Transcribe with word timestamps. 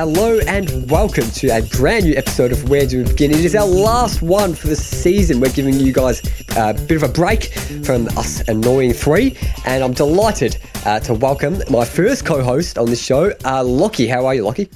Hello 0.00 0.38
and 0.46 0.90
welcome 0.90 1.30
to 1.32 1.48
a 1.48 1.60
brand 1.60 2.06
new 2.06 2.14
episode 2.14 2.52
of 2.52 2.70
Where 2.70 2.86
Do 2.86 3.04
We 3.04 3.10
Begin? 3.10 3.32
It 3.32 3.44
is 3.44 3.54
our 3.54 3.66
last 3.66 4.22
one 4.22 4.54
for 4.54 4.68
the 4.68 4.74
season. 4.74 5.40
We're 5.40 5.52
giving 5.52 5.74
you 5.74 5.92
guys 5.92 6.22
a 6.56 6.72
bit 6.72 6.92
of 6.92 7.02
a 7.02 7.08
break 7.08 7.52
from 7.84 8.08
us 8.16 8.40
annoying 8.48 8.94
three, 8.94 9.36
and 9.66 9.84
I'm 9.84 9.92
delighted 9.92 10.56
uh, 10.86 11.00
to 11.00 11.12
welcome 11.12 11.62
my 11.68 11.84
first 11.84 12.24
co-host 12.24 12.78
on 12.78 12.86
the 12.86 12.96
show, 12.96 13.34
uh, 13.44 13.62
Lockie. 13.62 14.06
How 14.06 14.24
are 14.24 14.34
you, 14.34 14.42
Lockie? 14.42 14.70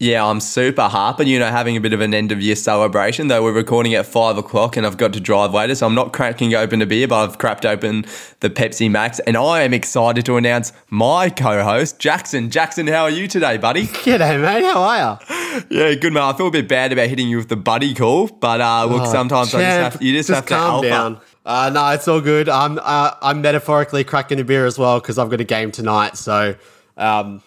Yeah, 0.00 0.24
I'm 0.24 0.38
super 0.38 0.82
hyper, 0.82 1.24
you 1.24 1.40
know, 1.40 1.50
having 1.50 1.76
a 1.76 1.80
bit 1.80 1.92
of 1.92 2.00
an 2.00 2.14
end 2.14 2.30
of 2.30 2.40
year 2.40 2.54
celebration, 2.54 3.26
though 3.26 3.42
we're 3.42 3.52
recording 3.52 3.94
at 3.94 4.06
five 4.06 4.38
o'clock 4.38 4.76
and 4.76 4.86
I've 4.86 4.96
got 4.96 5.12
to 5.14 5.20
drive 5.20 5.52
later, 5.52 5.74
so 5.74 5.88
I'm 5.88 5.96
not 5.96 6.12
cracking 6.12 6.54
open 6.54 6.80
a 6.80 6.86
beer, 6.86 7.08
but 7.08 7.28
I've 7.28 7.38
cracked 7.38 7.66
open 7.66 8.04
the 8.38 8.48
Pepsi 8.48 8.88
Max, 8.88 9.18
and 9.18 9.36
I 9.36 9.62
am 9.62 9.74
excited 9.74 10.24
to 10.26 10.36
announce 10.36 10.72
my 10.88 11.30
co 11.30 11.64
host, 11.64 11.98
Jackson. 11.98 12.48
Jackson, 12.48 12.86
how 12.86 13.02
are 13.02 13.10
you 13.10 13.26
today, 13.26 13.56
buddy? 13.56 13.86
G'day, 13.86 14.40
mate. 14.40 14.62
How 14.62 14.82
are 14.82 15.20
you? 15.28 15.66
Yeah, 15.68 15.94
good, 15.94 16.12
man. 16.12 16.22
I 16.22 16.32
feel 16.32 16.46
a 16.46 16.52
bit 16.52 16.68
bad 16.68 16.92
about 16.92 17.08
hitting 17.08 17.28
you 17.28 17.38
with 17.38 17.48
the 17.48 17.56
buddy 17.56 17.92
call, 17.92 18.28
but 18.28 18.60
uh, 18.60 18.84
look, 18.84 19.02
oh, 19.02 19.12
sometimes 19.12 19.50
champ, 19.50 19.64
I 19.64 19.66
just 19.66 19.94
have, 19.94 20.02
you 20.02 20.12
just, 20.12 20.28
just 20.28 20.36
have 20.36 20.46
to 20.46 20.54
calm 20.54 20.84
down. 20.84 21.20
Uh, 21.44 21.70
no, 21.74 21.88
it's 21.90 22.06
all 22.06 22.20
good. 22.20 22.48
I'm 22.48 22.78
uh, 22.80 23.14
I'm 23.20 23.42
metaphorically 23.42 24.04
cracking 24.04 24.38
a 24.38 24.44
beer 24.44 24.64
as 24.64 24.78
well 24.78 25.00
because 25.00 25.18
I've 25.18 25.28
got 25.28 25.40
a 25.40 25.44
game 25.44 25.72
tonight, 25.72 26.16
so 26.16 26.54
um, 26.96 27.42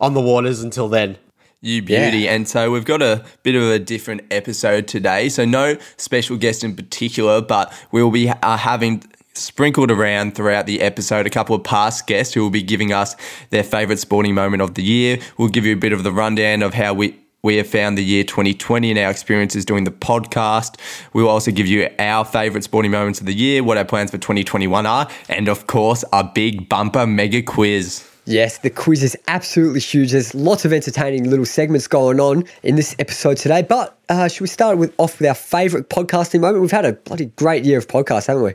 on 0.00 0.14
the 0.14 0.20
waters 0.20 0.62
until 0.62 0.88
then. 0.88 1.18
You 1.64 1.80
beauty. 1.80 2.18
Yeah. 2.18 2.34
And 2.34 2.48
so 2.48 2.72
we've 2.72 2.84
got 2.84 3.02
a 3.02 3.24
bit 3.44 3.54
of 3.54 3.62
a 3.62 3.78
different 3.78 4.22
episode 4.32 4.88
today. 4.88 5.28
So, 5.28 5.44
no 5.44 5.78
special 5.96 6.36
guest 6.36 6.64
in 6.64 6.74
particular, 6.74 7.40
but 7.40 7.72
we'll 7.92 8.10
be 8.10 8.28
uh, 8.28 8.56
having 8.56 9.04
sprinkled 9.34 9.90
around 9.90 10.34
throughout 10.34 10.66
the 10.66 10.80
episode 10.80 11.24
a 11.24 11.30
couple 11.30 11.54
of 11.54 11.62
past 11.62 12.08
guests 12.08 12.34
who 12.34 12.42
will 12.42 12.50
be 12.50 12.62
giving 12.62 12.92
us 12.92 13.16
their 13.50 13.62
favourite 13.62 14.00
sporting 14.00 14.34
moment 14.34 14.60
of 14.60 14.74
the 14.74 14.82
year. 14.82 15.20
We'll 15.38 15.48
give 15.48 15.64
you 15.64 15.74
a 15.74 15.78
bit 15.78 15.92
of 15.92 16.02
the 16.02 16.12
rundown 16.12 16.62
of 16.62 16.74
how 16.74 16.94
we 16.94 17.16
we 17.44 17.56
have 17.56 17.66
found 17.66 17.98
the 17.98 18.04
year 18.04 18.22
2020 18.22 18.90
and 18.90 18.98
our 19.00 19.10
experiences 19.10 19.64
doing 19.64 19.82
the 19.82 19.90
podcast. 19.90 20.78
We'll 21.12 21.28
also 21.28 21.50
give 21.50 21.66
you 21.66 21.88
our 21.98 22.24
favourite 22.24 22.62
sporting 22.62 22.92
moments 22.92 23.18
of 23.18 23.26
the 23.26 23.34
year, 23.34 23.64
what 23.64 23.78
our 23.78 23.84
plans 23.84 24.12
for 24.12 24.18
2021 24.18 24.86
are, 24.86 25.08
and 25.28 25.48
of 25.48 25.66
course, 25.66 26.04
a 26.12 26.22
big 26.22 26.68
bumper 26.68 27.04
mega 27.04 27.42
quiz. 27.42 28.08
Yes, 28.24 28.58
the 28.58 28.70
quiz 28.70 29.02
is 29.02 29.16
absolutely 29.26 29.80
huge. 29.80 30.12
There's 30.12 30.32
lots 30.32 30.64
of 30.64 30.72
entertaining 30.72 31.28
little 31.28 31.44
segments 31.44 31.88
going 31.88 32.20
on 32.20 32.44
in 32.62 32.76
this 32.76 32.94
episode 33.00 33.36
today. 33.36 33.62
But 33.62 33.98
uh, 34.08 34.28
should 34.28 34.42
we 34.42 34.46
start 34.46 34.78
with 34.78 34.94
off 34.98 35.18
with 35.18 35.28
our 35.28 35.34
favourite 35.34 35.88
podcasting 35.88 36.40
moment? 36.40 36.62
We've 36.62 36.70
had 36.70 36.84
a 36.84 36.92
bloody 36.92 37.26
great 37.26 37.64
year 37.64 37.78
of 37.78 37.88
podcasts, 37.88 38.28
haven't 38.28 38.44
we? 38.44 38.54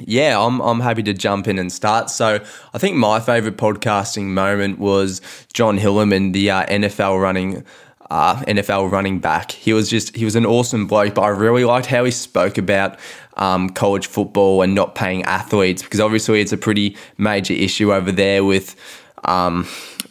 Yeah, 0.00 0.38
I'm, 0.38 0.60
I'm 0.60 0.80
happy 0.80 1.02
to 1.04 1.14
jump 1.14 1.48
in 1.48 1.58
and 1.58 1.72
start. 1.72 2.10
So, 2.10 2.38
I 2.74 2.78
think 2.78 2.96
my 2.96 3.18
favourite 3.18 3.56
podcasting 3.56 4.26
moment 4.26 4.78
was 4.78 5.20
Jon 5.54 5.78
Hilliman, 5.78 6.32
the 6.32 6.50
uh, 6.50 6.66
NFL 6.66 7.20
running 7.20 7.64
uh, 8.10 8.36
NFL 8.42 8.90
running 8.90 9.18
back. 9.18 9.52
He 9.52 9.72
was 9.72 9.88
just 9.88 10.16
he 10.16 10.24
was 10.24 10.36
an 10.36 10.46
awesome 10.46 10.86
bloke, 10.86 11.14
but 11.14 11.22
I 11.22 11.28
really 11.28 11.64
liked 11.64 11.86
how 11.86 12.04
he 12.04 12.10
spoke 12.10 12.58
about 12.58 12.98
um, 13.36 13.70
college 13.70 14.06
football 14.06 14.62
and 14.62 14.74
not 14.74 14.94
paying 14.94 15.22
athletes 15.24 15.82
because 15.82 16.00
obviously 16.00 16.40
it's 16.40 16.52
a 16.52 16.56
pretty 16.56 16.96
major 17.16 17.54
issue 17.54 17.92
over 17.92 18.12
there 18.12 18.44
with. 18.44 18.76
Um, 19.24 19.66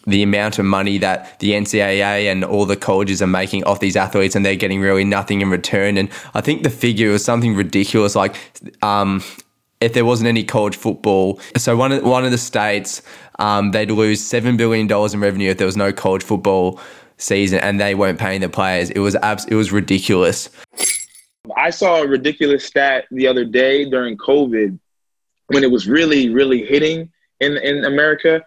the 0.05 0.23
amount 0.23 0.57
of 0.57 0.63
money 0.63 0.97
that 0.97 1.37
the 1.39 1.51
NCAA 1.51 2.31
and 2.31 2.45
all 2.45 2.65
the 2.65 2.77
colleges 2.77 3.21
are 3.21 3.27
making 3.27 3.65
off 3.65 3.81
these 3.81 3.97
athletes, 3.97 4.35
and 4.35 4.45
they're 4.45 4.55
getting 4.55 4.79
really 4.79 5.03
nothing 5.03 5.41
in 5.41 5.49
return. 5.49 5.97
And 5.97 6.09
I 6.33 6.39
think 6.39 6.63
the 6.63 6.69
figure 6.69 7.11
was 7.11 7.25
something 7.25 7.55
ridiculous, 7.55 8.15
like 8.15 8.37
um, 8.81 9.21
if 9.81 9.93
there 9.93 10.05
wasn't 10.05 10.27
any 10.27 10.43
college 10.45 10.77
football. 10.77 11.41
So 11.57 11.75
one 11.75 11.91
of, 11.91 12.03
one 12.03 12.23
of 12.23 12.31
the 12.31 12.37
states, 12.37 13.01
um, 13.37 13.71
they'd 13.71 13.91
lose 13.91 14.23
seven 14.23 14.55
billion 14.55 14.87
dollars 14.87 15.13
in 15.13 15.19
revenue 15.19 15.51
if 15.51 15.57
there 15.57 15.67
was 15.67 15.77
no 15.77 15.91
college 15.91 16.23
football 16.23 16.79
season 17.17 17.59
and 17.59 17.79
they 17.79 17.95
weren't 17.95 18.19
paying 18.19 18.41
the 18.41 18.49
players. 18.49 18.89
It 18.89 18.99
was 18.99 19.15
abs- 19.15 19.45
it 19.45 19.55
was 19.55 19.71
ridiculous. 19.71 20.49
I 21.55 21.69
saw 21.69 22.01
a 22.01 22.07
ridiculous 22.07 22.65
stat 22.65 23.05
the 23.11 23.27
other 23.27 23.45
day 23.45 23.89
during 23.89 24.17
COVID 24.17 24.77
when 25.47 25.63
it 25.63 25.71
was 25.71 25.87
really 25.87 26.29
really 26.29 26.65
hitting 26.65 27.11
in 27.39 27.57
in 27.57 27.85
America 27.85 28.43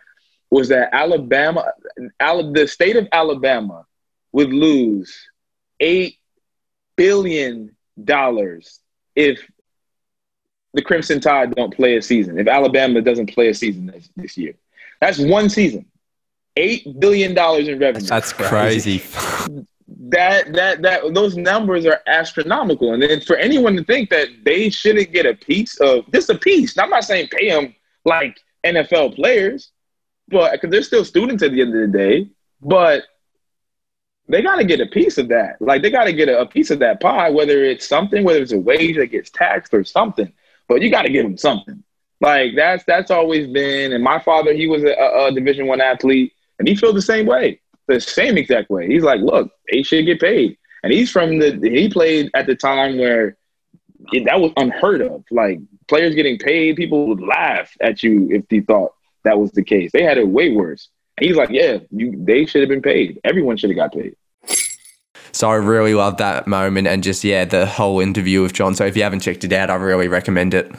was 0.51 0.69
that 0.69 0.91
Alabama 0.93 1.73
Al- 2.19 2.53
the 2.53 2.67
state 2.67 2.97
of 2.97 3.09
Alabama 3.13 3.87
would 4.33 4.53
lose 4.53 5.17
8 5.81 6.17
billion 6.97 7.77
dollars 8.03 8.81
if 9.17 9.41
the 10.73 10.83
Crimson 10.83 11.21
Tide 11.21 11.55
don't 11.57 11.75
play 11.75 11.97
a 11.97 12.03
season. 12.03 12.39
If 12.39 12.47
Alabama 12.47 13.01
doesn't 13.01 13.35
play 13.35 13.49
a 13.49 13.55
season 13.55 13.87
this, 13.87 14.09
this 14.15 14.39
year. 14.39 14.55
That's 15.01 15.19
one 15.19 15.49
season 15.49 15.90
eight 16.57 17.01
billion 17.01 17.35
dollars 17.35 17.69
in 17.69 17.79
revenue. 17.79 18.07
That's 18.07 18.33
crazy. 18.33 18.99
that 19.89 20.53
that 20.53 20.83
that 20.83 21.15
those 21.15 21.37
numbers 21.37 21.87
are 21.87 22.01
astronomical, 22.07 22.93
and 22.93 23.03
then 23.03 23.21
for 23.21 23.37
anyone 23.37 23.77
to 23.77 23.85
think 23.85 24.11
that 24.11 24.29
they 24.45 24.71
shouldn't 24.71 25.13
get 25.13 25.27
a 25.27 25.35
piece 25.35 25.81
of 25.81 26.11
just 26.13 26.31
a 26.31 26.39
piece. 26.39 26.77
Now, 26.77 26.85
I'm 26.85 26.91
not 26.91 27.05
saying 27.05 27.29
pay 27.29 27.49
them 27.49 27.75
like 28.05 28.41
NFL 28.65 29.17
players, 29.17 29.71
but 30.29 30.53
because 30.53 30.71
they're 30.71 30.83
still 30.83 31.05
students 31.05 31.43
at 31.43 31.53
the 31.53 31.61
end 31.61 31.75
of 31.75 31.81
the 31.81 31.99
day, 31.99 32.31
but 32.61 33.05
they 34.29 34.43
got 34.43 34.57
to 34.57 34.65
get 34.65 34.81
a 34.81 34.87
piece 34.87 35.19
of 35.19 35.29
that. 35.29 35.61
Like 35.61 35.83
they 35.83 35.91
got 35.91 36.05
to 36.05 36.13
get 36.13 36.29
a, 36.29 36.41
a, 36.41 36.47
piece 36.47 36.71
of 36.71 36.79
that 36.79 37.01
pie, 37.01 37.31
whether 37.31 37.65
it's 37.65 37.87
something, 37.87 38.23
whether 38.23 38.41
it's 38.41 38.53
a 38.53 38.59
wage 38.59 38.97
that 38.97 39.07
gets 39.07 39.29
taxed 39.29 39.75
or 39.75 39.83
something. 39.83 40.33
But 40.69 40.83
you 40.83 40.91
got 40.91 41.03
to 41.03 41.11
give 41.11 41.25
them 41.25 41.37
something. 41.37 41.83
Like 42.21 42.53
that's 42.55 42.85
that's 42.85 43.11
always 43.11 43.49
been. 43.49 43.93
And 43.93 44.05
my 44.05 44.21
father, 44.21 44.53
he 44.53 44.67
was 44.67 44.85
a, 44.85 44.93
a 44.93 45.33
Division 45.33 45.67
One 45.67 45.81
athlete. 45.81 46.33
And 46.61 46.69
he 46.69 46.77
feels 46.77 46.95
the 46.95 47.03
same 47.03 47.25
way, 47.25 47.59
the 47.89 48.01
same 48.01 48.37
exact 48.37 48.69
way. 48.69 48.87
He's 48.87 49.03
like, 49.03 49.21
look, 49.21 49.51
they 49.73 49.83
should 49.83 50.05
get 50.05 50.21
paid. 50.21 50.59
And 50.83 50.93
he's 50.93 51.11
from 51.11 51.39
the, 51.39 51.59
he 51.63 51.89
played 51.89 52.31
at 52.35 52.47
the 52.47 52.55
time 52.55 52.99
where 52.99 53.39
it, 54.13 54.27
that 54.27 54.41
was 54.41 54.53
unheard 54.59 55.01
of. 55.01 55.25
Like 55.31 55.59
players 55.89 56.15
getting 56.15 56.39
paid, 56.39 56.77
people 56.77 57.07
would 57.09 57.23
laugh 57.23 57.73
at 57.81 58.03
you 58.03 58.29
if 58.31 58.47
they 58.49 58.61
thought 58.61 58.93
that 59.25 59.39
was 59.39 59.53
the 59.53 59.65
case. 59.65 59.91
They 59.93 60.03
had 60.03 60.19
it 60.19 60.29
way 60.29 60.53
worse. 60.53 60.91
And 61.17 61.27
he's 61.27 61.37
like, 61.37 61.49
yeah, 61.49 61.79
you, 61.91 62.15
they 62.25 62.45
should 62.45 62.61
have 62.61 62.69
been 62.69 62.83
paid. 62.83 63.19
Everyone 63.25 63.57
should 63.57 63.71
have 63.71 63.77
got 63.79 63.95
paid. 63.95 64.15
So 65.33 65.49
I 65.49 65.55
really 65.55 65.95
love 65.95 66.19
that 66.19 66.47
moment 66.47 66.89
and 66.89 67.03
just 67.03 67.25
yeah, 67.25 67.47
the 67.47 67.65
whole 67.65 68.01
interview 68.01 68.43
with 68.43 68.53
John. 68.53 68.75
So 68.75 68.85
if 68.85 68.99
you 68.99 69.03
haven't 69.03 69.21
checked 69.21 69.45
it 69.45 69.53
out, 69.55 69.71
I 69.71 69.77
really 69.77 70.09
recommend 70.09 70.53
it. 70.53 70.71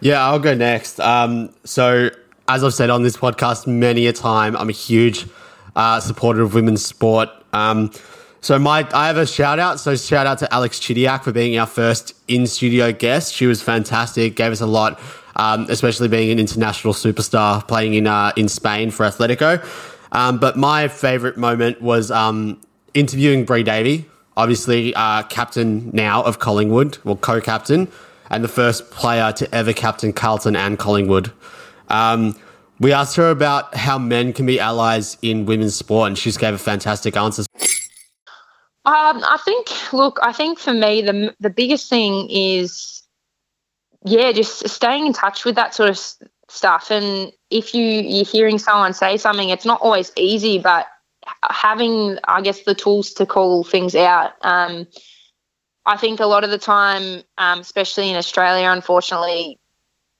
Yeah, 0.00 0.24
I'll 0.24 0.40
go 0.40 0.54
next. 0.54 0.98
Um, 0.98 1.54
so 1.64 2.10
as 2.48 2.62
I've 2.62 2.74
said 2.74 2.90
on 2.90 3.02
this 3.02 3.16
podcast 3.16 3.66
many 3.66 4.06
a 4.06 4.12
time, 4.12 4.56
I'm 4.56 4.68
a 4.68 4.72
huge 4.72 5.26
uh, 5.76 6.00
supporter 6.00 6.42
of 6.42 6.54
women's 6.54 6.84
sport. 6.84 7.30
Um, 7.52 7.90
so 8.40 8.58
my, 8.58 8.86
I 8.92 9.06
have 9.06 9.16
a 9.16 9.26
shout 9.26 9.58
out. 9.58 9.80
So 9.80 9.96
shout 9.96 10.26
out 10.26 10.38
to 10.38 10.52
Alex 10.52 10.78
Chidiac 10.78 11.24
for 11.24 11.32
being 11.32 11.58
our 11.58 11.66
first 11.66 12.14
in 12.28 12.46
studio 12.46 12.92
guest. 12.92 13.32
She 13.32 13.46
was 13.46 13.62
fantastic, 13.62 14.36
gave 14.36 14.52
us 14.52 14.60
a 14.60 14.66
lot, 14.66 15.00
um, 15.36 15.66
especially 15.70 16.08
being 16.08 16.30
an 16.30 16.38
international 16.38 16.92
superstar 16.92 17.66
playing 17.66 17.94
in 17.94 18.06
uh, 18.06 18.32
in 18.36 18.48
Spain 18.48 18.90
for 18.90 19.06
Atletico. 19.06 19.64
Um, 20.12 20.38
but 20.38 20.56
my 20.56 20.88
favorite 20.88 21.38
moment 21.38 21.80
was 21.80 22.10
um, 22.10 22.60
interviewing 22.92 23.46
Bri 23.46 23.62
Davey, 23.62 24.04
obviously 24.36 24.94
uh, 24.94 25.22
captain 25.24 25.90
now 25.94 26.22
of 26.22 26.38
Collingwood, 26.38 26.98
well 27.02 27.16
co-captain, 27.16 27.88
and 28.30 28.44
the 28.44 28.48
first 28.48 28.90
player 28.90 29.32
to 29.32 29.52
ever 29.54 29.72
captain 29.72 30.12
Carlton 30.12 30.54
and 30.54 30.78
Collingwood. 30.78 31.32
Um, 31.88 32.38
we 32.80 32.92
asked 32.92 33.16
her 33.16 33.30
about 33.30 33.74
how 33.74 33.98
men 33.98 34.32
can 34.32 34.46
be 34.46 34.58
allies 34.58 35.16
in 35.22 35.46
women's 35.46 35.76
sport, 35.76 36.08
and 36.08 36.18
she 36.18 36.30
just 36.30 36.40
gave 36.40 36.54
a 36.54 36.58
fantastic 36.58 37.16
answer. 37.16 37.44
Um, 38.86 39.22
I 39.24 39.38
think, 39.44 39.92
look, 39.92 40.18
I 40.22 40.32
think 40.32 40.58
for 40.58 40.74
me, 40.74 41.00
the 41.00 41.34
the 41.40 41.50
biggest 41.50 41.88
thing 41.88 42.28
is, 42.30 43.02
yeah, 44.04 44.32
just 44.32 44.68
staying 44.68 45.06
in 45.06 45.12
touch 45.12 45.44
with 45.44 45.54
that 45.54 45.74
sort 45.74 45.88
of 45.88 45.98
stuff. 46.48 46.90
And 46.90 47.32
if 47.50 47.74
you 47.74 47.82
you're 47.82 48.26
hearing 48.26 48.58
someone 48.58 48.92
say 48.92 49.16
something, 49.16 49.48
it's 49.48 49.64
not 49.64 49.80
always 49.80 50.12
easy, 50.16 50.58
but 50.58 50.86
having, 51.50 52.18
I 52.24 52.42
guess, 52.42 52.62
the 52.64 52.74
tools 52.74 53.12
to 53.14 53.24
call 53.24 53.64
things 53.64 53.94
out. 53.94 54.32
Um, 54.42 54.86
I 55.86 55.96
think 55.96 56.20
a 56.20 56.26
lot 56.26 56.44
of 56.44 56.50
the 56.50 56.58
time, 56.58 57.22
um, 57.38 57.60
especially 57.60 58.10
in 58.10 58.16
Australia, 58.16 58.70
unfortunately, 58.70 59.58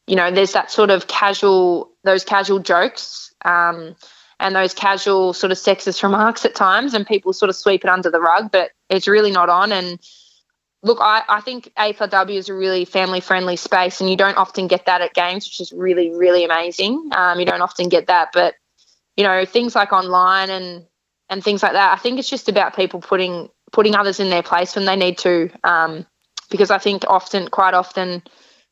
you 0.06 0.16
know, 0.16 0.30
there's 0.30 0.52
that 0.52 0.70
sort 0.70 0.90
of 0.90 1.06
casual, 1.06 1.90
those 2.04 2.24
casual 2.24 2.58
jokes 2.58 3.32
um, 3.44 3.96
and 4.38 4.54
those 4.54 4.74
casual 4.74 5.32
sort 5.32 5.50
of 5.50 5.58
sexist 5.58 6.02
remarks 6.02 6.44
at 6.44 6.54
times, 6.54 6.94
and 6.94 7.06
people 7.06 7.32
sort 7.32 7.48
of 7.48 7.56
sweep 7.56 7.84
it 7.84 7.90
under 7.90 8.10
the 8.10 8.20
rug, 8.20 8.50
but 8.50 8.70
it's 8.90 9.08
really 9.08 9.30
not 9.30 9.48
on. 9.48 9.72
And 9.72 9.98
look, 10.82 10.98
I, 11.00 11.22
I 11.28 11.40
think 11.40 11.72
AFLW 11.78 12.36
is 12.36 12.48
a 12.48 12.54
really 12.54 12.84
family 12.84 13.20
friendly 13.20 13.56
space, 13.56 14.00
and 14.00 14.10
you 14.10 14.16
don't 14.16 14.36
often 14.36 14.66
get 14.66 14.86
that 14.86 15.00
at 15.00 15.14
games, 15.14 15.46
which 15.46 15.60
is 15.60 15.72
really, 15.72 16.10
really 16.10 16.44
amazing. 16.44 17.10
Um, 17.12 17.40
you 17.40 17.46
don't 17.46 17.62
often 17.62 17.88
get 17.88 18.08
that, 18.08 18.28
but 18.32 18.54
you 19.16 19.24
know, 19.24 19.44
things 19.44 19.74
like 19.74 19.92
online 19.92 20.50
and 20.50 20.84
and 21.30 21.42
things 21.42 21.62
like 21.62 21.72
that. 21.72 21.92
I 21.92 21.96
think 21.96 22.18
it's 22.18 22.28
just 22.28 22.48
about 22.48 22.76
people 22.76 23.00
putting 23.00 23.48
putting 23.72 23.94
others 23.94 24.20
in 24.20 24.30
their 24.30 24.42
place 24.42 24.76
when 24.76 24.84
they 24.84 24.96
need 24.96 25.18
to, 25.18 25.50
um, 25.64 26.06
because 26.50 26.70
I 26.70 26.78
think 26.78 27.04
often, 27.08 27.48
quite 27.48 27.74
often 27.74 28.22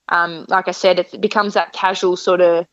um, 0.08 0.46
like 0.49 0.69
I 0.69 0.72
said, 0.72 0.99
it 0.99 1.20
becomes 1.20 1.54
that 1.54 1.72
casual 1.72 2.16
sort 2.16 2.40
of, 2.40 2.66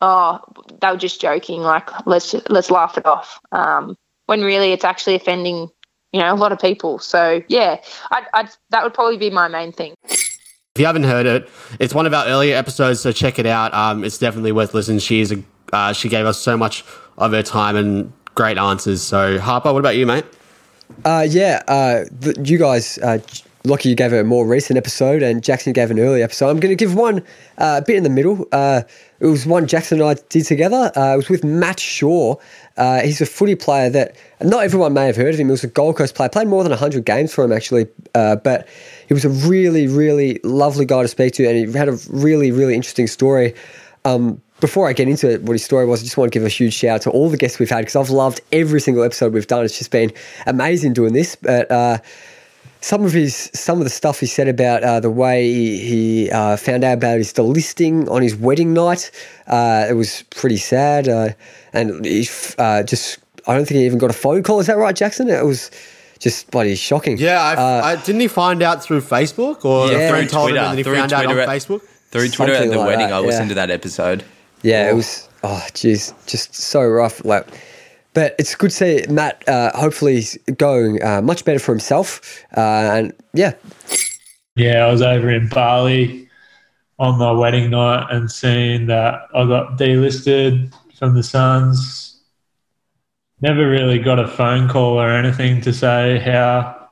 oh, 0.00 0.40
they 0.80 0.90
were 0.90 0.96
just 0.96 1.20
joking. 1.20 1.62
Like 1.62 1.88
let's 2.06 2.34
let's 2.48 2.70
laugh 2.70 2.98
it 2.98 3.06
off. 3.06 3.40
Um, 3.52 3.96
when 4.26 4.42
really 4.42 4.72
it's 4.72 4.84
actually 4.84 5.14
offending, 5.14 5.68
you 6.12 6.20
know, 6.20 6.32
a 6.32 6.36
lot 6.36 6.52
of 6.52 6.58
people. 6.58 6.98
So 6.98 7.42
yeah, 7.48 7.80
I, 8.10 8.26
I 8.34 8.48
that 8.70 8.82
would 8.82 8.94
probably 8.94 9.16
be 9.16 9.30
my 9.30 9.48
main 9.48 9.72
thing. 9.72 9.94
If 10.74 10.80
you 10.80 10.86
haven't 10.86 11.04
heard 11.04 11.26
it, 11.26 11.50
it's 11.80 11.94
one 11.94 12.06
of 12.06 12.14
our 12.14 12.26
earlier 12.26 12.56
episodes, 12.56 13.00
so 13.00 13.12
check 13.12 13.38
it 13.38 13.44
out. 13.44 13.74
Um, 13.74 14.04
it's 14.04 14.16
definitely 14.16 14.52
worth 14.52 14.72
listening. 14.72 15.00
She 15.00 15.20
is 15.20 15.30
a, 15.30 15.42
uh, 15.70 15.92
she 15.92 16.08
gave 16.08 16.24
us 16.24 16.38
so 16.38 16.56
much 16.56 16.82
of 17.18 17.32
her 17.32 17.42
time 17.42 17.76
and 17.76 18.10
great 18.34 18.56
answers. 18.56 19.02
So 19.02 19.38
Harper, 19.38 19.70
what 19.72 19.80
about 19.80 19.96
you, 19.96 20.06
mate? 20.06 20.24
Uh, 21.04 21.26
yeah, 21.28 21.62
uh, 21.68 22.04
the, 22.10 22.40
you 22.42 22.58
guys, 22.58 22.98
uh, 22.98 23.18
Lockie, 23.64 23.90
you 23.90 23.94
gave 23.94 24.12
a 24.12 24.24
more 24.24 24.44
recent 24.44 24.76
episode, 24.76 25.22
and 25.22 25.42
Jackson 25.42 25.72
gave 25.72 25.90
an 25.90 26.00
early 26.00 26.22
episode. 26.22 26.50
I'm 26.50 26.58
going 26.58 26.76
to 26.76 26.84
give 26.84 26.94
one 26.96 27.18
uh, 27.58 27.80
a 27.80 27.82
bit 27.82 27.96
in 27.96 28.02
the 28.02 28.10
middle. 28.10 28.46
Uh, 28.50 28.82
it 29.20 29.26
was 29.26 29.46
one 29.46 29.68
Jackson 29.68 30.00
and 30.00 30.08
I 30.10 30.20
did 30.30 30.46
together. 30.46 30.90
Uh, 30.96 31.14
it 31.14 31.16
was 31.16 31.28
with 31.28 31.44
Matt 31.44 31.78
Shaw. 31.78 32.34
Uh, 32.76 33.00
he's 33.02 33.20
a 33.20 33.26
footy 33.26 33.54
player 33.54 33.88
that 33.90 34.16
not 34.40 34.64
everyone 34.64 34.94
may 34.94 35.06
have 35.06 35.14
heard 35.14 35.34
of 35.34 35.38
him. 35.38 35.46
He 35.46 35.52
was 35.52 35.62
a 35.62 35.68
Gold 35.68 35.96
Coast 35.96 36.16
player, 36.16 36.28
played 36.28 36.48
more 36.48 36.64
than 36.64 36.70
100 36.70 37.04
games 37.04 37.32
for 37.32 37.44
him, 37.44 37.52
actually. 37.52 37.86
Uh, 38.16 38.34
but 38.34 38.66
he 39.06 39.14
was 39.14 39.24
a 39.24 39.28
really, 39.28 39.86
really 39.86 40.40
lovely 40.42 40.84
guy 40.84 41.02
to 41.02 41.08
speak 41.08 41.34
to, 41.34 41.46
and 41.46 41.56
he 41.56 41.78
had 41.78 41.88
a 41.88 41.98
really, 42.10 42.50
really 42.50 42.74
interesting 42.74 43.06
story. 43.06 43.54
Um, 44.04 44.42
before 44.58 44.88
I 44.88 44.92
get 44.92 45.08
into 45.08 45.30
it, 45.30 45.42
what 45.42 45.52
his 45.52 45.64
story 45.64 45.86
was, 45.86 46.00
I 46.00 46.04
just 46.04 46.16
want 46.16 46.32
to 46.32 46.36
give 46.38 46.46
a 46.46 46.48
huge 46.48 46.72
shout 46.72 46.96
out 46.96 47.02
to 47.02 47.10
all 47.10 47.28
the 47.28 47.36
guests 47.36 47.58
we've 47.58 47.70
had 47.70 47.80
because 47.80 47.96
I've 47.96 48.10
loved 48.10 48.40
every 48.52 48.80
single 48.80 49.02
episode 49.02 49.32
we've 49.32 49.46
done. 49.46 49.64
It's 49.64 49.76
just 49.76 49.90
been 49.90 50.12
amazing 50.46 50.92
doing 50.92 51.12
this. 51.12 51.36
But 51.36 51.70
uh, 51.70 51.98
some 52.82 53.04
of 53.04 53.12
his 53.12 53.50
some 53.54 53.78
of 53.78 53.84
the 53.84 53.90
stuff 53.90 54.20
he 54.20 54.26
said 54.26 54.48
about 54.48 54.82
uh, 54.84 55.00
the 55.00 55.10
way 55.10 55.50
he, 55.50 55.78
he 55.78 56.30
uh, 56.30 56.56
found 56.56 56.84
out 56.84 56.94
about 56.98 57.16
his 57.16 57.32
delisting 57.32 58.10
on 58.10 58.20
his 58.22 58.36
wedding 58.36 58.74
night, 58.74 59.10
uh, 59.46 59.86
it 59.88 59.94
was 59.94 60.24
pretty 60.30 60.58
sad. 60.58 61.08
Uh, 61.08 61.28
and 61.72 62.04
he 62.04 62.28
uh, 62.58 62.82
just 62.82 63.18
I 63.46 63.54
don't 63.54 63.64
think 63.66 63.78
he 63.78 63.86
even 63.86 63.98
got 63.98 64.10
a 64.10 64.14
phone 64.14 64.42
call. 64.42 64.60
Is 64.60 64.66
that 64.66 64.76
right, 64.76 64.94
Jackson? 64.94 65.28
It 65.30 65.44
was 65.44 65.70
just 66.18 66.50
bloody 66.50 66.74
shocking. 66.76 67.18
Yeah, 67.18 67.40
I, 67.42 67.92
I, 67.92 67.96
didn't 67.96 68.20
he 68.20 68.28
find 68.28 68.62
out 68.62 68.82
through 68.84 69.00
Facebook 69.00 69.64
or 69.64 69.90
Yeah. 69.90 69.98
a 69.98 70.08
Through 70.10 70.26
told 70.28 70.50
him 70.50 70.56
Twitter. 70.56 70.58
and 70.60 70.70
then 70.70 70.76
he 70.76 70.82
Through 70.84 70.94
found 70.96 71.12
out 71.12 71.26
on 71.26 71.34
Twitter. 71.34 71.50
Facebook? 71.50 71.82
Through 72.12 72.28
Twitter 72.28 72.52
at 72.54 72.70
the 72.70 72.76
like 72.78 72.86
wedding, 72.86 73.08
that, 73.08 73.14
I 73.14 73.18
listened 73.20 73.48
to 73.48 73.54
that 73.56 73.70
episode. 73.70 74.22
Yeah, 74.62 74.90
it 74.90 74.94
was. 74.94 75.28
Oh, 75.42 75.66
jeez, 75.72 76.14
just 76.26 76.54
so 76.54 76.84
rough. 76.84 77.24
Like, 77.24 77.46
but 78.14 78.34
it's 78.38 78.54
good 78.54 78.70
to 78.70 78.76
see 78.76 79.04
Matt. 79.08 79.46
Uh, 79.48 79.70
hopefully, 79.74 80.24
going 80.56 81.02
uh, 81.02 81.22
much 81.22 81.44
better 81.44 81.58
for 81.58 81.72
himself. 81.72 82.42
Uh, 82.56 82.60
and 82.60 83.12
yeah, 83.32 83.54
Yeah, 84.56 84.86
I 84.86 84.90
was 84.90 85.02
over 85.02 85.30
in 85.30 85.48
Bali 85.48 86.28
on 86.98 87.18
my 87.18 87.32
wedding 87.32 87.70
night 87.70 88.06
and 88.10 88.30
seeing 88.30 88.86
that 88.86 89.22
I 89.34 89.44
got 89.46 89.78
delisted 89.78 90.72
from 90.98 91.14
the 91.14 91.22
Suns. 91.22 92.20
Never 93.40 93.68
really 93.68 93.98
got 93.98 94.18
a 94.18 94.28
phone 94.28 94.68
call 94.68 95.00
or 95.00 95.10
anything 95.10 95.60
to 95.62 95.72
say 95.72 96.18
how, 96.20 96.88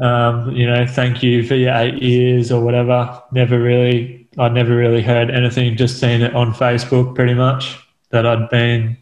um, 0.00 0.50
you 0.56 0.66
know, 0.66 0.86
thank 0.86 1.22
you 1.22 1.46
for 1.46 1.54
your 1.54 1.74
eight 1.74 2.02
years 2.02 2.50
or 2.50 2.64
whatever. 2.64 3.22
Never 3.30 3.60
really, 3.60 4.28
I 4.38 4.48
never 4.48 4.74
really 4.74 5.02
heard 5.02 5.30
anything. 5.30 5.76
Just 5.76 6.00
seen 6.00 6.22
it 6.22 6.34
on 6.34 6.52
Facebook, 6.52 7.14
pretty 7.14 7.34
much, 7.34 7.78
that 8.10 8.26
I'd 8.26 8.48
been 8.50 8.96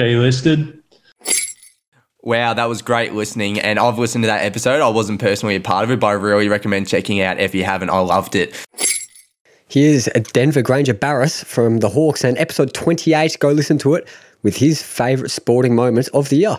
delisted. 0.00 0.80
Wow, 2.22 2.54
that 2.54 2.66
was 2.66 2.82
great 2.82 3.14
listening. 3.14 3.60
And 3.60 3.78
I've 3.78 3.98
listened 3.98 4.24
to 4.24 4.26
that 4.26 4.44
episode. 4.44 4.80
I 4.80 4.88
wasn't 4.88 5.20
personally 5.20 5.56
a 5.56 5.60
part 5.60 5.84
of 5.84 5.90
it, 5.90 6.00
but 6.00 6.08
I 6.08 6.12
really 6.12 6.48
recommend 6.48 6.88
checking 6.88 7.20
out 7.20 7.38
if 7.38 7.54
you 7.54 7.64
haven't. 7.64 7.90
I 7.90 8.00
loved 8.00 8.34
it. 8.34 8.54
here's 9.68 10.06
Denver 10.32 10.62
Grainger-Barras 10.62 11.44
from 11.44 11.78
the 11.78 11.88
Hawks 11.88 12.24
and 12.24 12.36
episode 12.38 12.74
28. 12.74 13.36
Go 13.38 13.50
listen 13.52 13.78
to 13.78 13.94
it 13.94 14.08
with 14.42 14.56
his 14.56 14.82
favourite 14.82 15.30
sporting 15.30 15.74
moment 15.74 16.08
of 16.12 16.28
the 16.28 16.36
year. 16.36 16.58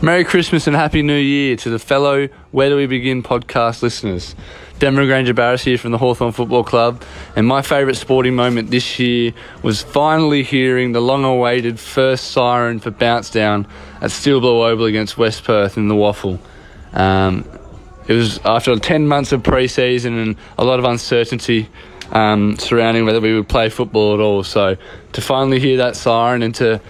Merry 0.00 0.24
Christmas 0.24 0.66
and 0.66 0.76
Happy 0.76 1.02
New 1.02 1.18
Year 1.18 1.56
to 1.56 1.70
the 1.70 1.78
fellow 1.78 2.28
Where 2.52 2.70
Do 2.70 2.76
We 2.76 2.86
Begin 2.86 3.22
podcast 3.22 3.82
listeners. 3.82 4.34
Denver 4.82 5.06
Grainger-Barras 5.06 5.62
here 5.62 5.78
from 5.78 5.92
the 5.92 5.98
Hawthorn 5.98 6.32
Football 6.32 6.64
Club, 6.64 7.00
and 7.36 7.46
my 7.46 7.62
favourite 7.62 7.94
sporting 7.96 8.34
moment 8.34 8.72
this 8.72 8.98
year 8.98 9.32
was 9.62 9.80
finally 9.80 10.42
hearing 10.42 10.90
the 10.90 11.00
long 11.00 11.22
awaited 11.22 11.78
first 11.78 12.32
siren 12.32 12.80
for 12.80 12.90
bounce 12.90 13.30
down 13.30 13.68
at 14.00 14.10
Steel 14.10 14.40
Blue 14.40 14.60
Oval 14.60 14.86
against 14.86 15.16
West 15.16 15.44
Perth 15.44 15.76
in 15.76 15.86
the 15.86 15.94
WAFL. 15.94 16.36
Um, 16.94 17.48
it 18.08 18.14
was 18.14 18.40
after 18.44 18.76
10 18.76 19.06
months 19.06 19.30
of 19.30 19.44
pre 19.44 19.68
season 19.68 20.18
and 20.18 20.36
a 20.58 20.64
lot 20.64 20.80
of 20.80 20.84
uncertainty 20.84 21.68
um, 22.10 22.58
surrounding 22.58 23.04
whether 23.04 23.20
we 23.20 23.36
would 23.36 23.48
play 23.48 23.68
football 23.68 24.14
at 24.14 24.18
all. 24.18 24.42
So 24.42 24.76
to 25.12 25.20
finally 25.20 25.60
hear 25.60 25.76
that 25.76 25.94
siren 25.94 26.42
and 26.42 26.56
to 26.56 26.80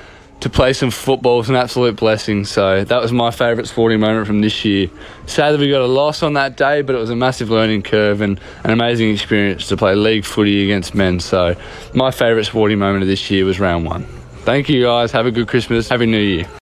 to 0.42 0.50
play 0.50 0.72
some 0.72 0.90
football 0.90 1.38
was 1.38 1.48
an 1.48 1.54
absolute 1.54 1.96
blessing. 1.96 2.44
So 2.44 2.82
that 2.84 3.00
was 3.00 3.12
my 3.12 3.30
favourite 3.30 3.68
sporting 3.68 4.00
moment 4.00 4.26
from 4.26 4.40
this 4.40 4.64
year. 4.64 4.88
Sad 5.26 5.52
that 5.52 5.60
we 5.60 5.70
got 5.70 5.82
a 5.82 5.86
loss 5.86 6.22
on 6.22 6.32
that 6.34 6.56
day, 6.56 6.82
but 6.82 6.96
it 6.96 6.98
was 6.98 7.10
a 7.10 7.16
massive 7.16 7.48
learning 7.48 7.82
curve 7.82 8.20
and 8.20 8.40
an 8.64 8.70
amazing 8.70 9.10
experience 9.10 9.68
to 9.68 9.76
play 9.76 9.94
league 9.94 10.24
footy 10.24 10.64
against 10.64 10.94
men. 10.94 11.20
So 11.20 11.54
my 11.94 12.10
favourite 12.10 12.46
sporting 12.46 12.80
moment 12.80 13.02
of 13.02 13.08
this 13.08 13.30
year 13.30 13.44
was 13.44 13.60
round 13.60 13.86
one. 13.86 14.04
Thank 14.44 14.68
you 14.68 14.82
guys. 14.82 15.12
Have 15.12 15.26
a 15.26 15.30
good 15.30 15.46
Christmas. 15.46 15.88
Happy 15.88 16.06
New 16.06 16.18
Year. 16.18 16.61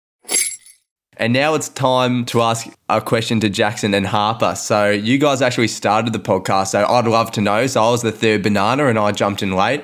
And 1.20 1.34
now 1.34 1.54
it's 1.54 1.68
time 1.68 2.24
to 2.28 2.42
ask 2.42 2.66
a 2.88 3.02
question 3.02 3.42
to 3.42 3.50
Jackson 3.50 3.94
and 3.94 4.08
Harper. 4.08 4.56
So 4.56 4.90
you 4.90 5.18
guys 5.18 5.42
actually 5.42 5.68
started 5.68 6.14
the 6.14 6.20
podcast, 6.20 6.68
so 6.68 6.86
I'd 6.86 7.08
love 7.08 7.30
to 7.34 7.42
know. 7.42 7.68
So 7.68 7.84
I 7.84 7.92
was 7.92 8.02
the 8.02 8.12
third 8.14 8.42
banana, 8.42 8.88
and 8.88 8.98
I 8.98 9.12
jumped 9.12 9.44
in 9.44 9.52
late, 9.52 9.84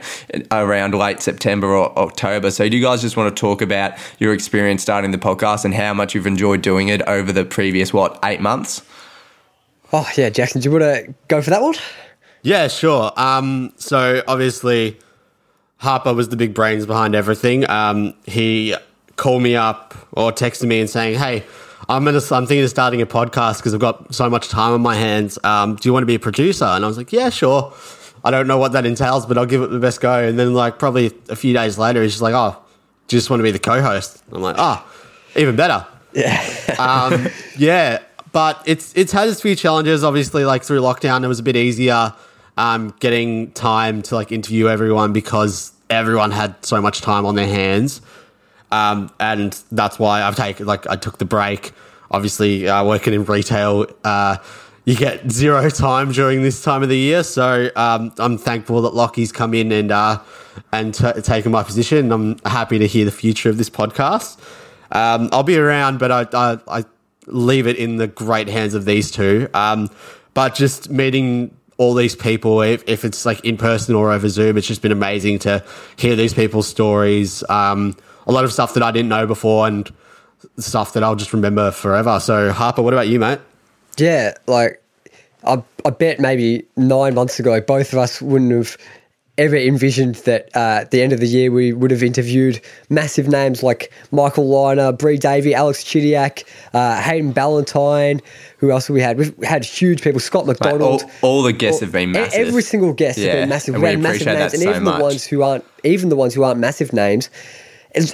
around 0.50 0.94
late 0.94 1.22
September 1.22 1.68
or 1.76 1.98
October. 2.00 2.52
So 2.52 2.70
do 2.70 2.78
you 2.78 2.82
guys 2.82 3.02
just 3.02 3.18
want 3.18 3.36
to 3.36 3.38
talk 3.38 3.62
about 3.62 3.98
your 4.18 4.34
experience 4.34 4.82
starting 4.82 5.12
the 5.12 5.18
podcast 5.18 5.66
and 5.66 5.74
how 5.74 5.94
much 5.94 6.16
you've 6.16 6.26
enjoyed 6.26 6.62
doing 6.62 6.88
it 6.88 7.02
over 7.02 7.34
the 7.34 7.44
previous 7.44 7.92
what 7.92 8.18
eight 8.24 8.40
months? 8.40 8.82
Oh, 9.92 10.10
yeah, 10.16 10.30
Jackson, 10.30 10.62
do 10.62 10.70
you 10.70 10.80
want 10.80 10.84
to 10.84 11.14
go 11.28 11.42
for 11.42 11.50
that 11.50 11.62
one? 11.62 11.76
Yeah, 12.44 12.70
sure. 12.70 13.12
Um, 13.18 13.74
so 13.76 14.24
obviously, 14.26 14.98
Harper 15.78 16.14
was 16.14 16.30
the 16.30 16.38
big 16.38 16.54
brains 16.54 16.86
behind 16.86 17.14
everything. 17.14 17.70
Um, 17.70 18.14
he 18.26 18.74
called 19.16 19.42
me 19.42 19.56
up 19.56 19.96
or 20.12 20.32
texted 20.32 20.68
me 20.68 20.80
and 20.80 20.90
saying, 20.90 21.18
"Hey, 21.20 21.44
I'm 21.88 22.06
gonna, 22.06 22.22
I'm 22.32 22.46
thinking 22.46 22.64
of 22.64 22.70
starting 22.70 23.02
a 23.02 23.06
podcast 23.06 23.58
because 23.58 23.74
I've 23.74 23.80
got 23.80 24.14
so 24.14 24.30
much 24.30 24.50
time 24.50 24.74
on 24.74 24.82
my 24.82 24.96
hands. 24.96 25.38
Um, 25.44 25.76
do 25.76 25.88
you 25.88 25.94
want 25.94 26.04
to 26.04 26.08
be 26.08 26.16
a 26.16 26.20
producer?" 26.20 26.66
And 26.66 26.84
I 26.84 26.88
was 26.88 26.98
like, 26.98 27.12
"Yeah, 27.12 27.30
sure." 27.30 27.74
I 28.24 28.32
don't 28.32 28.48
know 28.48 28.58
what 28.58 28.72
that 28.72 28.88
entails, 28.88 29.28
but 29.28 29.38
I'll 29.38 29.46
give 29.46 29.62
it 29.62 29.70
the 29.70 29.78
best 29.78 30.02
go. 30.02 30.28
And 30.28 30.40
then, 30.40 30.56
like, 30.56 30.80
probably 30.80 31.14
a 31.30 31.36
few 31.36 31.54
days 31.54 31.78
later, 31.78 32.02
he's 32.02 32.14
just 32.14 32.24
like, 32.24 32.34
"Oh, 32.34 32.58
do 33.08 33.16
you 33.16 33.20
just 33.20 33.30
want 33.30 33.40
to 33.40 33.44
be 33.44 33.52
the 33.52 33.60
co-host?" 33.60 34.24
I'm 34.32 34.42
like, 34.42 34.56
"Oh, 34.58 34.84
even 35.36 35.56
better." 35.56 35.86
um, 36.80 37.28
yeah, 37.58 38.00
but 38.32 38.62
it's 38.66 38.94
it's 38.96 39.12
had 39.12 39.28
its 39.28 39.42
few 39.42 39.56
challenges. 39.56 40.04
Obviously, 40.04 40.46
like 40.46 40.64
through 40.64 40.80
lockdown, 40.80 41.24
it 41.24 41.28
was 41.28 41.40
a 41.40 41.44
bit 41.44 41.56
easier 41.56 42.14
um, 42.58 42.94
getting 43.00 43.52
time 43.52 44.02
to 44.04 44.16
like 44.16 44.32
interview 44.32 44.68
everyone 44.68 45.14
because 45.14 45.72
everyone 45.90 46.32
had 46.32 46.56
so 46.66 46.82
much 46.82 47.02
time 47.02 47.26
on 47.26 47.36
their 47.36 47.48
hands, 47.48 48.02
um, 48.76 49.10
and 49.22 49.54
that's 49.72 49.98
why 49.98 50.22
I've 50.22 50.36
taken 50.36 50.66
like 50.66 50.86
I 50.88 50.98
took 50.98 51.18
the 51.18 51.26
break. 51.26 51.72
Obviously, 52.12 52.68
uh, 52.68 52.84
working 52.84 53.14
in 53.14 53.24
retail, 53.24 53.88
uh, 54.04 54.38
you 54.84 54.96
get 54.96 55.32
zero 55.32 55.70
time 55.86 56.12
during 56.12 56.42
this 56.42 56.62
time 56.62 56.84
of 56.84 56.90
the 56.90 56.98
year. 56.98 57.24
So 57.24 57.70
um, 57.76 58.14
I'm 58.18 58.38
thankful 58.38 58.82
that 58.82 58.94
Lockie's 58.94 59.32
come 59.32 59.54
in 59.54 59.72
and 59.72 59.92
uh, 59.92 60.20
and 60.74 60.94
t- 60.94 61.22
taken 61.22 61.52
my 61.52 61.64
position. 61.64 62.12
I'm 62.12 62.38
happy 62.40 62.78
to 62.80 62.88
hear 62.88 63.06
the 63.06 63.12
future 63.12 63.50
of 63.50 63.58
this 63.58 63.70
podcast. 63.70 64.40
Um, 64.92 65.30
I'll 65.32 65.44
be 65.44 65.58
around, 65.58 66.00
but 66.00 66.12
I, 66.12 66.28
I, 66.34 66.80
I 66.80 66.86
leave 67.28 67.68
it 67.68 67.78
in 67.78 67.96
the 67.96 68.08
great 68.08 68.48
hands 68.50 68.74
of 68.74 68.86
these 68.86 69.10
two. 69.10 69.48
Um, 69.54 69.90
but 70.34 70.54
just 70.54 70.90
meeting 70.90 71.56
all 71.78 71.94
these 71.94 72.16
people, 72.16 72.62
if, 72.62 72.84
if 72.88 73.04
it's 73.04 73.26
like 73.26 73.44
in 73.44 73.58
person 73.58 73.96
or 73.96 74.12
over 74.12 74.30
Zoom, 74.30 74.58
it's 74.58 74.68
just 74.68 74.82
been 74.82 74.92
amazing 74.92 75.40
to 75.40 75.64
hear 75.98 76.16
these 76.16 76.34
people's 76.34 76.68
stories. 76.68 77.44
Um, 77.50 77.98
a 78.28 78.32
lot 78.32 78.44
of 78.44 78.52
stuff 78.54 78.74
that 78.74 78.84
I 78.84 78.92
didn't 78.92 79.10
know 79.10 79.26
before 79.28 79.68
and 79.68 79.92
stuff 80.58 80.94
that 80.94 81.04
I'll 81.04 81.16
just 81.16 81.34
remember 81.34 81.72
forever. 81.72 82.20
So, 82.20 82.52
Harper, 82.52 82.82
what 82.82 82.94
about 82.94 83.08
you, 83.08 83.20
mate? 83.20 83.40
Yeah, 83.98 84.34
like 84.48 84.82
I, 85.44 85.64
I 85.86 85.90
bet 85.92 86.20
maybe 86.20 86.66
nine 86.76 87.16
months 87.16 87.40
ago, 87.40 87.62
both 87.62 87.94
of 87.94 88.00
us 88.00 88.22
wouldn't 88.22 88.52
have 88.52 88.78
ever 89.38 89.58
envisioned 89.58 90.16
that 90.16 90.50
uh, 90.56 90.80
at 90.82 90.92
the 90.92 91.02
end 91.02 91.12
of 91.12 91.20
the 91.20 91.28
year 91.28 91.52
we 91.52 91.74
would 91.74 91.92
have 91.92 92.02
interviewed 92.02 92.62
massive 92.90 93.28
names 93.28 93.62
like 93.62 93.92
Michael 94.12 94.48
Liner, 94.48 94.94
Bri 94.94 95.18
Davey, 95.18 95.54
Alex 95.54 95.84
Chidiac, 95.84 96.46
uh, 96.74 97.02
Hayden 97.02 97.34
Ballantyne. 97.34 98.22
Who 98.60 98.72
else 98.72 98.88
have 98.88 98.94
we 98.94 99.02
had? 99.02 99.18
We've 99.18 99.36
had 99.44 99.66
huge 99.66 100.02
people. 100.02 100.22
Scott 100.22 100.46
Mate, 100.46 100.60
McDonald. 100.62 101.04
all, 101.04 101.12
all 101.22 101.44
the 101.44 101.52
guests 101.52 101.82
have 101.82 101.92
been 101.92 102.14
massive. 102.14 102.48
Every 102.48 102.62
single 102.62 102.94
guest 102.94 103.18
has 103.20 103.28
been 103.28 103.50
massive. 103.50 103.76
and 103.76 103.84
We 103.84 103.90
we 103.90 103.92
had 103.96 104.00
massive 104.02 104.22
appreciate 104.22 104.40
names, 104.40 104.52
that 104.54 104.58
and 104.58 104.64
so 104.64 104.70
even 104.70 104.84
much. 104.84 104.98
the 104.98 105.04
ones 105.04 105.26
who 105.26 105.42
aren't, 105.42 105.66
even 105.84 106.10
the 106.10 106.16
ones 106.16 106.34
who 106.34 106.44
aren't 106.44 106.60
massive 106.62 106.94
names, 106.94 107.30
it's, 107.30 107.36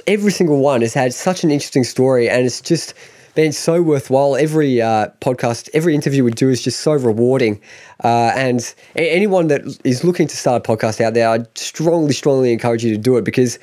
every 0.06 0.32
single 0.32 0.58
one 0.58 0.80
has 0.82 0.94
had 0.94 1.14
such 1.14 1.44
an 1.44 1.50
interesting 1.50 1.84
story, 1.84 2.28
and 2.28 2.46
it's 2.46 2.60
just 2.60 2.94
been 3.34 3.52
so 3.52 3.82
worthwhile. 3.82 4.36
Every 4.36 4.80
uh, 4.80 5.08
podcast, 5.20 5.68
every 5.74 5.94
interview 5.94 6.24
we 6.24 6.32
do 6.32 6.50
is 6.50 6.62
just 6.62 6.80
so 6.80 6.92
rewarding. 6.92 7.60
Uh, 8.04 8.32
and 8.34 8.74
anyone 8.94 9.48
that 9.48 9.62
is 9.84 10.04
looking 10.04 10.26
to 10.28 10.36
start 10.36 10.66
a 10.66 10.70
podcast 10.70 11.00
out 11.00 11.14
there, 11.14 11.28
I 11.28 11.44
strongly, 11.54 12.12
strongly 12.12 12.52
encourage 12.52 12.84
you 12.84 12.92
to 12.92 13.00
do 13.00 13.16
it 13.16 13.24
because 13.24 13.58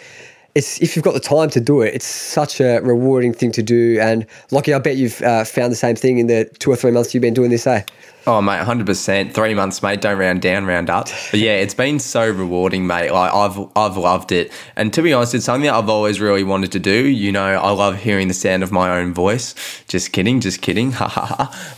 it's 0.60 0.82
if 0.82 0.96
you've 0.96 1.06
got 1.06 1.14
the 1.14 1.22
time 1.22 1.50
to 1.50 1.62
do 1.62 1.82
it, 1.82 1.94
it's 1.96 2.06
such 2.06 2.60
a 2.60 2.80
rewarding 2.82 3.34
thing 3.34 3.52
to 3.54 3.64
do. 3.64 3.98
And 4.02 4.26
Lockie, 4.52 4.74
I 4.74 4.80
bet 4.80 4.98
you've 4.98 5.22
uh, 5.22 5.46
found 5.46 5.72
the 5.72 5.78
same 5.78 5.96
thing 5.96 6.20
in 6.20 6.28
the 6.28 6.50
two 6.60 6.70
or 6.70 6.76
three 6.76 6.92
months 6.92 7.14
you've 7.14 7.22
been 7.22 7.34
doing 7.34 7.50
this, 7.50 7.66
eh? 7.66 7.84
Oh, 8.28 8.42
mate, 8.42 8.60
100%. 8.60 9.34
Three 9.34 9.54
months, 9.54 9.82
mate. 9.82 10.02
Don't 10.02 10.20
round 10.20 10.42
down, 10.42 10.66
round 10.66 10.90
up. 10.90 11.08
But 11.32 11.40
yeah, 11.40 11.54
it's 11.54 11.74
been 11.74 11.98
so 11.98 12.30
rewarding, 12.30 12.86
mate. 12.86 13.12
Like, 13.12 13.34
I've, 13.34 13.58
I've 13.76 13.96
loved 13.96 14.34
it. 14.34 14.52
And 14.76 14.94
to 14.94 15.02
be 15.02 15.14
honest, 15.14 15.34
it's 15.34 15.46
something 15.46 15.66
that 15.66 15.74
I've 15.74 15.90
always 15.90 16.20
really 16.20 16.44
wanted 16.44 16.74
to 16.74 16.80
do. 16.80 17.08
You 17.08 17.32
know, 17.32 17.46
I 17.46 17.72
love 17.72 17.98
hearing 17.98 18.28
the 18.28 18.34
sound 18.34 18.62
of 18.62 18.72
my 18.72 19.00
own 19.00 19.14
voice. 19.14 19.56
Just 19.88 20.12
kidding, 20.12 20.42
just 20.42 20.62
kidding. 20.62 20.94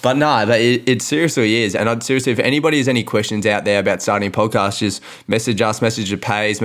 But 0.01 0.17
no, 0.17 0.45
but 0.47 0.59
it, 0.59 0.89
it 0.89 1.01
seriously 1.03 1.61
is. 1.61 1.75
And 1.75 1.87
I'd 1.87 2.01
seriously, 2.01 2.31
if 2.31 2.39
anybody 2.39 2.77
has 2.77 2.87
any 2.87 3.03
questions 3.03 3.45
out 3.45 3.65
there 3.65 3.79
about 3.79 4.01
starting 4.01 4.29
a 4.29 4.31
podcast, 4.31 4.79
just 4.79 5.01
message 5.27 5.61
us, 5.61 5.81
message 5.81 6.09
the 6.09 6.17
page, 6.17 6.59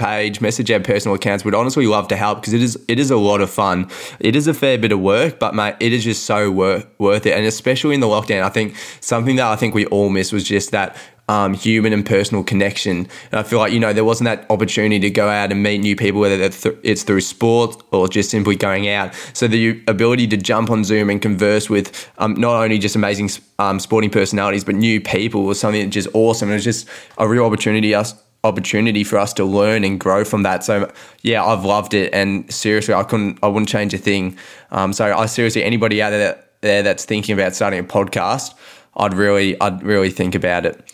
page, 0.00 0.40
message 0.40 0.70
our 0.70 0.80
personal 0.80 1.14
accounts. 1.14 1.44
We'd 1.44 1.54
honestly 1.54 1.86
love 1.86 2.08
to 2.08 2.16
help 2.16 2.40
because 2.40 2.54
it 2.54 2.62
is 2.62 2.82
it 2.88 2.98
is 2.98 3.10
a 3.10 3.16
lot 3.16 3.40
of 3.40 3.50
fun. 3.50 3.88
It 4.18 4.34
is 4.34 4.46
a 4.46 4.54
fair 4.54 4.78
bit 4.78 4.92
of 4.92 5.00
work, 5.00 5.38
but 5.38 5.54
mate, 5.54 5.76
it 5.78 5.92
is 5.92 6.04
just 6.04 6.24
so 6.24 6.50
worth 6.50 6.86
worth 6.98 7.26
it. 7.26 7.32
And 7.32 7.46
especially 7.46 7.94
in 7.94 8.00
the 8.00 8.08
lockdown, 8.08 8.42
I 8.42 8.48
think 8.48 8.76
something 9.00 9.36
that 9.36 9.46
I 9.46 9.56
think 9.56 9.74
we 9.74 9.86
all 9.86 10.08
miss 10.08 10.32
was 10.32 10.44
just 10.44 10.72
that 10.72 10.96
um, 11.30 11.54
human 11.54 11.92
and 11.92 12.04
personal 12.04 12.42
connection. 12.42 13.06
And 13.30 13.38
I 13.38 13.44
feel 13.44 13.60
like, 13.60 13.72
you 13.72 13.78
know, 13.78 13.92
there 13.92 14.04
wasn't 14.04 14.26
that 14.26 14.50
opportunity 14.50 14.98
to 14.98 15.10
go 15.10 15.28
out 15.28 15.52
and 15.52 15.62
meet 15.62 15.78
new 15.78 15.94
people, 15.94 16.20
whether 16.20 16.50
it's 16.82 17.04
through 17.04 17.20
sport 17.20 17.80
or 17.92 18.08
just 18.08 18.30
simply 18.30 18.56
going 18.56 18.88
out. 18.88 19.14
So 19.32 19.46
the 19.46 19.80
ability 19.86 20.26
to 20.28 20.36
jump 20.36 20.70
on 20.70 20.82
Zoom 20.82 21.08
and 21.08 21.22
converse 21.22 21.70
with 21.70 22.10
um, 22.18 22.34
not 22.34 22.60
only 22.60 22.78
just 22.78 22.96
amazing 22.96 23.30
um, 23.60 23.78
sporting 23.78 24.10
personalities, 24.10 24.64
but 24.64 24.74
new 24.74 25.00
people 25.00 25.44
was 25.44 25.60
something 25.60 25.80
that's 25.82 25.94
just 25.94 26.08
awesome. 26.14 26.50
It 26.50 26.54
was 26.54 26.64
just 26.64 26.88
a 27.16 27.28
real 27.28 27.44
opportunity 27.44 27.94
us 27.94 28.14
opportunity 28.42 29.04
for 29.04 29.18
us 29.18 29.32
to 29.34 29.44
learn 29.44 29.84
and 29.84 30.00
grow 30.00 30.24
from 30.24 30.42
that. 30.44 30.64
So 30.64 30.90
yeah, 31.22 31.44
I've 31.44 31.64
loved 31.64 31.94
it, 31.94 32.12
and 32.14 32.50
seriously, 32.52 32.94
I 32.94 33.02
couldn't, 33.02 33.38
I 33.42 33.48
wouldn't 33.48 33.68
change 33.68 33.94
a 33.94 33.98
thing. 33.98 34.36
Um, 34.70 34.92
so 34.92 35.16
I 35.16 35.26
seriously, 35.26 35.62
anybody 35.64 36.00
out 36.02 36.10
there, 36.10 36.42
there 36.60 36.82
that's 36.82 37.04
thinking 37.04 37.32
about 37.32 37.54
starting 37.54 37.80
a 37.80 37.84
podcast, 37.84 38.54
I'd 38.96 39.14
really, 39.14 39.60
I'd 39.60 39.82
really 39.82 40.10
think 40.10 40.34
about 40.34 40.66
it. 40.66 40.92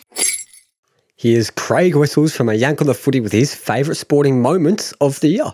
Here's 1.15 1.49
Craig 1.49 1.95
Wessels 1.95 2.35
from 2.35 2.47
a 2.47 2.53
Yank 2.53 2.79
on 2.79 2.87
the 2.87 2.93
Footy 2.93 3.19
with 3.19 3.31
his 3.31 3.55
favourite 3.55 3.97
sporting 3.97 4.41
moments 4.41 4.91
of 5.01 5.19
the 5.21 5.29
year. 5.29 5.51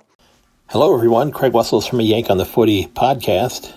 Hello, 0.68 0.94
everyone. 0.94 1.32
Craig 1.32 1.54
Wessels 1.54 1.88
from 1.88 2.02
a 2.02 2.04
Yank 2.04 2.30
on 2.30 2.38
the 2.38 2.46
Footy 2.46 2.88
podcast. 2.88 3.72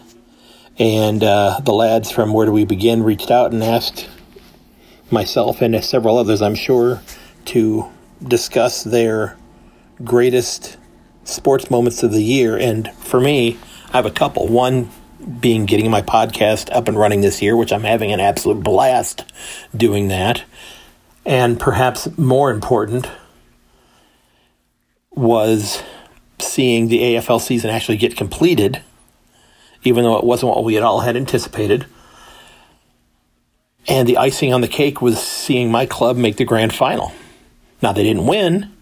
And 0.78 1.22
uh, 1.22 1.60
the 1.62 1.72
lads 1.72 2.10
from 2.10 2.32
Where 2.32 2.46
Do 2.46 2.52
We 2.52 2.64
Begin 2.64 3.02
reached 3.02 3.30
out 3.30 3.52
and 3.52 3.62
asked 3.62 4.08
myself 5.10 5.62
and 5.62 5.82
several 5.84 6.18
others, 6.18 6.42
I'm 6.42 6.54
sure, 6.54 7.00
to 7.46 7.90
discuss 8.22 8.84
their 8.84 9.36
greatest 10.02 10.76
sports 11.24 11.70
moments 11.70 12.02
of 12.02 12.12
the 12.12 12.22
year. 12.22 12.56
And 12.56 12.90
for 12.94 13.20
me, 13.20 13.58
I 13.88 13.96
have 13.96 14.06
a 14.06 14.10
couple. 14.10 14.46
One 14.46 14.90
being 15.40 15.66
getting 15.66 15.90
my 15.90 16.02
podcast 16.02 16.74
up 16.74 16.88
and 16.88 16.98
running 16.98 17.20
this 17.20 17.42
year, 17.42 17.56
which 17.56 17.72
I'm 17.72 17.82
having 17.82 18.12
an 18.12 18.20
absolute 18.20 18.62
blast 18.62 19.24
doing 19.76 20.08
that. 20.08 20.44
And 21.24 21.58
perhaps 21.58 22.16
more 22.16 22.50
important 22.50 23.10
was 25.10 25.82
seeing 26.38 26.88
the 26.88 27.00
AFL 27.00 27.40
season 27.40 27.70
actually 27.70 27.96
get 27.96 28.16
completed, 28.16 28.82
even 29.82 30.04
though 30.04 30.16
it 30.16 30.24
wasn't 30.24 30.54
what 30.54 30.64
we 30.64 30.74
had 30.74 30.82
all 30.82 31.00
had 31.00 31.16
anticipated. 31.16 31.86
And 33.88 34.06
the 34.06 34.18
icing 34.18 34.52
on 34.52 34.60
the 34.60 34.68
cake 34.68 35.00
was 35.00 35.20
seeing 35.20 35.70
my 35.70 35.86
club 35.86 36.16
make 36.16 36.36
the 36.36 36.44
grand 36.44 36.74
final. 36.74 37.12
Now, 37.82 37.92
they 37.92 38.02
didn't 38.02 38.26
win, 38.26 38.72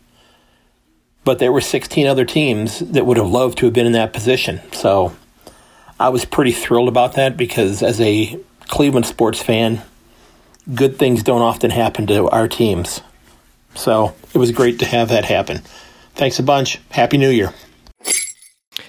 but 1.25 1.39
there 1.39 1.53
were 1.53 1.61
16 1.61 2.07
other 2.07 2.25
teams 2.25 2.81
that 2.81 3.07
would 3.07 3.17
have 3.17 3.29
loved 3.29 3.59
to 3.59 3.67
have 3.67 3.75
been 3.75 3.87
in 3.87 3.93
that 3.93 4.13
position. 4.13 4.61
So 4.73 5.15
I 5.99 6.09
was 6.11 6.25
pretty 6.25 6.53
thrilled 6.53 6.89
about 6.89 7.15
that 7.15 7.37
because 7.37 7.83
as 7.83 8.01
a 8.01 8.39
Cleveland 8.69 9.07
sports 9.07 9.43
fan, 9.43 9.83
good 10.75 10.99
things 10.99 11.23
don't 11.23 11.43
often 11.43 11.71
happen 11.71 12.07
to 12.09 12.29
our 12.29 12.49
teams. 12.49 13.01
So 13.75 14.15
it 14.33 14.39
was 14.39 14.53
great 14.53 14.79
to 14.81 14.87
have 14.87 15.09
that 15.09 15.25
happen. 15.25 15.63
Thanks 16.15 16.39
a 16.39 16.43
bunch. 16.43 16.81
Happy 16.91 17.19
New 17.19 17.31
Year. 17.31 17.53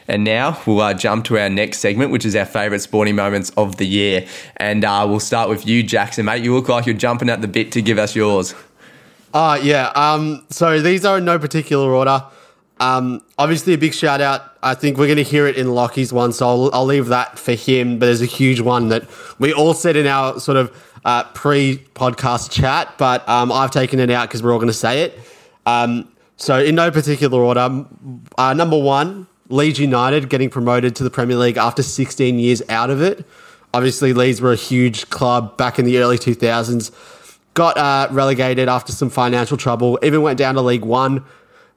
And 0.07 0.23
now 0.23 0.61
we'll 0.65 0.81
uh, 0.81 0.93
jump 0.93 1.25
to 1.25 1.39
our 1.39 1.49
next 1.49 1.79
segment, 1.79 2.11
which 2.11 2.25
is 2.25 2.35
our 2.35 2.45
favourite 2.45 2.81
sporting 2.81 3.15
moments 3.15 3.49
of 3.51 3.77
the 3.77 3.87
year. 3.87 4.27
And 4.57 4.85
uh, 4.85 5.05
we'll 5.07 5.19
start 5.19 5.49
with 5.49 5.65
you, 5.65 5.81
Jackson, 5.81 6.25
mate. 6.25 6.43
You 6.43 6.53
look 6.53 6.69
like 6.69 6.85
you're 6.85 6.95
jumping 6.95 7.29
at 7.29 7.41
the 7.41 7.47
bit 7.47 7.71
to 7.73 7.81
give 7.81 7.97
us 7.97 8.15
yours. 8.15 8.53
Uh, 9.35 9.59
yeah. 9.61 9.91
Um, 9.95 10.45
so 10.49 10.79
these 10.79 11.03
are 11.03 11.17
in 11.17 11.25
no 11.25 11.37
particular 11.37 11.93
order. 11.93 12.23
Um, 12.79 13.21
obviously, 13.37 13.73
a 13.73 13.77
big 13.77 13.93
shout 13.93 14.21
out. 14.21 14.57
I 14.63 14.75
think 14.75 14.97
we're 14.97 15.07
going 15.07 15.17
to 15.17 15.23
hear 15.23 15.45
it 15.45 15.57
in 15.57 15.73
Lockie's 15.73 16.13
one, 16.13 16.31
so 16.31 16.47
I'll, 16.47 16.69
I'll, 16.73 16.85
leave 16.85 17.07
that 17.07 17.37
for 17.37 17.51
him. 17.51 17.99
But 17.99 18.05
there's 18.05 18.21
a 18.21 18.27
huge 18.27 18.61
one 18.61 18.87
that 18.89 19.03
we 19.37 19.51
all 19.51 19.73
said 19.73 19.97
in 19.97 20.07
our 20.07 20.39
sort 20.39 20.55
of 20.55 20.71
uh, 21.03 21.25
pre 21.33 21.85
podcast 21.95 22.49
chat, 22.49 22.93
but 22.97 23.27
um, 23.27 23.51
I've 23.51 23.71
taken 23.71 23.99
it 23.99 24.09
out 24.09 24.29
because 24.29 24.41
we're 24.41 24.53
all 24.53 24.57
going 24.57 24.67
to 24.67 24.73
say 24.73 25.03
it. 25.03 25.19
Um, 25.65 26.09
so, 26.37 26.57
in 26.57 26.75
no 26.75 26.89
particular 26.89 27.41
order, 27.41 27.85
uh, 28.37 28.53
number 28.53 28.77
one, 28.77 29.27
Leeds 29.49 29.79
United 29.79 30.29
getting 30.29 30.49
promoted 30.49 30.95
to 30.95 31.03
the 31.03 31.09
Premier 31.09 31.35
League 31.35 31.57
after 31.57 31.83
16 31.83 32.39
years 32.39 32.61
out 32.69 32.89
of 32.89 33.01
it. 33.01 33.25
Obviously, 33.73 34.13
Leeds 34.13 34.39
were 34.39 34.53
a 34.53 34.57
huge 34.57 35.09
club 35.09 35.57
back 35.57 35.77
in 35.77 35.83
the 35.83 35.97
early 35.97 36.17
2000s 36.17 36.91
got 37.55 37.77
uh, 37.77 38.07
relegated 38.11 38.69
after 38.69 38.91
some 38.91 39.09
financial 39.09 39.57
trouble, 39.57 39.97
even 40.03 40.21
went 40.21 40.37
down 40.37 40.53
to 40.53 40.61
League 40.61 40.85
One. 40.85 41.25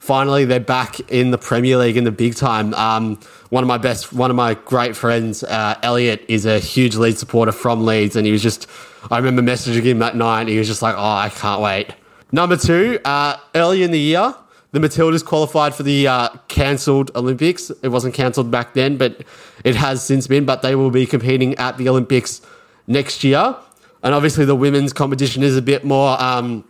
Finally, 0.01 0.45
they're 0.45 0.61
back 0.61 1.01
in 1.11 1.31
the 1.31 1.39
Premier 1.39 1.79
League 1.79 1.97
in 1.97 2.05
the 2.05 2.13
big 2.13 2.37
time. 2.37 2.75
Um, 2.75 3.19
one 3.49 3.65
of 3.65 3.69
my 3.69 3.79
best, 3.79 4.13
one 4.13 4.31
of 4.31 4.37
my 4.37 4.55
great 4.55 4.95
friends, 4.95 5.43
uh, 5.43 5.79
Elliot, 5.83 6.25
is 6.29 6.47
a 6.47 6.59
huge 6.59 6.95
Leeds 6.95 7.19
supporter 7.19 7.53
from 7.53 7.85
Leeds, 7.85 8.15
and 8.15 8.27
he 8.27 8.31
was 8.31 8.43
just, 8.43 8.69
I 9.11 9.17
remember 9.17 9.43
messaging 9.43 9.83
him 9.83 9.99
that 10.01 10.15
night, 10.15 10.43
and 10.43 10.49
he 10.51 10.59
was 10.59 10.69
just 10.69 10.83
like, 10.83 10.95
oh, 10.97 11.01
I 11.01 11.31
can't 11.31 11.61
wait. 11.61 11.95
Number 12.31 12.57
two, 12.57 13.01
uh, 13.05 13.39
early 13.55 13.83
in 13.83 13.91
the 13.91 13.99
year, 13.99 14.35
the 14.73 14.79
Matildas 14.81 15.25
qualified 15.25 15.75
for 15.75 15.83
the 15.83 16.07
uh, 16.07 16.29
cancelled 16.49 17.11
Olympics. 17.17 17.71
It 17.83 17.89
wasn't 17.89 18.15
cancelled 18.15 18.51
back 18.51 18.75
then, 18.75 18.99
but 18.99 19.25
it 19.65 19.75
has 19.77 20.05
since 20.05 20.27
been. 20.27 20.45
But 20.45 20.61
they 20.61 20.75
will 20.75 20.91
be 20.91 21.07
competing 21.07 21.55
at 21.55 21.79
the 21.79 21.89
Olympics 21.89 22.43
next 22.87 23.25
year. 23.25 23.57
And 24.03 24.15
obviously, 24.15 24.45
the 24.45 24.57
women's 24.57 24.93
competition 24.93 25.43
is 25.43 25.57
a 25.57 25.63
bit 25.63 25.85
more 25.85 26.21
um, 26.23 26.65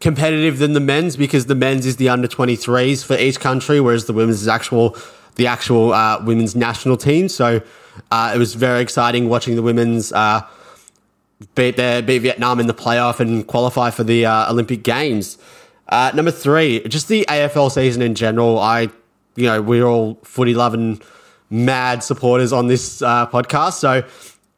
competitive 0.00 0.58
than 0.58 0.72
the 0.72 0.80
men's 0.80 1.16
because 1.16 1.46
the 1.46 1.54
men's 1.54 1.86
is 1.86 1.96
the 1.96 2.08
under 2.08 2.28
23s 2.28 3.04
for 3.04 3.16
each 3.16 3.40
country, 3.40 3.80
whereas 3.80 4.06
the 4.06 4.12
women's 4.12 4.42
is 4.42 4.48
actual 4.48 4.96
the 5.34 5.46
actual 5.46 5.92
uh, 5.92 6.22
women's 6.24 6.56
national 6.56 6.96
team. 6.96 7.28
So 7.28 7.62
uh, 8.10 8.32
it 8.34 8.38
was 8.38 8.54
very 8.54 8.80
exciting 8.80 9.28
watching 9.28 9.56
the 9.56 9.62
women's 9.62 10.12
uh, 10.12 10.42
beat 11.54 11.76
their 11.76 12.02
beat 12.02 12.18
Vietnam 12.18 12.60
in 12.60 12.66
the 12.66 12.74
playoff 12.74 13.20
and 13.20 13.46
qualify 13.46 13.90
for 13.90 14.04
the 14.04 14.26
uh, 14.26 14.50
Olympic 14.50 14.82
Games. 14.82 15.38
Uh, 15.88 16.12
number 16.14 16.30
three, 16.30 16.80
just 16.88 17.08
the 17.08 17.24
AFL 17.28 17.70
season 17.70 18.02
in 18.02 18.14
general. 18.14 18.58
I, 18.58 18.90
you 19.36 19.46
know, 19.46 19.62
we're 19.62 19.86
all 19.86 20.18
footy 20.22 20.54
loving 20.54 21.00
mad 21.50 22.02
supporters 22.02 22.52
on 22.52 22.66
this 22.66 23.00
uh, 23.00 23.26
podcast, 23.28 23.74
so 23.74 24.02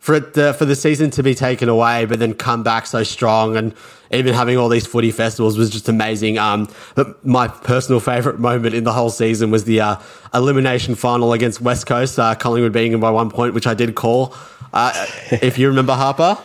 for 0.00 0.14
it 0.14 0.34
to, 0.34 0.52
for 0.54 0.64
the 0.64 0.74
season 0.74 1.10
to 1.10 1.22
be 1.22 1.34
taken 1.34 1.68
away, 1.68 2.06
but 2.06 2.18
then 2.18 2.34
come 2.34 2.62
back 2.62 2.86
so 2.86 3.02
strong, 3.02 3.56
and 3.56 3.74
even 4.10 4.34
having 4.34 4.56
all 4.56 4.68
these 4.68 4.86
footy 4.86 5.12
festivals 5.12 5.56
was 5.56 5.70
just 5.70 5.88
amazing. 5.88 6.38
Um, 6.38 6.68
but 6.94 7.24
my 7.24 7.48
personal 7.48 8.00
favourite 8.00 8.38
moment 8.38 8.74
in 8.74 8.84
the 8.84 8.92
whole 8.92 9.10
season 9.10 9.50
was 9.50 9.64
the 9.64 9.80
uh, 9.80 9.96
elimination 10.34 10.94
final 10.94 11.32
against 11.34 11.60
West 11.60 11.86
Coast, 11.86 12.18
uh, 12.18 12.34
Collingwood 12.34 12.72
beating 12.72 12.92
them 12.92 13.00
by 13.00 13.10
one 13.10 13.30
point, 13.30 13.54
which 13.54 13.66
I 13.66 13.74
did 13.74 13.94
call. 13.94 14.34
Uh, 14.72 15.06
if 15.30 15.58
you 15.58 15.68
remember 15.68 15.92
Harper. 15.94 16.38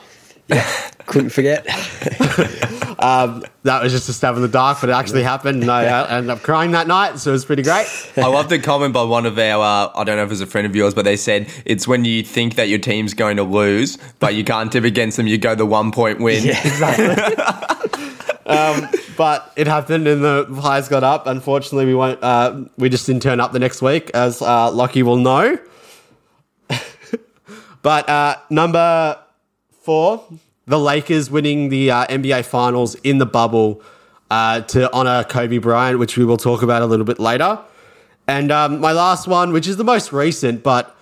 Yeah, 0.47 0.69
couldn't 1.07 1.31
forget. 1.31 1.65
um, 2.99 3.43
that 3.63 3.81
was 3.81 3.91
just 3.91 4.07
a 4.09 4.13
stab 4.13 4.35
in 4.35 4.41
the 4.41 4.47
dark, 4.47 4.79
but 4.79 4.89
it 4.89 4.93
actually 4.93 5.23
happened. 5.23 5.63
And 5.63 5.71
I 5.71 6.17
ended 6.17 6.29
up 6.29 6.43
crying 6.43 6.71
that 6.71 6.87
night, 6.87 7.17
so 7.19 7.31
it 7.31 7.33
was 7.33 7.45
pretty 7.45 7.63
great. 7.63 7.87
I 8.15 8.27
love 8.27 8.49
the 8.49 8.59
comment 8.59 8.93
by 8.93 9.03
one 9.03 9.25
of 9.25 9.37
our, 9.39 9.63
uh, 9.63 9.91
I 9.95 10.03
don't 10.03 10.17
know 10.17 10.23
if 10.23 10.27
it 10.27 10.33
was 10.33 10.41
a 10.41 10.47
friend 10.47 10.67
of 10.67 10.75
yours, 10.75 10.93
but 10.93 11.05
they 11.05 11.17
said 11.17 11.49
it's 11.65 11.87
when 11.87 12.05
you 12.05 12.23
think 12.23 12.55
that 12.55 12.69
your 12.69 12.79
team's 12.79 13.13
going 13.13 13.37
to 13.37 13.43
lose, 13.43 13.97
but 14.19 14.35
you 14.35 14.43
can't 14.43 14.71
tip 14.71 14.83
against 14.83 15.17
them, 15.17 15.27
you 15.27 15.37
go 15.37 15.55
the 15.55 15.65
one 15.65 15.91
point 15.91 16.19
win. 16.19 16.43
Yeah, 16.43 16.59
exactly. 16.67 17.35
um, 18.45 18.87
but 19.17 19.51
it 19.55 19.65
happened 19.65 20.07
and 20.07 20.23
the 20.23 20.45
highs 20.61 20.87
got 20.87 21.03
up. 21.03 21.25
Unfortunately, 21.25 21.85
we 21.85 21.95
won't, 21.95 22.21
uh, 22.21 22.65
we 22.77 22.89
just 22.89 23.07
didn't 23.07 23.23
turn 23.23 23.39
up 23.39 23.51
the 23.51 23.59
next 23.59 23.81
week, 23.81 24.11
as 24.13 24.43
uh, 24.43 24.69
Lockie 24.71 25.01
will 25.01 25.17
know. 25.17 25.57
but 27.81 28.07
uh, 28.07 28.37
number 28.51 29.19
four, 29.85 30.25
the 30.65 30.79
Lakers 30.79 31.29
winning 31.29 31.69
the 31.69 31.91
uh, 31.91 32.07
NBA 32.07 32.45
Finals 32.45 32.95
in 32.95 33.19
the 33.19 33.25
bubble 33.25 33.83
uh, 34.31 34.61
to 34.61 34.91
honor 34.91 35.23
Kobe 35.23 35.59
Bryant, 35.59 35.99
which 35.99 36.17
we 36.17 36.25
will 36.25 36.37
talk 36.37 36.63
about 36.63 36.81
a 36.81 36.87
little 36.87 37.05
bit 37.05 37.19
later. 37.19 37.59
And 38.27 38.51
um, 38.51 38.79
my 38.79 38.91
last 38.91 39.27
one, 39.27 39.53
which 39.53 39.67
is 39.67 39.77
the 39.77 39.83
most 39.83 40.11
recent, 40.11 40.63
but 40.63 40.95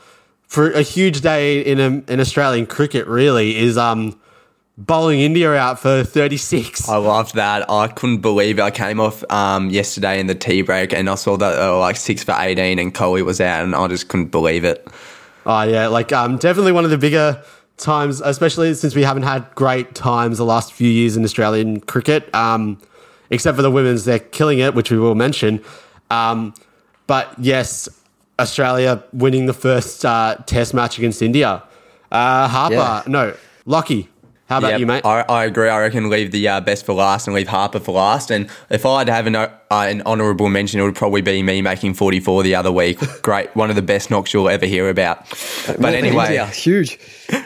for 0.46 0.70
a 0.72 0.82
huge 0.82 1.22
day 1.22 1.62
in 1.62 1.80
um, 1.80 2.04
in 2.10 2.20
Australian 2.20 2.66
cricket, 2.66 3.08
really 3.08 3.56
is 3.56 3.78
um, 3.78 4.20
bowling 4.78 5.22
India 5.22 5.54
out 5.54 5.80
for 5.80 6.04
36. 6.04 6.90
I 6.90 6.98
loved 6.98 7.36
that. 7.36 7.70
I 7.70 7.88
couldn't 7.88 8.20
believe 8.20 8.60
it. 8.60 8.62
I 8.62 8.72
came 8.72 9.00
off 9.00 9.24
um, 9.32 9.70
yesterday 9.70 10.20
in 10.20 10.28
the 10.28 10.36
tea 10.36 10.62
break 10.62 10.92
and 10.94 11.10
I 11.10 11.16
saw 11.16 11.38
that 11.38 11.56
they 11.56 11.68
were 11.68 11.78
like 11.78 11.96
six 11.96 12.24
for 12.24 12.36
18 12.38 12.80
and 12.80 12.94
Kohli 12.94 13.24
was 13.24 13.40
out 13.40 13.63
and 13.63 13.74
I 13.74 13.88
just 13.88 14.10
couldn't 14.10 14.32
believe 14.32 14.66
it. 14.66 14.86
Oh 15.46 15.62
yeah, 15.63 15.88
like 15.88 16.12
um, 16.12 16.38
definitely 16.38 16.74
one 16.74 16.84
of 16.84 16.92
the 16.92 16.98
bigger 16.98 17.42
times, 17.84 18.20
especially 18.22 18.74
since 18.74 18.96
we 18.96 19.04
haven't 19.04 19.24
had 19.24 19.46
great 19.54 19.94
times 19.94 20.38
the 20.40 20.46
last 20.46 20.74
few 20.74 20.90
years 20.90 21.16
in 21.16 21.24
Australian 21.24 21.80
cricket. 21.82 22.34
Um, 22.34 22.80
except 23.30 23.56
for 23.56 23.62
the 23.62 23.72
women's, 23.72 24.06
they're 24.06 24.20
killing 24.20 24.60
it, 24.60 24.74
which 24.74 24.90
we 24.92 24.98
will 24.98 25.16
mention. 25.16 25.62
Um, 26.10 26.54
but 27.08 27.34
yes, 27.38 27.88
Australia 28.40 29.04
winning 29.13 29.46
the 29.46 29.54
first 29.54 30.06
uh, 30.06 30.38
Test 30.46 30.74
match 30.74 30.98
against 30.98 31.22
India. 31.22 31.63
Uh, 32.12 32.48
Harper, 32.48 32.75
Yeah. 32.75 33.04
no, 33.08 33.34
Lockie. 33.66 34.10
How 34.48 34.58
about 34.60 34.72
Yep, 34.72 34.80
you, 34.82 34.86
mate? 34.86 35.06
I, 35.06 35.22
I 35.22 35.46
agree. 35.46 35.70
I 35.70 35.80
reckon 35.80 36.10
leave 36.10 36.32
the 36.32 36.48
uh, 36.48 36.62
best 36.62 36.86
for 36.86 36.94
last 36.94 37.28
and 37.28 37.36
leave 37.36 37.48
Harper 37.48 37.80
for 37.80 37.94
last. 37.94 38.30
And 38.30 38.50
if 38.70 38.86
I 38.86 39.00
had 39.00 39.08
to 39.08 39.13
have 39.13 39.25
an, 39.25 39.36
uh, 39.74 39.88
an 39.88 40.03
honourable 40.03 40.50
mention, 40.50 40.80
it 40.80 40.84
would 40.84 40.96
probably 40.96 41.22
be 41.22 41.42
me 41.42 41.62
making 41.62 41.96
44 41.96 42.44
the 42.44 42.53
other 42.53 42.72
week. 42.72 43.00
Great. 43.24 43.56
One 43.56 43.72
of 43.72 43.75
the 43.75 43.82
best 43.82 44.12
knocks 44.12 44.32
you'll 44.32 44.50
ever 44.50 44.68
hear 44.68 44.88
about. 44.88 45.27
But 45.80 45.96
anyway, 45.96 46.38
huge. 46.53 47.00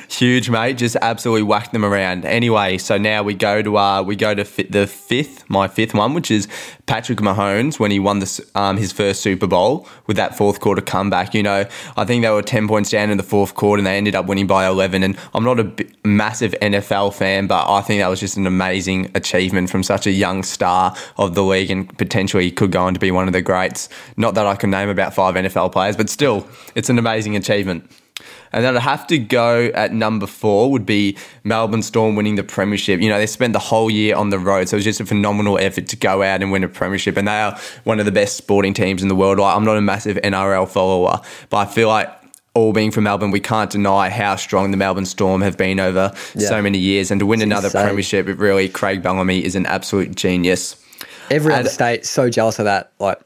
huge, 0.10 0.50
mate. 0.50 0.78
Just 0.78 0.98
absolutely 1.02 1.44
whacked 1.44 1.72
them 1.72 1.86
around. 1.86 2.26
Anyway, 2.26 2.78
so 2.80 2.98
now 2.98 3.24
we 3.24 3.34
go 3.34 3.62
to 3.62 3.78
uh, 3.78 4.02
we 4.02 4.18
go 4.18 4.36
to 4.36 4.44
fi- 4.44 4.68
the 4.70 4.88
fifth, 4.88 5.50
my 5.50 5.70
fifth 5.70 5.94
one, 5.94 6.14
which 6.14 6.30
is 6.30 6.50
Patrick 6.86 7.20
Mahomes 7.20 7.80
when 7.80 7.92
he 7.92 8.00
won 8.00 8.20
the, 8.20 8.46
um, 8.56 8.76
his 8.76 8.92
first 8.92 9.22
Super 9.22 9.48
Bowl 9.48 9.88
with 10.08 10.18
that 10.18 10.36
fourth 10.36 10.60
quarter 10.60 10.82
comeback. 10.82 11.34
You 11.34 11.44
know, 11.44 11.66
I 11.96 12.04
think 12.04 12.24
they 12.24 12.30
were 12.30 12.42
ten 12.42 12.68
points 12.68 12.90
down 12.90 13.10
in 13.10 13.18
the 13.18 13.24
fourth 13.24 13.56
quarter 13.56 13.80
and 13.80 13.88
they 13.88 13.96
ended 13.96 14.16
up 14.16 14.26
winning 14.26 14.48
by 14.48 14.66
eleven. 14.68 15.02
And 15.02 15.18
I'm 15.34 15.46
not 15.46 15.60
a 15.62 15.72
massive 16.04 16.54
NFL 16.62 17.14
fan, 17.14 17.48
but 17.48 17.70
I 17.70 17.80
think 17.82 18.02
that 18.02 18.10
was 18.10 18.20
just 18.20 18.36
an 18.36 18.48
amazing 18.48 19.12
achievement 19.16 19.70
from 19.70 19.84
such 19.84 20.06
a 20.06 20.12
young 20.12 20.44
star 20.44 20.94
of 21.18 21.36
the 21.36 21.44
league 21.44 21.72
and 21.72 21.96
potentially 21.98 22.17
could 22.56 22.72
go 22.72 22.82
on 22.84 22.94
to 22.94 23.00
be 23.00 23.12
one 23.12 23.28
of 23.28 23.34
the 23.34 23.42
greats. 23.42 23.90
Not 24.16 24.34
that 24.36 24.46
I 24.48 24.56
can 24.56 24.70
name 24.72 24.90
about 24.90 25.14
five 25.14 25.36
NFL 25.36 25.72
players, 25.72 25.96
but 25.96 26.10
still, 26.10 26.48
it's 26.76 26.90
an 26.90 26.98
amazing 27.00 27.36
achievement. 27.36 27.90
And 28.52 28.64
then 28.64 28.76
I'd 28.78 28.82
have 28.82 29.06
to 29.08 29.20
go 29.20 29.66
at 29.76 29.94
number 29.94 30.26
four 30.26 30.72
would 30.72 30.86
be 30.86 31.18
Melbourne 31.44 31.82
Storm 31.84 32.16
winning 32.16 32.36
the 32.36 32.44
premiership. 32.44 33.00
You 33.02 33.10
know, 33.10 33.20
they 33.20 33.28
spent 33.28 33.54
the 33.54 33.60
whole 33.60 33.92
year 33.92 34.16
on 34.16 34.30
the 34.30 34.40
road, 34.40 34.70
so 34.70 34.76
it 34.76 34.80
was 34.80 34.86
just 34.86 35.00
a 35.02 35.06
phenomenal 35.06 35.60
effort 35.60 35.88
to 35.90 35.96
go 35.98 36.24
out 36.24 36.42
and 36.42 36.52
win 36.52 36.64
a 36.64 36.68
premiership. 36.68 37.18
And 37.18 37.28
they 37.28 37.40
are 37.40 37.60
one 37.84 38.00
of 38.00 38.06
the 38.06 38.12
best 38.12 38.38
sporting 38.38 38.74
teams 38.74 39.02
in 39.04 39.10
the 39.10 39.16
world. 39.16 39.38
Like, 39.38 39.56
I'm 39.56 39.66
not 39.66 39.78
a 39.78 39.82
massive 39.82 40.18
NRL 40.24 40.68
follower, 40.68 41.22
but 41.50 41.58
I 41.58 41.66
feel 41.66 41.90
like 41.90 42.10
all 42.56 42.74
being 42.74 42.90
from 42.90 43.04
Melbourne, 43.04 43.30
we 43.30 43.40
can't 43.42 43.70
deny 43.70 44.10
how 44.10 44.36
strong 44.36 44.72
the 44.72 44.78
Melbourne 44.78 45.06
Storm 45.06 45.42
have 45.42 45.58
been 45.58 45.80
over 45.80 46.12
Yeah. 46.34 46.48
so 46.48 46.62
many 46.62 46.80
years. 46.80 47.12
And 47.12 47.20
to 47.20 47.26
win 47.28 47.42
another 47.44 47.68
insane. 47.68 47.84
premiership, 47.86 48.28
it 48.28 48.40
really, 48.40 48.68
Craig 48.70 49.04
Bellamy 49.04 49.46
is 49.46 49.56
an 49.56 49.68
absolute 49.68 50.16
genius. 50.16 50.78
Every 51.30 51.54
And- 51.54 51.62
other 51.62 51.70
state 51.70 52.06
so 52.06 52.30
jealous 52.30 52.60
of 52.60 52.66
that. 52.66 52.92
Like 53.00 53.20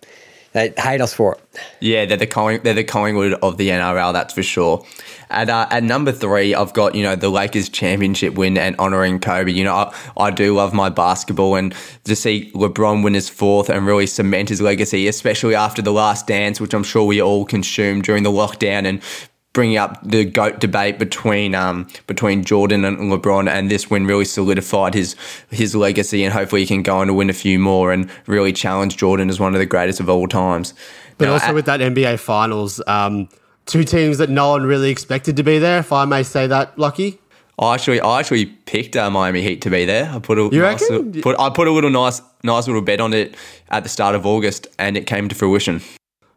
they 0.53 0.73
hate 0.77 0.99
us 0.99 1.13
for 1.13 1.33
it. 1.35 1.59
Yeah, 1.79 2.05
they're 2.05 2.17
the 2.17 2.27
Colling, 2.27 2.61
they're 2.63 2.73
the 2.73 2.83
Collingwood 2.83 3.33
of 3.35 3.55
the 3.57 3.69
NRL, 3.69 4.11
that's 4.11 4.33
for 4.33 4.43
sure. 4.43 4.85
At 5.29 5.49
uh, 5.49 5.65
at 5.71 5.83
number 5.83 6.11
three, 6.11 6.53
I've 6.53 6.73
got 6.73 6.93
you 6.93 7.03
know 7.03 7.15
the 7.15 7.29
Lakers 7.29 7.69
championship 7.69 8.33
win 8.33 8.57
and 8.57 8.75
honoring 8.77 9.19
Kobe. 9.19 9.51
You 9.51 9.63
know, 9.63 9.73
I, 9.75 9.95
I 10.17 10.29
do 10.31 10.53
love 10.53 10.73
my 10.73 10.89
basketball, 10.89 11.55
and 11.55 11.73
to 12.03 12.15
see 12.17 12.51
LeBron 12.53 13.01
win 13.01 13.13
his 13.13 13.29
fourth 13.29 13.69
and 13.69 13.85
really 13.85 14.07
cement 14.07 14.49
his 14.49 14.59
legacy, 14.61 15.07
especially 15.07 15.55
after 15.55 15.81
the 15.81 15.93
Last 15.93 16.27
Dance, 16.27 16.59
which 16.59 16.73
I'm 16.73 16.83
sure 16.83 17.05
we 17.05 17.21
all 17.21 17.45
consumed 17.45 18.03
during 18.03 18.23
the 18.23 18.31
lockdown, 18.31 18.85
and 18.85 19.01
bringing 19.53 19.77
up 19.77 19.99
the 20.03 20.23
goat 20.25 20.59
debate 20.59 20.97
between 20.99 21.53
um 21.55 21.87
between 22.07 22.43
Jordan 22.43 22.85
and 22.85 22.97
LeBron, 22.97 23.49
and 23.49 23.69
this 23.69 23.89
win 23.89 24.05
really 24.05 24.25
solidified 24.25 24.93
his 24.93 25.15
his 25.49 25.75
legacy, 25.75 26.23
and 26.23 26.33
hopefully 26.33 26.61
he 26.61 26.67
can 26.67 26.83
go 26.83 26.97
on 26.99 27.07
to 27.07 27.13
win 27.13 27.29
a 27.29 27.33
few 27.33 27.59
more 27.59 27.91
and 27.91 28.09
really 28.27 28.53
challenge 28.53 28.97
Jordan 28.97 29.29
as 29.29 29.39
one 29.39 29.53
of 29.53 29.59
the 29.59 29.65
greatest 29.65 29.99
of 29.99 30.09
all 30.09 30.27
times. 30.27 30.73
But 31.17 31.25
Now, 31.25 31.33
also 31.33 31.47
at- 31.47 31.55
with 31.55 31.65
that 31.65 31.81
NBA 31.81 32.17
Finals, 32.19 32.81
um, 32.87 33.27
two 33.65 33.83
teams 33.83 34.17
that 34.19 34.29
no 34.29 34.49
one 34.51 34.63
really 34.63 34.89
expected 34.89 35.35
to 35.37 35.43
be 35.43 35.59
there, 35.59 35.79
if 35.79 35.91
I 35.93 36.05
may 36.05 36.23
say 36.23 36.47
that, 36.47 36.77
Lockie. 36.79 37.19
I 37.59 37.75
actually, 37.75 38.01
I 38.01 38.19
actually 38.19 38.47
picked 38.47 38.95
uh, 38.95 39.11
Miami 39.11 39.43
Heat 39.43 39.61
to 39.61 39.69
be 39.69 39.85
there. 39.85 40.09
I 40.11 40.17
put 40.17 40.39
a 40.39 40.43
You 40.51 40.61
nice 40.61 40.81
reckon? 40.81 41.11
little- 41.11 41.21
put, 41.21 41.39
I 41.39 41.49
put 41.51 41.67
a 41.67 41.71
little 41.71 41.91
nice, 41.91 42.19
nice 42.43 42.65
little 42.65 42.81
bet 42.81 42.99
on 42.99 43.13
it 43.13 43.35
at 43.69 43.83
the 43.83 43.89
start 43.89 44.15
of 44.15 44.25
August, 44.25 44.65
and 44.79 44.97
it 44.97 45.05
came 45.05 45.27
to 45.29 45.35
fruition. 45.35 45.81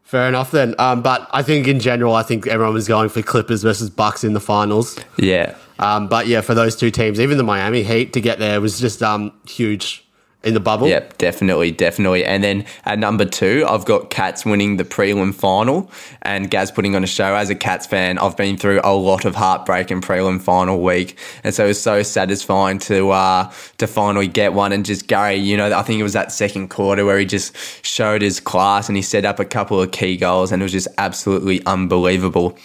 Fair 0.05 0.29
enough 0.29 0.51
then. 0.51 0.75
Um, 0.79 1.01
but 1.01 1.27
I 1.33 1.41
think 1.41 1.67
in 1.67 1.79
general, 1.79 2.13
I 2.13 2.21
think 2.23 2.45
everyone 2.47 2.75
was 2.75 2.87
going 2.87 3.09
for 3.09 3.21
Clippers 3.23 3.63
versus 3.63 3.89
Bucks 3.89 4.23
in 4.23 4.33
the 4.33 4.39
finals. 4.39 4.97
Yeah, 5.17 5.55
Um, 5.79 6.07
but 6.07 6.27
yeah, 6.27 6.41
for 6.41 6.53
those 6.53 6.75
two 6.75 6.91
teams, 6.91 7.19
even 7.19 7.37
the 7.37 7.43
Miami 7.43 7.83
Heat 7.83 8.13
to 8.13 8.21
get 8.21 8.37
there 8.39 8.61
was 8.61 8.79
just 8.79 9.01
um, 9.01 9.33
huge 9.47 10.04
in 10.45 10.53
the 10.53 10.59
bubble. 10.59 10.87
Yep, 10.87 11.17
definitely, 11.17 11.71
definitely. 11.71 12.23
And 12.23 12.43
then 12.43 12.65
at 12.85 12.99
number 12.99 13.25
two, 13.25 13.65
I've 13.67 13.83
got 13.83 14.11
Cats 14.11 14.45
winning 14.45 14.77
the 14.77 14.83
prelim 14.85 15.33
final 15.33 15.89
and 16.21 16.49
Gaz 16.49 16.71
putting 16.71 16.95
on 16.95 17.03
a 17.03 17.07
show. 17.07 17.35
As 17.35 17.49
a 17.49 17.55
Cats 17.55 17.87
fan, 17.87 18.19
I've 18.19 18.37
been 18.37 18.55
through 18.55 18.79
a 18.83 18.93
lot 18.93 19.25
of 19.25 19.33
heartbreak 19.33 19.89
in 19.89 20.01
prelim 20.01 20.39
final 20.39 20.81
week, 20.81 21.17
and 21.43 21.53
so 21.53 21.65
it 21.65 21.69
was 21.69 21.81
so 21.81 22.03
satisfying 22.03 22.77
to 22.79 23.09
uh, 23.09 23.51
to 23.79 23.87
finally 23.87 24.27
get 24.27 24.53
one. 24.53 24.71
And 24.71 24.85
just 24.85 25.07
Gary, 25.07 25.35
you 25.35 25.57
know, 25.57 25.73
I 25.73 25.81
think 25.81 25.99
it 25.99 26.03
was 26.03 26.13
that 26.13 26.31
second 26.31 26.69
quarter 26.69 27.03
where 27.05 27.17
he 27.17 27.25
just 27.25 27.55
showed 27.83 28.21
his 28.21 28.39
class 28.39 28.87
and 28.87 28.95
he 28.95 29.01
set 29.01 29.25
up 29.25 29.39
a 29.39 29.45
couple 29.45 29.81
of 29.81 29.91
key 29.91 30.15
goals, 30.15 30.51
and 30.51 30.61
it 30.61 30.65
was 30.65 30.71
just 30.71 30.87
absolutely 30.99 31.65
unbelievable. 31.65 32.55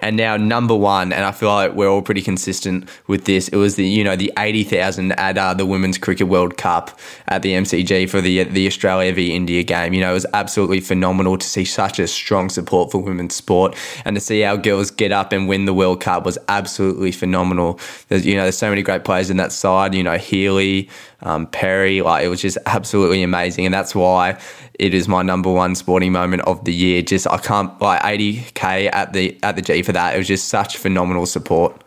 And 0.00 0.16
now 0.16 0.36
number 0.36 0.74
one, 0.74 1.12
and 1.12 1.24
I 1.24 1.30
feel 1.30 1.50
like 1.50 1.74
we're 1.74 1.88
all 1.88 2.02
pretty 2.02 2.22
consistent 2.22 2.88
with 3.06 3.26
this. 3.26 3.46
It 3.48 3.56
was 3.56 3.76
the 3.76 3.86
you 3.86 4.02
know 4.02 4.16
the 4.16 4.32
eighty 4.36 4.64
thousand 4.64 5.12
at 5.12 5.38
uh, 5.38 5.54
the 5.54 5.64
Women's 5.64 5.98
Cricket 5.98 6.26
World 6.26 6.56
Cup 6.56 6.98
at 7.28 7.42
the 7.42 7.52
MCG 7.52 8.08
for 8.08 8.20
the 8.20 8.44
the 8.44 8.66
Australia 8.66 9.12
v 9.12 9.34
India 9.34 9.62
game. 9.62 9.92
You 9.92 10.00
know, 10.00 10.10
it 10.10 10.14
was 10.14 10.26
absolutely 10.32 10.80
phenomenal 10.80 11.38
to 11.38 11.46
see 11.46 11.64
such 11.64 11.98
a 11.98 12.06
strong 12.06 12.48
support 12.48 12.90
for 12.90 12.98
women's 12.98 13.34
sport 13.34 13.76
and 14.04 14.16
to 14.16 14.20
see 14.20 14.44
our 14.44 14.56
girls 14.56 14.90
get 14.90 15.12
up 15.12 15.32
and 15.32 15.48
win 15.48 15.66
the 15.66 15.74
World 15.74 16.00
Cup 16.00 16.24
was 16.24 16.38
absolutely 16.48 17.12
phenomenal. 17.12 17.78
There's 18.08 18.26
you 18.26 18.34
know 18.34 18.42
there's 18.42 18.58
so 18.58 18.70
many 18.70 18.82
great 18.82 19.04
players 19.04 19.30
in 19.30 19.36
that 19.36 19.52
side. 19.52 19.94
You 19.94 20.02
know 20.02 20.16
Healy, 20.16 20.88
um, 21.22 21.46
Perry, 21.46 22.00
like 22.02 22.24
it 22.24 22.28
was 22.28 22.40
just 22.40 22.58
absolutely 22.66 23.22
amazing, 23.22 23.66
and 23.66 23.74
that's 23.74 23.94
why 23.94 24.38
it 24.78 24.94
is 24.94 25.08
my 25.08 25.22
number 25.22 25.50
one 25.50 25.74
sporting 25.74 26.12
moment 26.12 26.42
of 26.42 26.64
the 26.64 26.72
year. 26.72 27.02
Just 27.02 27.26
I 27.26 27.38
can't 27.38 27.78
like 27.80 28.00
80k 28.00 28.90
at 28.92 29.12
the 29.12 29.38
at 29.42 29.56
the 29.56 29.62
G 29.62 29.82
for 29.82 29.92
that. 29.92 30.14
It 30.14 30.18
was 30.18 30.28
just 30.28 30.48
such 30.48 30.76
phenomenal 30.76 31.26
support. 31.26 31.82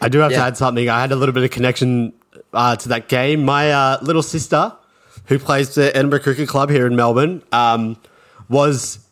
I 0.00 0.08
do 0.08 0.18
have 0.18 0.32
to 0.32 0.36
add 0.36 0.56
something. 0.56 0.88
I 0.88 1.00
had 1.00 1.12
a 1.12 1.16
little 1.16 1.32
bit 1.32 1.44
of 1.44 1.50
connection 1.50 2.12
uh, 2.54 2.76
to 2.76 2.88
that 2.90 3.08
game. 3.08 3.44
My 3.44 3.72
uh, 3.72 3.98
little 4.02 4.22
sister, 4.22 4.72
who 5.26 5.38
plays 5.38 5.74
the 5.74 5.94
Edinburgh 5.96 6.20
Cricket 6.20 6.48
Club 6.48 6.70
here 6.70 6.86
in 6.86 6.96
Melbourne, 6.96 7.42
um, 7.52 7.96
was 8.48 9.03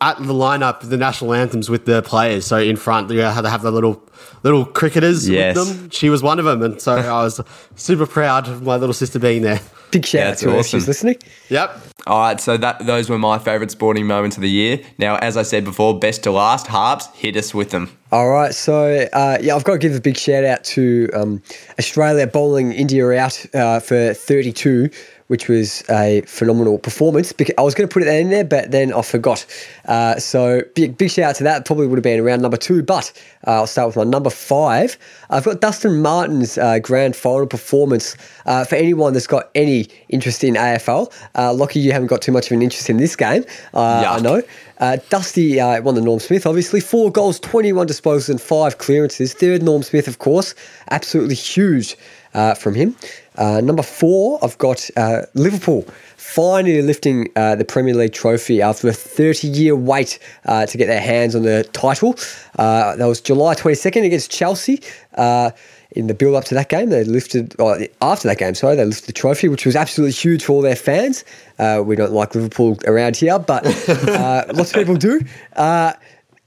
at 0.00 0.16
the 0.18 0.32
lineup, 0.32 0.80
the 0.80 0.96
national 0.96 1.34
anthems 1.34 1.68
with 1.68 1.84
the 1.84 2.02
players. 2.02 2.46
So 2.46 2.56
in 2.58 2.76
front, 2.76 3.10
you 3.10 3.18
had 3.20 3.42
to 3.42 3.50
have 3.50 3.62
the 3.62 3.70
little 3.70 4.02
little 4.42 4.64
cricketers 4.64 5.28
Yes. 5.28 5.56
with 5.56 5.78
them. 5.80 5.90
She 5.90 6.08
was 6.10 6.22
one 6.22 6.38
of 6.38 6.44
them, 6.46 6.62
and 6.62 6.80
so 6.80 6.92
I 6.96 7.22
was 7.22 7.40
super 7.76 8.06
proud 8.06 8.48
of 8.48 8.62
my 8.62 8.76
little 8.76 8.94
sister 8.94 9.18
being 9.18 9.42
there. 9.42 9.60
Big 9.90 10.06
shout 10.06 10.20
Yeah, 10.20 10.24
out 10.26 10.28
that's 10.30 10.40
to 10.42 10.46
her 10.50 10.54
if 10.54 10.60
awesome. 10.60 10.78
she's 10.80 10.88
listening. 10.88 11.16
Yep. 11.48 11.78
All 12.06 12.20
right, 12.20 12.40
so 12.40 12.56
that 12.56 12.86
those 12.86 13.10
were 13.10 13.18
my 13.18 13.38
favourite 13.38 13.70
sporting 13.70 14.06
moments 14.06 14.36
of 14.36 14.42
the 14.42 14.48
year. 14.48 14.80
Now, 14.98 15.16
as 15.16 15.36
I 15.36 15.42
said 15.42 15.64
before, 15.64 15.98
best 15.98 16.22
to 16.22 16.30
last. 16.30 16.66
Harps, 16.68 17.08
hit 17.14 17.36
us 17.36 17.52
with 17.52 17.70
them. 17.70 17.90
All 18.12 18.30
right, 18.30 18.54
so 18.54 19.06
uh, 19.12 19.38
yeah, 19.40 19.54
I've 19.54 19.64
got 19.64 19.72
to 19.72 19.78
give 19.78 19.94
a 19.94 20.00
big 20.00 20.16
shout 20.16 20.44
out 20.44 20.64
to 20.64 21.10
um, 21.12 21.42
Australia 21.78 22.26
bowling 22.26 22.72
India 22.72 23.10
out 23.12 23.44
uh, 23.54 23.80
for 23.80 24.14
32, 24.14 24.88
which 25.30 25.46
was 25.46 25.84
a 25.88 26.22
phenomenal 26.22 26.76
performance. 26.76 27.32
I 27.56 27.62
was 27.62 27.72
going 27.72 27.88
to 27.88 27.92
put 27.92 28.02
it 28.02 28.08
in 28.08 28.30
there, 28.30 28.42
but 28.42 28.72
then 28.72 28.92
I 28.92 29.00
forgot. 29.02 29.46
Uh, 29.84 30.18
so 30.18 30.62
big, 30.74 30.98
big 30.98 31.08
shout 31.08 31.30
out 31.30 31.36
to 31.36 31.44
that. 31.44 31.64
Probably 31.64 31.86
would 31.86 31.98
have 31.98 32.02
been 32.02 32.18
around 32.18 32.42
number 32.42 32.56
two, 32.56 32.82
but 32.82 33.12
uh, 33.46 33.52
I'll 33.52 33.68
start 33.68 33.86
with 33.86 33.96
my 33.96 34.02
number 34.02 34.28
five. 34.28 34.98
I've 35.30 35.44
got 35.44 35.60
Dustin 35.60 36.02
Martin's 36.02 36.58
uh, 36.58 36.80
grand 36.80 37.14
final 37.14 37.46
performance. 37.46 38.16
Uh, 38.44 38.64
for 38.64 38.74
anyone 38.74 39.12
that's 39.12 39.28
got 39.28 39.50
any 39.54 39.86
interest 40.08 40.42
in 40.42 40.54
AFL, 40.54 41.12
uh, 41.36 41.54
lucky 41.54 41.78
you 41.78 41.92
haven't 41.92 42.08
got 42.08 42.22
too 42.22 42.32
much 42.32 42.46
of 42.46 42.52
an 42.52 42.62
interest 42.62 42.90
in 42.90 42.96
this 42.96 43.14
game. 43.14 43.44
Uh, 43.72 44.04
I 44.08 44.18
know. 44.18 44.42
Uh, 44.78 44.96
Dusty 45.10 45.60
uh, 45.60 45.80
won 45.82 45.94
the 45.94 46.00
Norm 46.00 46.18
Smith, 46.18 46.44
obviously. 46.44 46.80
Four 46.80 47.12
goals, 47.12 47.38
21 47.38 47.86
disposals, 47.86 48.30
and 48.30 48.40
five 48.40 48.78
clearances. 48.78 49.32
Third, 49.32 49.62
Norm 49.62 49.84
Smith, 49.84 50.08
of 50.08 50.18
course. 50.18 50.56
Absolutely 50.90 51.36
huge 51.36 51.96
uh, 52.34 52.54
from 52.54 52.74
him. 52.74 52.96
Uh, 53.36 53.60
number 53.60 53.82
four, 53.82 54.38
I've 54.42 54.58
got 54.58 54.90
uh, 54.96 55.22
Liverpool 55.34 55.86
finally 56.16 56.80
lifting 56.82 57.28
uh, 57.34 57.56
the 57.56 57.64
Premier 57.64 57.94
League 57.94 58.12
trophy 58.12 58.62
after 58.62 58.88
a 58.88 58.92
30 58.92 59.48
year 59.48 59.74
wait 59.74 60.18
uh, 60.46 60.66
to 60.66 60.78
get 60.78 60.86
their 60.86 61.00
hands 61.00 61.34
on 61.34 61.42
the 61.42 61.64
title. 61.72 62.14
Uh, 62.58 62.94
that 62.96 63.06
was 63.06 63.20
July 63.20 63.54
22nd 63.54 64.04
against 64.04 64.30
Chelsea. 64.30 64.80
Uh, 65.14 65.50
in 65.92 66.06
the 66.06 66.14
build 66.14 66.36
up 66.36 66.44
to 66.44 66.54
that 66.54 66.68
game, 66.68 66.90
they 66.90 67.02
lifted, 67.02 67.58
or 67.58 67.80
after 68.00 68.28
that 68.28 68.38
game, 68.38 68.54
sorry, 68.54 68.76
they 68.76 68.84
lifted 68.84 69.08
the 69.08 69.12
trophy, 69.12 69.48
which 69.48 69.66
was 69.66 69.74
absolutely 69.74 70.12
huge 70.12 70.44
for 70.44 70.52
all 70.52 70.62
their 70.62 70.76
fans. 70.76 71.24
Uh, 71.58 71.82
we 71.84 71.96
don't 71.96 72.12
like 72.12 72.34
Liverpool 72.34 72.78
around 72.86 73.16
here, 73.16 73.38
but 73.40 73.66
uh, 74.08 74.44
lots 74.54 74.70
of 74.70 74.76
people 74.76 74.94
do. 74.94 75.20
Uh, 75.56 75.92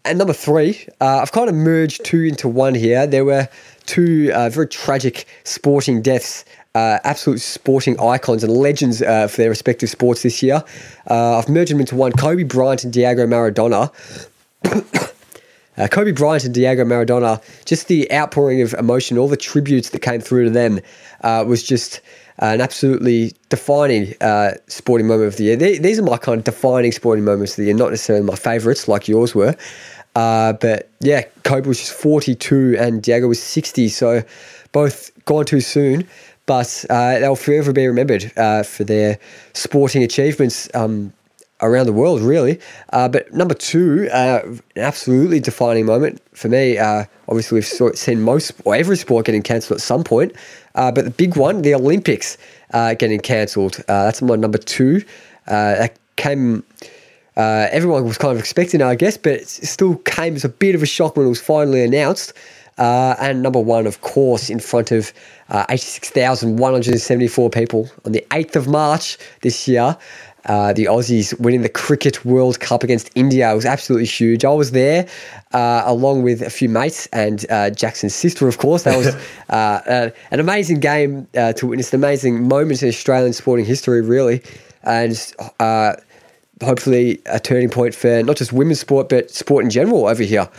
and 0.06 0.18
number 0.18 0.34
three, 0.34 0.88
uh, 1.02 1.20
I've 1.22 1.32
kind 1.32 1.50
of 1.50 1.56
merged 1.56 2.06
two 2.06 2.24
into 2.24 2.48
one 2.48 2.74
here. 2.74 3.06
There 3.06 3.26
were 3.26 3.48
two 3.86 4.32
uh, 4.34 4.50
very 4.50 4.68
tragic 4.68 5.26
sporting 5.44 6.02
deaths, 6.02 6.46
uh, 6.76 7.00
absolute 7.04 7.40
sporting 7.40 8.00
icons 8.00 8.44
and 8.44 8.52
legends 8.52 9.02
uh, 9.02 9.28
for 9.28 9.38
their 9.38 9.50
respective 9.50 9.90
sports 9.90 10.24
this 10.24 10.42
year. 10.42 10.64
Uh, 11.10 11.38
I've 11.38 11.50
merged 11.50 11.72
them 11.72 11.80
into 11.80 11.96
one 11.96 12.12
Kobe 12.14 12.44
Bryant 12.44 12.84
and 12.84 12.94
Diego 12.94 13.28
Maradona. 13.28 13.92
Uh, 15.76 15.88
Kobe 15.88 16.12
Bryant 16.12 16.46
and 16.46 16.54
Diego 16.54 16.86
Maradona, 16.86 17.42
just 17.66 17.88
the 17.88 18.12
outpouring 18.12 18.62
of 18.62 18.76
emotion, 18.76 19.18
all 19.18 19.28
the 19.28 19.36
tributes 19.36 19.90
that 19.90 20.04
came 20.04 20.22
through 20.22 20.44
to 20.44 20.50
them 20.52 20.80
uh, 21.22 21.44
was 21.48 21.64
just 21.64 22.00
an 22.38 22.62
absolutely 22.62 23.34
defining 23.50 24.14
uh, 24.22 24.52
sporting 24.68 25.08
moment 25.08 25.30
of 25.30 25.38
the 25.38 25.46
year. 25.46 25.56
They, 25.56 25.80
these 25.80 25.98
are 25.98 26.04
my 26.04 26.18
kind 26.18 26.38
of 26.38 26.44
defining 26.44 26.92
sporting 26.92 27.26
moments 27.26 27.54
of 27.54 27.58
the 27.58 27.64
year, 27.66 27.74
not 27.74 27.90
necessarily 27.90 28.24
my 28.24 28.36
favourites 28.36 28.88
like 28.88 29.08
yours 29.08 29.34
were. 29.34 29.56
Uh, 30.16 30.54
but 30.54 30.90
yeah, 31.00 31.24
Kobe 31.44 31.68
was 31.68 31.80
just 31.80 31.94
42 31.94 32.76
and 32.78 33.02
Diego 33.02 33.28
was 33.28 33.42
60, 33.42 33.90
so 33.90 34.24
both 34.74 35.12
gone 35.26 35.46
too 35.46 35.62
soon. 35.62 36.08
But 36.46 36.86
uh, 36.90 37.20
they'll 37.20 37.36
forever 37.36 37.72
be 37.72 37.88
remembered 37.88 38.32
uh, 38.36 38.64
for 38.64 38.84
their 38.84 39.20
sporting 39.54 40.04
achievements. 40.04 40.70
Um, 40.74 41.14
around 41.62 41.86
the 41.86 41.94
world, 41.94 42.22
really. 42.22 42.60
Uh, 42.92 43.08
but 43.08 43.34
number 43.34 43.54
two, 43.54 44.10
uh, 44.12 44.42
an 44.44 44.62
absolutely 44.76 45.40
defining 45.40 45.86
moment 45.86 46.22
for 46.34 46.50
me. 46.50 46.78
Uh, 46.78 47.06
obviously, 47.30 47.56
we've 47.56 47.98
seen 47.98 48.22
most 48.22 48.52
or 48.66 48.76
every 48.76 48.98
sport 48.98 49.26
getting 49.26 49.42
cancelled 49.42 49.78
at 49.78 49.82
some 49.82 50.04
point. 50.04 50.34
Uh, 50.76 50.92
but 50.92 51.06
the 51.06 51.12
big 51.12 51.38
one, 51.38 51.62
the 51.62 51.74
Olympics, 51.74 52.38
getting 52.72 53.20
cancelled. 53.20 53.82
That's 53.88 54.22
my 54.22 54.36
number 54.36 54.58
two. 54.58 55.04
that 55.46 55.98
came. 56.18 56.64
everyone 57.38 58.04
was 58.04 58.18
kind 58.18 58.34
of 58.34 58.40
expecting, 58.40 58.82
I 58.82 58.96
guess, 58.96 59.18
but 59.18 59.34
it 59.34 59.48
still 59.48 59.96
came 60.00 60.36
as 60.36 60.44
a 60.44 60.50
bit 60.50 60.76
of 60.76 60.84
a 60.84 60.88
shock 60.88 61.16
when 61.16 61.26
it 61.26 61.30
was 61.30 61.42
finally 61.42 61.84
announced. 61.84 62.34
And 62.78 63.42
number 63.42 63.60
one, 63.60 63.88
of 63.88 64.02
course, 64.02 64.50
in 64.50 64.60
front 64.60 64.92
of 64.92 65.14
86,174 65.70 67.50
people 67.50 67.90
on 68.06 68.12
the 68.12 68.26
8th 68.32 68.56
of 68.56 68.68
March 68.68 69.18
this 69.42 69.68
year. 69.68 69.98
Uh, 70.46 70.74
the 70.74 70.86
Aussies 70.86 71.40
winning 71.40 71.62
the 71.62 71.70
Cricket 71.70 72.26
World 72.26 72.60
Cup 72.60 72.84
against 72.84 73.10
India 73.16 73.50
it 73.50 73.56
was 73.56 73.66
absolutely 73.66 74.08
huge. 74.08 74.44
I 74.44 74.52
was 74.52 74.72
there 74.72 75.08
uh, 75.54 75.84
along 75.86 76.24
with 76.24 76.42
a 76.42 76.50
few 76.50 76.68
mates 76.68 77.08
and 77.14 77.46
uh, 77.50 77.70
Jackson's 77.70 78.14
sister, 78.14 78.48
of 78.50 78.58
course. 78.58 78.84
That 78.84 78.98
was 78.98 79.08
uh, 79.50 80.10
an 80.32 80.40
amazing 80.40 80.82
game 80.82 81.28
uh, 81.38 81.54
to 81.54 81.68
witness, 81.68 81.94
an 81.94 82.00
amazing 82.02 82.48
moment 82.48 82.84
in 82.84 82.90
Australian 82.90 83.32
sporting 83.32 83.66
history, 83.66 84.02
really. 84.02 84.44
And 84.84 85.34
uh, 85.62 85.94
hopefully 86.62 87.22
a 87.26 87.40
turning 87.40 87.70
point 87.70 87.96
for 87.96 88.22
not 88.24 88.36
just 88.36 88.52
women's 88.52 88.82
sport, 88.82 89.08
but 89.08 89.32
sport 89.32 89.64
in 89.64 89.70
general 89.70 90.08
over 90.08 90.24
here. 90.24 90.50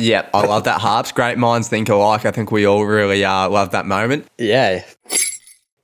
Yeah, 0.00 0.26
I 0.32 0.46
love 0.46 0.64
that, 0.64 0.80
Harps. 0.80 1.12
Great 1.12 1.36
minds 1.36 1.68
think 1.68 1.90
alike. 1.90 2.24
I 2.24 2.30
think 2.30 2.50
we 2.50 2.64
all 2.64 2.86
really 2.86 3.22
love 3.22 3.72
that 3.72 3.84
moment. 3.84 4.26
Yeah. 4.38 4.82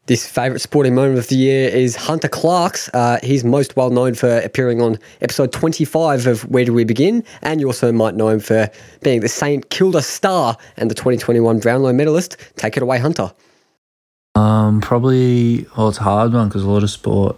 This 0.06 0.26
favourite 0.26 0.62
sporting 0.62 0.94
moment 0.94 1.18
of 1.18 1.28
the 1.28 1.36
year 1.36 1.68
is 1.68 1.96
Hunter 1.96 2.28
Clark's. 2.28 2.88
Uh, 2.94 3.18
he's 3.22 3.44
most 3.44 3.76
well 3.76 3.90
known 3.90 4.14
for 4.14 4.38
appearing 4.38 4.80
on 4.80 4.98
episode 5.20 5.52
25 5.52 6.26
of 6.26 6.42
Where 6.48 6.64
Do 6.64 6.72
We 6.72 6.84
Begin? 6.84 7.24
And 7.42 7.60
you 7.60 7.66
also 7.66 7.92
might 7.92 8.14
know 8.14 8.28
him 8.28 8.40
for 8.40 8.70
being 9.02 9.20
the 9.20 9.28
St 9.28 9.68
Kilda 9.68 10.00
star 10.00 10.56
and 10.78 10.90
the 10.90 10.94
2021 10.94 11.58
Brownlow 11.58 11.92
medalist. 11.92 12.36
Take 12.56 12.78
it 12.78 12.82
away, 12.82 12.98
Hunter. 12.98 13.32
Um, 14.34 14.80
probably, 14.80 15.66
well, 15.76 15.88
it's 15.88 15.98
a 15.98 16.04
hard 16.04 16.32
one 16.32 16.48
because 16.48 16.62
a 16.62 16.70
lot 16.70 16.84
of 16.84 16.90
sport, 16.90 17.36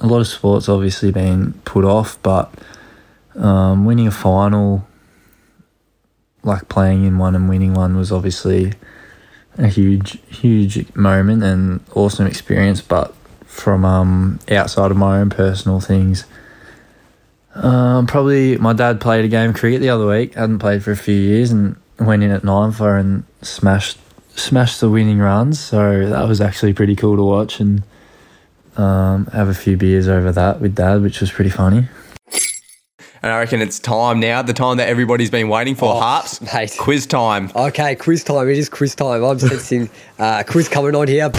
a 0.00 0.06
lot 0.06 0.20
of 0.20 0.26
sports 0.26 0.68
obviously 0.68 1.10
being 1.10 1.52
put 1.64 1.84
off, 1.86 2.18
but 2.22 2.52
um, 3.36 3.86
winning 3.86 4.08
a 4.08 4.10
final, 4.10 4.86
like 6.42 6.68
playing 6.68 7.04
in 7.04 7.18
one 7.18 7.34
and 7.34 7.48
winning 7.48 7.74
one, 7.74 7.96
was 7.96 8.12
obviously 8.12 8.72
a 9.58 9.66
huge, 9.66 10.18
huge 10.28 10.94
moment 10.94 11.42
and 11.42 11.80
awesome 11.94 12.26
experience. 12.26 12.80
But 12.80 13.14
from 13.44 13.84
um, 13.84 14.40
outside 14.50 14.90
of 14.90 14.96
my 14.96 15.20
own 15.20 15.30
personal 15.30 15.80
things, 15.80 16.24
um, 17.54 18.06
probably 18.06 18.56
my 18.56 18.72
dad 18.72 19.00
played 19.00 19.24
a 19.24 19.28
game 19.28 19.50
of 19.50 19.56
cricket 19.56 19.80
the 19.80 19.90
other 19.90 20.06
week. 20.06 20.34
hadn't 20.34 20.58
played 20.58 20.82
for 20.82 20.90
a 20.90 20.96
few 20.96 21.14
years 21.14 21.50
and 21.50 21.76
went 21.98 22.22
in 22.22 22.30
at 22.30 22.44
nine 22.44 22.72
for 22.72 22.96
and 22.96 23.24
smashed 23.42 23.98
smashed 24.34 24.80
the 24.80 24.88
winning 24.88 25.18
runs. 25.18 25.60
So 25.60 26.08
that 26.08 26.26
was 26.26 26.40
actually 26.40 26.72
pretty 26.72 26.96
cool 26.96 27.16
to 27.16 27.22
watch 27.22 27.60
and 27.60 27.82
um, 28.76 29.26
have 29.26 29.48
a 29.48 29.54
few 29.54 29.76
beers 29.76 30.08
over 30.08 30.32
that 30.32 30.60
with 30.60 30.74
dad, 30.74 31.02
which 31.02 31.20
was 31.20 31.30
pretty 31.30 31.50
funny. 31.50 31.88
And 33.22 33.32
I 33.32 33.38
reckon 33.38 33.62
it's 33.62 33.78
time 33.78 34.18
now, 34.18 34.42
the 34.42 34.52
time 34.52 34.78
that 34.78 34.88
everybody's 34.88 35.30
been 35.30 35.48
waiting 35.48 35.76
for. 35.76 35.94
Oh, 35.94 36.00
Harps, 36.00 36.40
mate. 36.52 36.74
quiz 36.78 37.06
time. 37.06 37.50
Okay, 37.54 37.94
quiz 37.94 38.24
time. 38.24 38.48
It 38.48 38.58
is 38.58 38.68
quiz 38.68 38.94
time. 38.96 39.22
I'm 39.22 39.38
sensing 39.38 39.88
uh, 40.18 40.42
quiz 40.46 40.68
coming 40.68 40.96
on 40.96 41.06
here. 41.06 41.30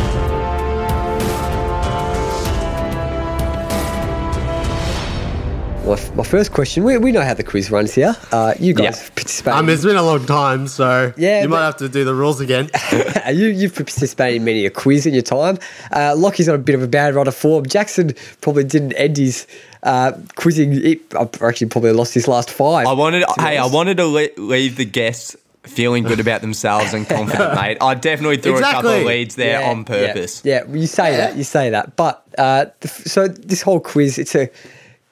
My, 5.86 6.00
my 6.16 6.24
first 6.24 6.54
question, 6.54 6.86
we, 6.86 6.98
we 6.98 7.12
know 7.12 7.22
how 7.22 7.34
the 7.34 7.44
quiz 7.44 7.70
runs 7.70 7.94
here. 7.94 8.16
Uh, 8.32 8.54
you 8.58 8.74
guys 8.74 9.02
Yeah. 9.02 9.10
participate. 9.16 9.54
Um, 9.54 9.68
it's 9.68 9.84
been 9.84 9.98
a 9.98 10.02
long 10.04 10.26
time, 10.26 10.68
so 10.70 11.12
Yeah, 11.18 11.42
you 11.42 11.50
might 11.50 11.66
have 11.66 11.76
to 11.78 11.90
do 11.90 12.06
the 12.06 12.16
rules 12.16 12.40
again. 12.40 12.70
you, 13.34 13.48
you've 13.48 13.76
participated 13.76 14.38
in 14.38 14.46
many 14.46 14.66
a 14.66 14.70
quiz 14.70 15.06
in 15.06 15.14
your 15.14 15.24
time. 15.24 15.58
Uh, 15.92 16.16
Lockie's 16.16 16.48
on 16.48 16.56
a 16.56 16.60
bit 16.60 16.76
of 16.76 16.82
a 16.84 16.88
bad 16.88 17.16
run 17.16 17.28
of 17.28 17.36
form. 17.36 17.66
Jackson 17.66 18.14
probably 18.40 18.64
didn't 18.64 18.94
end 18.94 19.18
his 19.18 19.46
uh, 19.84 20.14
quizzing. 20.36 20.72
He, 20.72 21.02
uh, 21.16 21.28
actually, 21.42 21.68
probably 21.68 21.92
lost 21.92 22.14
his 22.14 22.30
last 22.30 22.50
five. 22.50 22.88
I 22.88 22.94
wanted, 22.94 23.26
to 23.28 23.42
hey, 23.42 23.58
I 23.58 23.66
wanted 23.66 23.98
to 23.98 24.06
le- 24.06 24.30
leave 24.38 24.78
the 24.78 24.86
guests 24.86 25.36
feeling 25.64 26.04
good 26.04 26.22
about 26.22 26.40
themselves 26.40 26.94
and 26.94 27.06
confident, 27.10 27.56
mate. 27.56 27.78
I 27.82 27.94
definitely 27.96 28.38
threw 28.38 28.58
a 28.58 28.62
couple 28.62 28.90
of 28.90 29.04
leads 29.04 29.36
there 29.36 29.60
Yeah, 29.60 29.70
on 29.70 29.84
purpose. 29.84 30.44
Yeah, 30.46 30.64
yeah, 30.66 30.74
you 30.76 30.88
say 30.88 31.18
that. 31.18 31.36
You 31.36 31.44
say 31.44 31.72
that. 31.72 31.98
But 31.98 32.24
uh, 32.38 32.68
the, 32.80 32.88
so 32.88 33.28
this 33.28 33.62
whole 33.62 33.82
quiz, 33.82 34.18
it's 34.18 34.34
a, 34.36 34.50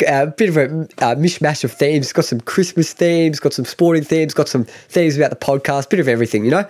a 0.08 0.28
bit 0.28 0.50
of 0.50 0.58
a 0.58 0.64
uh, 0.64 1.16
mishmash 1.16 1.64
of 1.64 1.72
themes. 1.72 2.12
Got 2.14 2.26
some 2.26 2.42
Christmas 2.42 2.94
themes, 2.94 3.40
got 3.40 3.54
some 3.54 3.66
sporting 3.66 4.04
themes, 4.04 4.34
got 4.34 4.48
some 4.48 4.66
themes 4.66 5.18
about 5.18 5.30
the 5.30 5.36
podcast, 5.36 5.90
bit 5.90 6.00
of 6.00 6.08
everything, 6.08 6.46
you 6.46 6.52
know. 6.52 6.68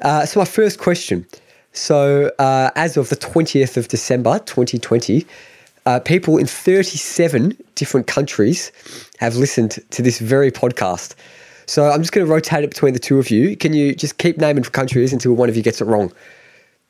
Uh, 0.00 0.26
so 0.26 0.40
my 0.40 0.46
first 0.46 0.78
question. 0.78 1.26
So 1.72 2.30
uh, 2.38 2.70
as 2.76 2.96
of 2.96 3.08
the 3.08 3.16
twentieth 3.16 3.76
of 3.76 3.88
December, 3.88 4.38
twenty 4.40 4.78
twenty. 4.78 5.26
Uh, 5.86 6.00
people 6.00 6.38
in 6.38 6.46
37 6.46 7.54
different 7.74 8.06
countries 8.06 8.72
have 9.18 9.36
listened 9.36 9.78
to 9.90 10.00
this 10.00 10.18
very 10.18 10.50
podcast. 10.50 11.14
So 11.66 11.90
I'm 11.90 12.00
just 12.00 12.12
going 12.12 12.26
to 12.26 12.32
rotate 12.32 12.64
it 12.64 12.70
between 12.70 12.94
the 12.94 12.98
two 12.98 13.18
of 13.18 13.30
you. 13.30 13.54
Can 13.54 13.74
you 13.74 13.94
just 13.94 14.16
keep 14.16 14.38
naming 14.38 14.64
countries 14.64 15.12
until 15.12 15.34
one 15.34 15.50
of 15.50 15.56
you 15.56 15.62
gets 15.62 15.82
it 15.82 15.84
wrong? 15.84 16.10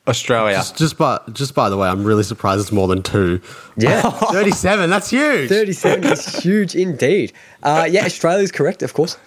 Australia. 0.07 0.55
just, 0.57 0.77
just 0.77 0.97
by 0.97 1.19
just 1.33 1.55
by 1.55 1.69
the 1.69 1.77
way, 1.77 1.87
I'm 1.87 2.03
really 2.03 2.23
surprised 2.23 2.61
it's 2.61 2.71
more 2.71 2.87
than 2.87 3.01
two. 3.01 3.41
Yeah. 3.77 4.01
37, 4.09 4.89
that's 4.89 5.09
huge. 5.09 5.49
37 5.49 6.03
is 6.05 6.25
huge 6.43 6.75
indeed. 6.75 7.33
Uh, 7.63 7.87
yeah, 7.89 8.05
Australia's 8.05 8.51
correct, 8.51 8.83
of 8.83 8.93
course. 8.93 9.17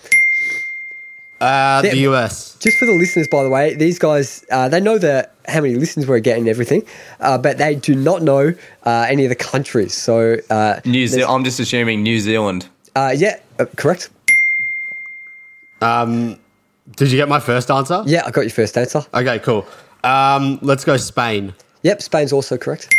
Uh, 1.41 1.83
the 1.83 1.97
US. 1.99 2.57
Just 2.59 2.79
for 2.79 2.87
the 2.87 2.95
listeners, 2.95 3.29
by 3.29 3.45
the 3.45 3.49
way, 3.49 3.75
these 3.75 3.99
guys, 3.99 4.45
uh, 4.51 4.69
they 4.69 4.81
know 4.81 4.99
the 4.99 5.29
how 5.47 5.61
many 5.61 5.77
listens 5.77 6.07
we're 6.07 6.19
getting 6.19 6.43
and 6.43 6.49
everything, 6.51 6.83
uh, 7.21 7.39
but 7.39 7.59
they 7.59 7.75
do 7.77 7.95
not 7.95 8.23
know 8.23 8.53
uh, 8.85 9.07
any 9.09 9.25
of 9.25 9.29
the 9.29 9.37
countries. 9.37 9.95
So, 9.95 10.39
uh, 10.51 10.81
New 10.85 11.07
Zealand. 11.07 11.33
I'm 11.33 11.45
just 11.45 11.61
assuming 11.61 12.03
New 12.03 12.19
Zealand. 12.21 12.69
uh, 12.97 13.15
yeah, 13.17 13.39
uh, 13.61 13.67
correct. 13.77 14.11
Um, 15.81 16.39
did 16.97 17.13
you 17.13 17.17
get 17.17 17.29
my 17.29 17.39
first 17.41 17.71
answer? 17.71 18.03
Yeah, 18.05 18.23
I 18.27 18.31
got 18.33 18.41
your 18.41 18.51
first 18.51 18.77
answer. 18.77 19.03
Okay, 19.15 19.39
cool. 19.39 19.65
Um, 20.05 20.59
let's 20.63 20.85
go 20.85 20.97
Spain. 20.97 21.55
Yep, 21.83 22.03
Spain's 22.03 22.33
also 22.33 22.57
correct. 22.57 22.95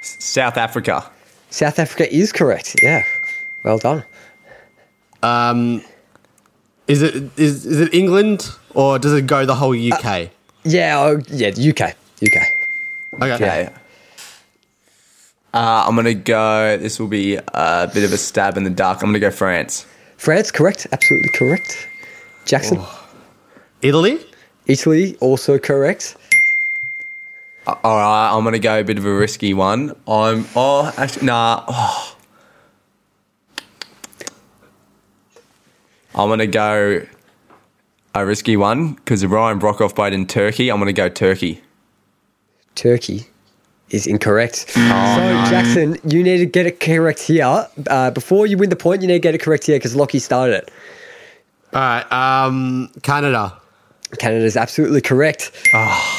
South 0.00 0.56
Africa. 0.56 1.10
South 1.50 1.78
Africa 1.78 2.12
is 2.14 2.32
correct. 2.32 2.76
Yeah, 2.82 3.02
well 3.64 3.78
done. 3.78 4.04
Um, 5.22 5.82
is 6.88 7.02
it 7.02 7.14
is, 7.38 7.66
is 7.66 7.80
it 7.80 7.94
England 7.94 8.48
or 8.74 8.98
does 8.98 9.12
it 9.12 9.26
go 9.26 9.44
the 9.44 9.54
whole 9.54 9.74
UK? 9.74 10.30
Yeah, 10.64 10.98
oh, 11.00 11.20
yeah, 11.28 11.48
UK, 11.48 11.96
UK. 12.22 12.42
okay. 13.14 13.34
Okay. 13.34 13.72
Uh, 15.52 15.84
I'm 15.86 15.96
gonna 15.96 16.14
go. 16.14 16.76
This 16.76 17.00
will 17.00 17.08
be 17.08 17.36
a 17.36 17.90
bit 17.92 18.04
of 18.04 18.12
a 18.12 18.16
stab 18.16 18.56
in 18.56 18.64
the 18.64 18.70
dark. 18.70 19.02
I'm 19.02 19.08
gonna 19.08 19.18
go 19.18 19.30
France. 19.30 19.84
France, 20.16 20.50
correct. 20.50 20.86
Absolutely 20.92 21.30
correct. 21.30 21.88
Jackson, 22.44 22.80
Italy. 23.82 24.20
Italy, 24.70 25.16
also 25.20 25.58
correct. 25.58 26.16
Uh, 27.66 27.74
all 27.82 27.96
right, 27.96 28.30
I'm 28.32 28.44
gonna 28.44 28.60
go 28.60 28.78
a 28.78 28.84
bit 28.84 28.98
of 28.98 29.04
a 29.04 29.12
risky 29.12 29.52
one. 29.52 29.96
I'm. 30.06 30.46
Oh, 30.54 30.92
actually, 30.96 31.26
nah. 31.26 31.64
Oh. 31.66 32.16
I'm 36.14 36.28
gonna 36.28 36.46
go 36.46 37.04
a 38.14 38.26
risky 38.26 38.56
one 38.56 38.94
because 38.94 39.24
Ryan 39.26 39.58
Broekhoff 39.60 39.94
played 39.94 40.12
in 40.12 40.26
Turkey. 40.26 40.70
I'm 40.70 40.78
gonna 40.78 40.92
go 40.92 41.08
Turkey. 41.08 41.62
Turkey 42.76 43.26
is 43.90 44.06
incorrect. 44.06 44.70
so, 44.70 44.80
Jackson, 44.80 45.98
you 46.04 46.22
need 46.22 46.38
to 46.38 46.46
get 46.46 46.66
it 46.66 46.78
correct 46.78 47.20
here. 47.20 47.66
Uh, 47.88 48.10
before 48.12 48.46
you 48.46 48.56
win 48.56 48.70
the 48.70 48.76
point, 48.76 49.02
you 49.02 49.08
need 49.08 49.14
to 49.14 49.18
get 49.18 49.34
it 49.34 49.38
correct 49.38 49.66
here 49.66 49.76
because 49.76 49.96
Lockie 49.96 50.20
started 50.20 50.54
it. 50.54 50.70
All 51.72 51.80
right. 51.80 52.12
Um, 52.12 52.90
Canada. 53.02 53.59
Canada's 54.18 54.56
absolutely 54.56 55.00
correct. 55.00 55.52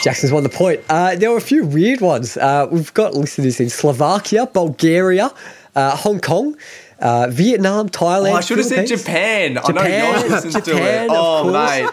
Jackson's 0.04 0.32
won 0.32 0.44
the 0.44 0.50
point. 0.50 0.82
Uh, 0.90 1.16
there 1.16 1.32
were 1.32 1.38
a 1.38 1.42
few 1.42 1.66
weird 1.66 2.02
ones. 2.02 2.38
Uh, 2.38 2.68
we've 2.72 2.94
got 2.94 3.14
listeners 3.14 3.60
in 3.60 3.70
Slovakia, 3.70 4.48
Bulgaria, 4.48 5.32
uh, 5.76 5.96
Hong 5.98 6.20
Kong, 6.20 6.56
uh, 7.00 7.28
Vietnam, 7.30 7.90
Thailand. 7.90 8.32
Oh, 8.32 8.36
I 8.36 8.42
should 8.42 8.58
have 8.60 8.68
said 8.68 8.88
Philippines. 8.88 9.04
Japan. 9.04 9.58
I 9.58 9.62
know 9.62 9.84
Japan, 9.84 10.14
Yosh 10.22 10.30
listens 10.30 10.54
to 10.56 10.62
Japan, 10.62 11.06
it. 11.06 11.12
Oh, 11.14 11.52
mate. 11.52 11.90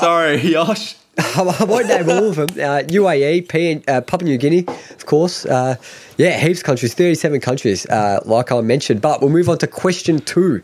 Sorry, 0.00 0.36
Yosh. 0.40 0.96
I 1.18 1.64
won't 1.68 1.86
name 1.86 2.10
all 2.10 2.30
of 2.30 2.36
them. 2.36 2.48
Uh, 2.50 2.82
UAE, 2.88 3.48
P- 3.48 3.82
uh, 3.86 4.00
Papua 4.00 4.28
New 4.28 4.36
Guinea, 4.36 4.64
of 4.66 5.06
course. 5.06 5.46
Uh, 5.46 5.76
yeah, 6.16 6.38
heaps 6.38 6.58
of 6.60 6.64
countries, 6.64 6.92
37 6.94 7.40
countries, 7.40 7.86
uh, 7.86 8.20
like 8.24 8.50
I 8.50 8.60
mentioned. 8.62 9.00
But 9.00 9.20
we'll 9.20 9.30
move 9.30 9.48
on 9.48 9.58
to 9.58 9.66
question 9.68 10.18
two. 10.18 10.62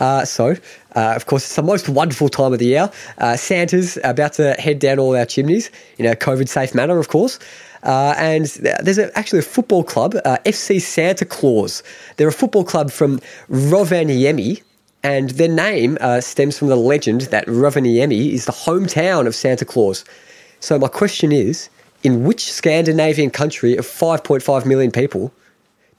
Uh, 0.00 0.24
so, 0.24 0.56
uh, 0.96 1.12
of 1.14 1.26
course, 1.26 1.44
it's 1.44 1.56
the 1.56 1.62
most 1.62 1.88
wonderful 1.88 2.28
time 2.28 2.52
of 2.52 2.58
the 2.58 2.66
year. 2.66 2.90
Uh, 3.18 3.36
Santa's 3.36 3.98
about 4.04 4.34
to 4.34 4.52
head 4.54 4.78
down 4.78 4.98
all 4.98 5.16
our 5.16 5.26
chimneys 5.26 5.70
in 5.98 6.06
a 6.06 6.14
COVID 6.14 6.48
safe 6.48 6.74
manner, 6.74 6.98
of 6.98 7.08
course. 7.08 7.38
Uh, 7.84 8.14
and 8.16 8.46
there's 8.82 8.98
a, 8.98 9.16
actually 9.16 9.38
a 9.38 9.42
football 9.42 9.84
club, 9.84 10.14
uh, 10.24 10.38
FC 10.46 10.80
Santa 10.80 11.24
Claus. 11.24 11.82
They're 12.16 12.28
a 12.28 12.32
football 12.32 12.64
club 12.64 12.90
from 12.90 13.20
Rovaniemi, 13.50 14.62
and 15.02 15.30
their 15.30 15.48
name 15.48 15.98
uh, 16.00 16.22
stems 16.22 16.58
from 16.58 16.68
the 16.68 16.76
legend 16.76 17.22
that 17.22 17.46
Rovaniemi 17.46 18.32
is 18.32 18.46
the 18.46 18.52
hometown 18.52 19.26
of 19.26 19.34
Santa 19.34 19.66
Claus. 19.66 20.04
So 20.60 20.78
my 20.78 20.88
question 20.88 21.30
is, 21.30 21.68
in 22.02 22.24
which 22.24 22.50
Scandinavian 22.50 23.30
country 23.30 23.76
of 23.76 23.86
5.5 23.86 24.64
million 24.64 24.90
people 24.90 25.32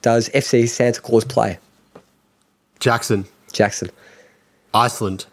does 0.02 0.30
FC 0.30 0.68
Santa 0.68 1.02
Claus 1.02 1.24
play? 1.24 1.60
Jackson. 2.80 3.26
Jackson. 3.56 3.90
Iceland. 4.74 5.26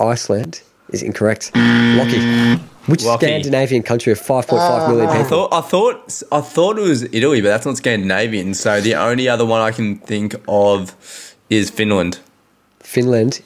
Iceland 0.00 0.62
is 0.90 1.02
incorrect. 1.02 1.50
Lockie. 1.54 2.56
Which 2.86 3.02
Lockie. 3.04 3.26
Scandinavian 3.26 3.82
country 3.82 4.12
of 4.12 4.20
5.5 4.20 4.88
million 4.88 5.08
I 5.08 5.22
people? 5.22 5.48
thought 5.48 5.52
I 5.52 5.60
thought 5.60 6.22
I 6.30 6.40
thought 6.40 6.78
it 6.78 6.82
was 6.82 7.02
Italy, 7.12 7.40
but 7.40 7.48
that's 7.48 7.66
not 7.66 7.76
Scandinavian. 7.76 8.54
So 8.54 8.80
the 8.80 8.94
only 8.94 9.28
other 9.28 9.44
one 9.44 9.60
I 9.60 9.72
can 9.72 9.98
think 9.98 10.34
of 10.46 10.94
is 11.50 11.70
Finland. 11.70 12.20
Finland 12.80 13.40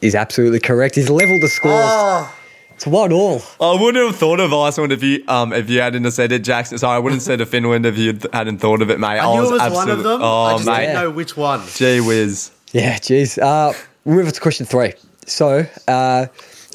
is 0.00 0.14
absolutely 0.14 0.58
correct. 0.60 0.94
He's 0.96 1.10
leveled 1.10 1.42
the 1.42 1.48
scores. 1.48 2.26
It's 2.74 2.86
one 2.86 3.12
all. 3.12 3.42
I 3.60 3.78
wouldn't 3.80 4.02
have 4.06 4.16
thought 4.16 4.40
of 4.40 4.54
Iceland 4.54 4.90
if 4.92 5.02
you 5.02 5.22
um 5.28 5.52
if 5.52 5.68
you 5.68 5.80
hadn't 5.82 6.10
said 6.12 6.32
it, 6.32 6.42
Jackson. 6.42 6.78
Sorry, 6.78 6.96
I 6.96 6.98
wouldn't 6.98 7.20
have 7.20 7.26
said 7.26 7.40
of 7.42 7.48
Finland 7.50 7.84
if 7.86 7.98
you 7.98 8.18
hadn't 8.32 8.58
thought 8.58 8.80
of 8.82 8.90
it, 8.90 8.98
mate. 8.98 9.20
I 9.20 9.32
knew 9.34 9.44
it 9.46 9.52
was 9.52 9.72
one 9.72 9.90
of 9.90 10.02
them. 10.02 10.20
Oh, 10.22 10.44
I 10.44 10.52
just 10.54 10.66
mate, 10.66 10.80
didn't 10.86 10.94
know 10.94 11.10
which 11.10 11.36
one. 11.36 11.60
gee 11.76 12.00
whiz. 12.00 12.50
Yeah, 12.72 12.98
geez. 12.98 13.36
Uh, 13.38 13.72
we'll 14.04 14.16
move 14.16 14.26
on 14.26 14.32
to 14.32 14.40
question 14.40 14.64
three. 14.66 14.92
So, 15.26 15.66
uh, 15.88 16.26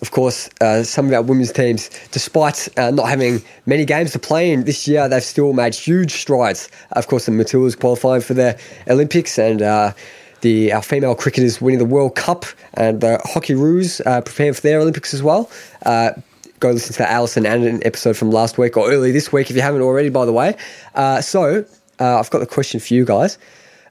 of 0.01 0.11
course, 0.11 0.49
uh, 0.59 0.83
some 0.83 1.07
of 1.07 1.13
our 1.13 1.21
women's 1.21 1.53
teams, 1.53 1.89
despite 2.11 2.67
uh, 2.77 2.91
not 2.91 3.07
having 3.07 3.41
many 3.65 3.85
games 3.85 4.11
to 4.11 4.19
play 4.19 4.51
in 4.51 4.65
this 4.65 4.87
year, 4.87 5.07
they've 5.07 5.23
still 5.23 5.53
made 5.53 5.73
huge 5.73 6.11
strides. 6.11 6.69
Of 6.91 7.07
course, 7.07 7.27
the 7.27 7.31
Matildas 7.31 7.79
qualifying 7.79 8.21
for 8.21 8.33
the 8.33 8.59
Olympics 8.89 9.37
and 9.37 9.61
uh, 9.61 9.93
the 10.41 10.73
our 10.73 10.81
female 10.81 11.15
cricketers 11.15 11.61
winning 11.61 11.79
the 11.79 11.85
World 11.85 12.15
Cup 12.15 12.45
and 12.73 12.99
the 12.99 13.21
Hockeyroos 13.23 14.05
uh, 14.05 14.19
preparing 14.19 14.53
for 14.53 14.61
their 14.61 14.81
Olympics 14.81 15.13
as 15.13 15.23
well. 15.23 15.49
Uh, 15.85 16.11
go 16.59 16.71
listen 16.71 16.93
to 16.93 16.99
the 16.99 17.09
Alison 17.09 17.45
Annan 17.45 17.81
episode 17.85 18.17
from 18.17 18.31
last 18.31 18.57
week 18.57 18.75
or 18.75 18.91
early 18.91 19.11
this 19.11 19.31
week 19.31 19.49
if 19.49 19.55
you 19.55 19.61
haven't 19.61 19.81
already, 19.81 20.09
by 20.09 20.25
the 20.25 20.33
way. 20.33 20.57
Uh, 20.93 21.21
so, 21.21 21.65
I've 21.99 22.29
got 22.29 22.39
the 22.39 22.45
question 22.45 22.81
for 22.81 22.93
you 22.93 23.05
guys. 23.05 23.37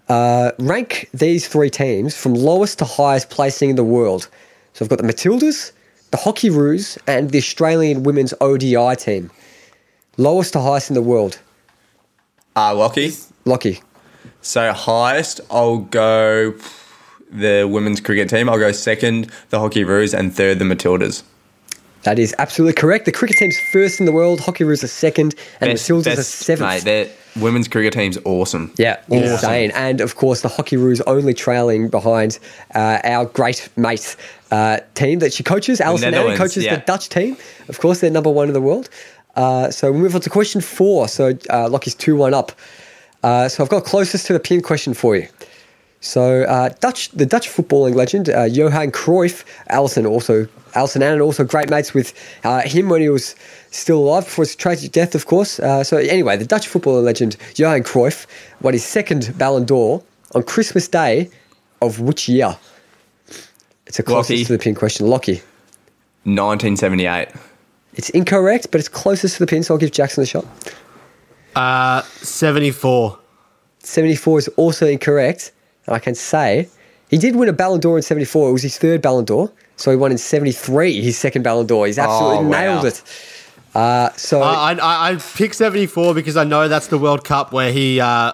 Uh, 0.09 0.53
rank 0.59 1.09
these 1.15 1.49
three 1.49 1.71
teams 1.71 2.17
from 2.17 2.35
lowest 2.35 2.79
to 2.79 2.85
highest 2.85 3.31
placing 3.31 3.71
in 3.71 3.77
the 3.77 3.85
world. 3.85 4.29
So 4.75 4.85
I've 4.85 4.89
got 4.89 4.99
the 4.99 5.05
Matildas, 5.05 5.73
the 6.11 6.19
Hockeyroos, 6.19 6.99
and 7.07 7.31
the 7.31 7.39
Australian 7.39 8.03
women's 8.03 8.35
ODI 8.41 8.97
team. 8.97 9.31
Lowest 10.17 10.53
to 10.53 10.61
highest 10.61 10.91
in 10.91 10.95
the 10.95 11.03
world. 11.03 11.39
Uh 12.55 12.75
Lockie. 12.75 13.13
Lockie. 13.45 13.81
So 14.43 14.73
highest, 14.73 15.41
I'll 15.51 15.79
go 15.79 16.55
the 17.31 17.65
women's 17.65 18.01
cricket 18.01 18.29
team. 18.29 18.49
I'll 18.49 18.59
go 18.59 18.73
second, 18.73 19.31
the 19.51 19.59
Hockeyroos, 19.59 20.17
and 20.17 20.35
third, 20.35 20.59
the 20.59 20.65
Matildas. 20.65 21.23
That 22.05 22.19
is 22.19 22.35
absolutely 22.39 22.75
correct. 22.75 23.07
The 23.07 23.13
cricket 23.13 23.39
team's 23.39 23.59
first 23.73 23.99
in 23.99 24.07
the 24.07 24.13
world. 24.13 24.41
Hockeyroos 24.41 24.85
are 24.85 24.89
second, 24.89 25.35
and 25.61 25.71
Best- 25.73 25.89
the 25.89 25.95
Matildas 25.95 26.19
are 26.19 26.23
seventh. 26.23 26.69
Mate, 26.69 26.85
their 26.85 27.09
women's 27.43 27.67
cricket 27.67 27.95
team's 27.95 28.19
awesome. 28.25 28.73
Yeah, 28.77 29.01
insane. 29.09 29.73
And 29.75 30.01
of 30.01 30.17
course, 30.17 30.43
the 30.43 30.49
Hockey 30.49 30.77
Roos 30.77 31.01
only 31.03 31.35
trailing 31.35 31.89
behind 31.89 32.39
uh, 32.75 33.01
our 33.05 33.25
great 33.25 33.69
mate 33.77 34.17
uh, 34.51 34.81
team 34.95 35.19
that 35.21 35.33
she 35.33 35.43
coaches. 35.43 35.81
Alison 35.81 36.09
Allen 36.09 36.15
Netherlands, 36.15 36.39
coaches 36.39 36.65
yeah. 36.65 36.77
the 36.77 36.83
Dutch 36.83 37.09
team. 37.09 37.37
Of 37.69 37.81
course, 37.81 38.01
they're 38.01 38.11
number 38.11 38.31
one 38.31 38.49
in 38.49 38.55
the 38.55 38.61
world. 38.61 38.89
Uh, 39.35 39.71
so 39.71 39.91
we 39.91 39.99
move 39.99 40.15
on 40.15 40.21
to 40.21 40.31
question 40.31 40.61
four. 40.61 41.09
So 41.09 41.33
uh, 41.51 41.69
Lockie's 41.69 41.95
2 41.95 42.17
1 42.17 42.35
up. 42.35 42.53
Uh, 43.23 43.49
so 43.49 43.65
I've 43.65 43.71
got 43.71 43.85
closest 43.85 44.27
to 44.27 44.33
the 44.35 44.41
pin 44.41 44.61
question 44.61 44.95
for 44.95 45.17
you. 45.17 45.27
So 46.05 46.43
uh, 46.43 46.69
Dutch, 46.81 47.09
the 47.13 47.25
Dutch 47.25 47.49
footballing 47.49 47.95
legend 47.95 48.29
uh, 48.29 48.43
Johan 48.43 48.93
Cruyff, 48.93 49.43
Alison 49.69 50.05
also, 50.05 50.47
Alison 50.75 51.03
Annan 51.03 51.23
also 51.23 51.45
great 51.45 51.71
mates 51.71 51.95
with 51.95 52.13
uh, 52.45 52.61
him 52.61 52.91
when 52.91 53.01
he 53.01 53.09
was 53.09 53.35
still 53.71 54.01
alive 54.01 54.25
before 54.25 54.45
his 54.45 54.55
tragic 54.55 54.93
death, 54.93 55.15
of 55.15 55.25
course. 55.25 55.59
Uh, 55.59 55.83
so 55.83 55.97
anyway, 55.97 56.37
the 56.37 56.45
Dutch 56.45 56.69
footballing 56.69 57.05
legend 57.05 57.39
Johan 57.57 57.83
Cruyff 57.83 58.27
won 58.61 58.75
his 58.75 58.85
second 58.85 59.33
Ballon 59.39 59.65
d'Or 59.65 60.03
on 60.35 60.43
Christmas 60.43 60.89
Day 60.89 61.31
of 61.81 62.01
which 62.01 62.29
year? 62.29 62.55
It's 63.87 63.99
a 63.99 64.03
closest 64.03 64.31
Lockie. 64.31 64.45
to 64.45 64.53
the 64.53 64.59
pin 64.59 64.75
question, 64.75 65.07
Lockie. 65.07 65.41
1978. 66.25 67.29
It's 67.95 68.11
incorrect, 68.11 68.71
but 68.71 68.79
it's 68.79 68.91
closest 68.91 69.39
to 69.39 69.41
the 69.41 69.47
pin, 69.47 69.63
so 69.63 69.73
I'll 69.73 69.79
give 69.79 69.91
Jackson 69.91 70.21
the 70.21 70.27
shot. 70.27 70.45
Uh, 71.57 72.03
74. 72.03 73.19
74 73.79 74.39
is 74.39 74.49
also 74.49 74.87
incorrect. 74.87 75.53
And 75.87 75.95
I 75.95 75.99
can 75.99 76.15
say 76.15 76.69
he 77.09 77.19
did 77.19 77.37
win 77.37 77.49
a 77.49 77.53
Ballon 77.53 77.81
d'Or 77.81 77.97
in 77.97 78.03
74. 78.03 78.49
It 78.49 78.53
was 78.53 78.63
his 78.63 78.79
third 78.79 79.03
Ballon 79.03 79.25
d'Or. 79.25 79.51
So 79.77 79.91
he 79.91 79.97
won 79.97 80.13
in 80.13 80.19
73, 80.19 81.01
his 81.03 81.19
second 81.19 81.43
Ballon 81.43 81.67
d'Or. 81.67 81.87
He's 81.87 81.99
absolutely 81.99 82.39
Oh, 82.47 82.49
wow. 82.49 82.61
nailed 82.61 82.85
it. 82.87 83.03
Uh, 83.75 84.11
so, 84.17 84.41
Uh, 84.41 84.47
I, 84.47 84.73
I, 84.75 85.11
I 85.13 85.17
picked 85.37 85.57
74 85.57 86.15
because 86.15 86.37
I 86.37 86.45
know 86.45 86.69
that's 86.69 86.87
the 86.87 86.99
World 86.99 87.25
Cup 87.25 87.53
where 87.53 87.73
he 87.73 88.01
uh, 88.01 88.33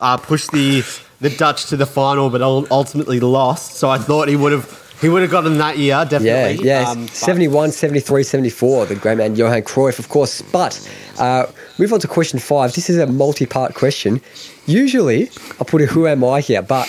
uh, 0.00 0.16
pushed 0.18 0.52
the 0.52 0.82
the 1.20 1.30
Dutch 1.30 1.66
to 1.66 1.76
the 1.76 1.86
final, 1.86 2.30
but 2.30 2.42
ul- 2.42 2.66
ultimately 2.70 3.20
lost. 3.20 3.76
So 3.76 3.88
I 3.88 3.96
thought 3.98 4.26
he 4.28 4.34
would 4.36 4.50
have 4.52 4.66
he 5.00 5.08
would 5.08 5.22
have 5.22 5.30
gotten 5.30 5.56
that 5.58 5.78
year 5.78 6.04
definitely. 6.04 6.66
yeah. 6.66 6.90
Um, 6.90 7.08
71, 7.08 7.70
73, 7.72 8.22
74, 8.24 8.86
the 8.86 8.94
great 8.96 9.16
man 9.18 9.34
Johan 9.36 9.62
Cruyff, 9.62 9.98
of 9.98 10.08
course. 10.08 10.42
But 10.42 10.78
uh, 11.18 11.46
move 11.78 11.92
on 11.92 12.00
to 12.00 12.08
question 12.08 12.38
five. 12.40 12.74
This 12.74 12.90
is 12.90 12.98
a 12.98 13.06
multi 13.06 13.46
part 13.46 13.74
question. 13.74 14.20
Usually, 14.66 15.30
I 15.60 15.64
put 15.64 15.82
a 15.82 15.86
who 15.86 16.06
am 16.06 16.24
I 16.24 16.40
here, 16.40 16.62
but 16.62 16.88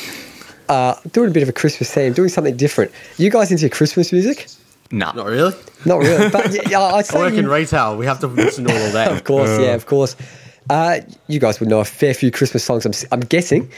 uh, 0.69 0.95
doing 1.11 1.29
a 1.29 1.33
bit 1.33 1.43
of 1.43 1.49
a 1.49 1.53
Christmas 1.53 1.91
theme, 1.91 2.13
doing 2.13 2.29
something 2.29 2.55
different. 2.55 2.91
You 3.17 3.29
guys 3.29 3.51
into 3.51 3.69
Christmas 3.69 4.11
music? 4.11 4.47
Nah. 4.91 5.11
Not 5.13 5.25
really. 5.25 5.53
Not 5.85 5.97
really, 6.01 6.29
but 6.29 6.51
yeah, 6.69 6.79
I'd 6.79 6.93
I 6.93 7.01
say 7.01 7.17
work 7.19 7.33
in 7.33 7.47
retail. 7.47 7.97
We 7.97 8.05
have 8.05 8.19
to 8.19 8.27
listen 8.27 8.65
to 8.65 8.71
all 8.73 8.85
of 8.87 8.93
that. 8.93 9.11
Of 9.11 9.23
course, 9.23 9.49
yeah, 9.59 9.73
of 9.73 9.85
course. 9.85 10.15
Uh, 10.69 10.99
you 11.27 11.39
guys 11.39 11.59
would 11.59 11.67
know 11.67 11.79
a 11.79 11.85
fair 11.85 12.13
few 12.13 12.31
Christmas 12.31 12.63
songs. 12.63 12.85
I'm, 12.85 12.93
I'm 13.11 13.19
guessing. 13.21 13.69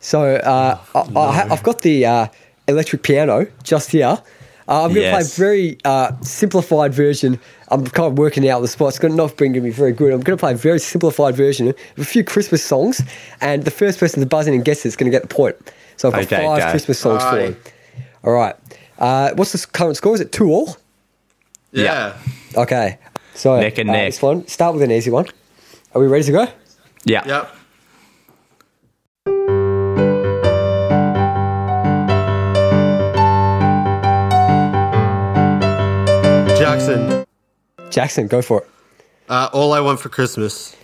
So 0.00 0.36
uh, 0.36 0.78
I, 0.94 0.98
I, 1.00 1.32
ha- 1.34 1.46
I've 1.50 1.62
got 1.62 1.82
the 1.82 2.06
uh, 2.06 2.26
electric 2.66 3.02
piano 3.02 3.46
just 3.62 3.90
here. 3.92 4.18
Uh, 4.68 4.84
I'm 4.84 4.88
going 4.90 4.94
to 4.94 5.00
Yes. 5.00 5.34
play 5.36 5.44
a 5.44 5.48
very 5.48 5.78
uh, 5.84 6.12
simplified 6.22 6.94
version. 6.94 7.38
I'm 7.68 7.84
kind 7.86 8.12
of 8.12 8.18
working 8.18 8.48
out 8.48 8.60
the 8.60 8.68
spot. 8.68 8.88
It's 8.90 8.98
gonna 8.98 9.14
not 9.14 9.36
going 9.36 9.52
to 9.54 9.60
be 9.60 9.70
very 9.70 9.92
good. 9.92 10.12
I'm 10.12 10.20
going 10.20 10.36
to 10.36 10.40
play 10.40 10.52
a 10.52 10.56
very 10.56 10.78
simplified 10.78 11.34
version 11.34 11.68
of 11.68 11.76
a 11.98 12.04
few 12.04 12.22
Christmas 12.24 12.64
songs, 12.64 13.02
and 13.40 13.64
the 13.64 13.70
first 13.70 13.98
person 13.98 14.20
to 14.20 14.26
buzz 14.26 14.46
in 14.46 14.54
and 14.54 14.64
guess 14.64 14.84
it 14.84 14.88
is 14.88 14.96
going 14.96 15.10
to 15.10 15.16
get 15.18 15.22
the 15.28 15.34
point. 15.34 15.56
So 15.96 16.08
I've 16.08 16.14
got 16.14 16.22
Okay, 16.24 16.44
five 16.46 16.58
go. 16.62 16.70
Christmas 16.70 16.98
songs 16.98 17.22
for 17.22 17.30
Alrighty. 17.30 17.46
him. 17.48 17.56
All 18.24 18.32
right. 18.32 18.56
Uh, 18.98 19.32
what's 19.34 19.52
the 19.52 19.66
current 19.66 19.96
score? 19.96 20.14
Is 20.14 20.20
it 20.20 20.30
two 20.32 20.50
all? 20.50 20.76
Yeah. 21.72 22.16
Okay. 22.56 22.98
So 23.34 23.58
Neck 23.58 23.78
and 23.78 23.88
uh, 23.90 23.92
neck. 23.94 24.08
This 24.12 24.22
one. 24.22 24.46
Start 24.46 24.74
with 24.74 24.82
an 24.82 24.90
easy 24.92 25.10
one. 25.10 25.26
Are 25.94 26.00
we 26.00 26.06
ready 26.06 26.24
to 26.24 26.32
go? 26.32 26.46
Yeah. 27.04 27.26
Yep. 27.26 27.56
Jackson. 36.62 37.26
Jackson, 37.90 38.26
go 38.28 38.40
for 38.40 38.62
it. 38.62 38.68
Uh, 39.28 39.48
all 39.52 39.72
I 39.72 39.80
want 39.80 39.98
for 39.98 40.08
Christmas. 40.08 40.76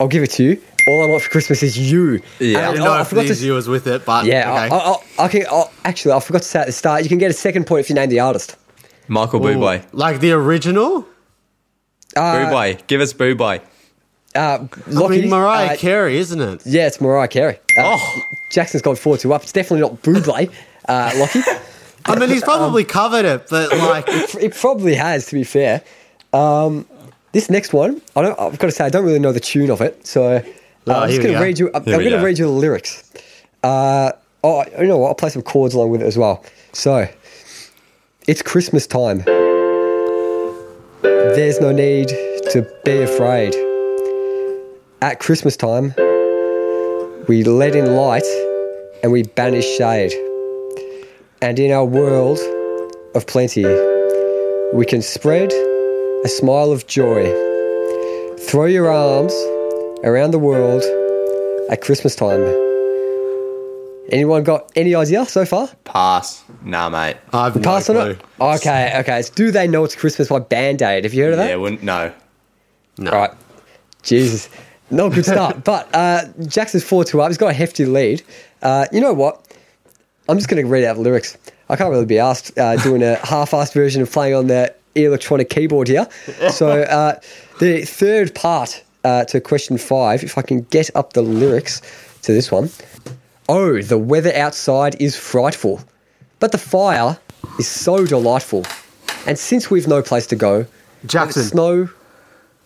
I'll 0.00 0.08
give 0.08 0.22
it 0.22 0.30
to 0.32 0.44
you. 0.44 0.62
All 0.88 1.02
I 1.04 1.06
want 1.10 1.22
for 1.22 1.28
Christmas 1.28 1.62
is 1.62 1.76
you. 1.76 2.22
Yeah. 2.38 2.58
I 2.60 2.62
And 2.68 2.76
don't 2.76 2.84
know 2.86 2.92
I 2.92 3.02
if 3.02 3.08
forgot 3.08 3.22
these 3.22 3.38
to. 3.38 3.42
viewers 3.44 3.68
with 3.68 3.86
it, 3.86 4.06
but 4.06 4.24
Yeah, 4.24 4.64
okay. 4.64 4.74
I, 4.74 4.78
I, 4.78 5.24
I 5.24 5.28
can, 5.28 5.46
I, 5.50 5.64
actually, 5.84 6.12
I 6.12 6.20
forgot 6.20 6.40
to 6.42 6.48
say 6.48 6.60
at 6.60 6.66
the 6.66 6.72
start. 6.72 7.02
You 7.02 7.10
can 7.10 7.18
get 7.18 7.30
a 7.30 7.34
second 7.34 7.66
point 7.66 7.80
if 7.80 7.90
you 7.90 7.94
name 7.96 8.08
the 8.08 8.20
artist. 8.20 8.56
Michael 9.08 9.44
Ooh, 9.44 9.54
Bublé. 9.54 9.84
Like 9.92 10.20
the 10.20 10.32
original? 10.32 11.06
Uh, 12.16 12.20
Bublé. 12.22 12.86
Give 12.86 13.02
us 13.02 13.12
Bublé. 13.12 13.60
Uh, 14.34 14.38
I 14.40 14.68
Lockie, 14.90 15.20
mean, 15.22 15.30
Mariah 15.30 15.74
uh, 15.74 15.76
Carey, 15.76 16.16
isn't 16.16 16.40
it? 16.40 16.62
Yeah, 16.64 16.86
it's 16.86 17.00
Mariah 17.00 17.28
Carey. 17.28 17.58
Uh, 17.76 17.96
Oh. 17.98 18.22
Jackson's 18.50 18.82
gone 18.82 18.96
4 18.96 19.18
2 19.18 19.34
up. 19.34 19.42
It's 19.42 19.52
definitely 19.52 19.80
not 19.88 20.00
Buble. 20.02 20.50
uh, 20.88 21.12
Lockie. 21.16 21.40
I 22.04 22.18
mean, 22.18 22.30
he's 22.30 22.42
probably 22.42 22.84
covered 22.84 23.24
it, 23.24 23.48
but 23.50 23.70
like, 23.76 24.04
it 24.08 24.54
probably 24.54 24.94
has, 24.94 25.26
to 25.26 25.34
be 25.34 25.44
fair. 25.44 25.82
Um, 26.32 26.86
this 27.32 27.50
next 27.50 27.72
one, 27.72 28.00
I 28.16 28.22
don't. 28.22 28.40
I've 28.40 28.58
got 28.58 28.66
to 28.68 28.72
say, 28.72 28.84
I 28.84 28.88
don't 28.88 29.04
really 29.04 29.18
know 29.18 29.32
the 29.32 29.40
tune 29.40 29.70
of 29.70 29.80
it, 29.80 30.06
so 30.06 30.36
uh, 30.36 30.42
Oh, 30.86 30.92
I'm 31.00 31.08
just 31.10 31.22
going 31.22 31.34
to 31.34 31.40
read 31.40 31.58
you. 31.58 31.68
I'm, 31.68 31.82
I'm 31.82 31.84
going 31.84 32.10
to 32.10 32.18
read 32.24 32.38
you 32.38 32.46
the 32.46 32.50
lyrics. 32.50 33.10
Uh, 33.62 34.12
oh, 34.42 34.64
you 34.80 34.86
know 34.86 34.98
what? 34.98 35.08
I'll 35.08 35.14
play 35.14 35.28
some 35.28 35.42
chords 35.42 35.74
along 35.74 35.90
with 35.90 36.00
it 36.02 36.06
as 36.06 36.16
well. 36.16 36.42
So, 36.72 37.06
it's 38.26 38.40
Christmas 38.42 38.86
time. 38.86 39.22
There's 41.02 41.60
no 41.60 41.72
need 41.72 42.08
to 42.08 42.66
be 42.84 43.02
afraid. 43.02 43.54
At 45.02 45.20
Christmas 45.20 45.56
time, 45.56 45.94
we 47.28 47.44
let 47.44 47.76
in 47.76 47.94
light 47.94 48.24
and 49.02 49.12
we 49.12 49.22
banish 49.24 49.66
shade. 49.76 50.12
And 51.40 51.58
in 51.58 51.70
our 51.70 51.84
world 51.84 52.40
of 53.14 53.26
plenty, 53.26 53.64
we 54.74 54.84
can 54.84 55.02
spread 55.02 55.52
a 56.24 56.28
smile 56.28 56.72
of 56.72 56.86
joy. 56.86 57.26
Throw 58.40 58.64
your 58.64 58.90
arms 58.90 59.32
around 60.02 60.32
the 60.32 60.38
world 60.38 60.82
at 61.70 61.80
Christmas 61.80 62.16
time. 62.16 62.40
Anyone 64.10 64.42
got 64.42 64.72
any 64.74 64.94
idea 64.94 65.24
so 65.26 65.44
far? 65.44 65.68
Pass. 65.84 66.42
Nah, 66.62 66.88
mate. 66.88 67.18
I've 67.32 67.54
no 67.54 67.62
Pass 67.62 67.88
on 67.90 67.96
clue. 67.96 68.10
it? 68.10 68.20
Okay, 68.40 68.94
okay. 69.00 69.22
So 69.22 69.34
do 69.34 69.50
they 69.50 69.68
know 69.68 69.84
it's 69.84 69.94
Christmas 69.94 70.28
by 70.28 70.38
Band 70.40 70.82
Aid? 70.82 71.04
Have 71.04 71.14
you 71.14 71.24
heard 71.24 71.32
of 71.34 71.38
that? 71.38 71.50
Yeah, 71.50 71.56
wouldn't 71.56 71.82
know. 71.82 72.12
No. 72.96 73.10
All 73.12 73.18
right. 73.18 73.30
Jesus. 74.02 74.48
Not 74.90 75.12
a 75.12 75.14
good 75.14 75.26
start. 75.26 75.62
but 75.64 75.94
uh, 75.94 76.24
Jackson's 76.46 76.84
4 76.84 77.04
2 77.04 77.20
up. 77.20 77.28
He's 77.28 77.38
got 77.38 77.50
a 77.50 77.52
hefty 77.52 77.84
lead. 77.84 78.22
Uh, 78.62 78.86
you 78.90 79.00
know 79.00 79.12
what? 79.12 79.44
I'm 80.28 80.36
just 80.36 80.48
going 80.48 80.62
to 80.62 80.70
read 80.70 80.84
out 80.84 80.96
the 80.96 81.02
lyrics. 81.02 81.36
I 81.68 81.76
can't 81.76 81.90
really 81.90 82.06
be 82.06 82.18
asked 82.18 82.56
uh, 82.58 82.76
doing 82.76 83.02
a 83.02 83.16
half 83.26 83.52
assed 83.52 83.72
version 83.72 84.02
of 84.02 84.10
playing 84.12 84.34
on 84.34 84.46
the 84.46 84.74
electronic 84.94 85.50
keyboard 85.50 85.88
here. 85.88 86.06
So 86.50 86.82
uh, 86.82 87.18
the 87.60 87.82
third 87.84 88.34
part 88.34 88.82
uh, 89.04 89.24
to 89.26 89.40
question 89.40 89.78
five, 89.78 90.22
if 90.22 90.36
I 90.36 90.42
can 90.42 90.62
get 90.62 90.94
up 90.94 91.12
the 91.14 91.22
lyrics 91.22 91.80
to 92.22 92.32
this 92.32 92.50
one. 92.50 92.70
Oh, 93.48 93.80
the 93.80 93.96
weather 93.96 94.32
outside 94.34 95.00
is 95.00 95.16
frightful, 95.16 95.80
but 96.40 96.52
the 96.52 96.58
fire 96.58 97.18
is 97.58 97.66
so 97.66 98.04
delightful. 98.04 98.66
And 99.26 99.38
since 99.38 99.70
we've 99.70 99.88
no 99.88 100.02
place 100.02 100.26
to 100.28 100.36
go, 100.36 100.66
Jackson. 101.06 101.44
snow. 101.44 101.88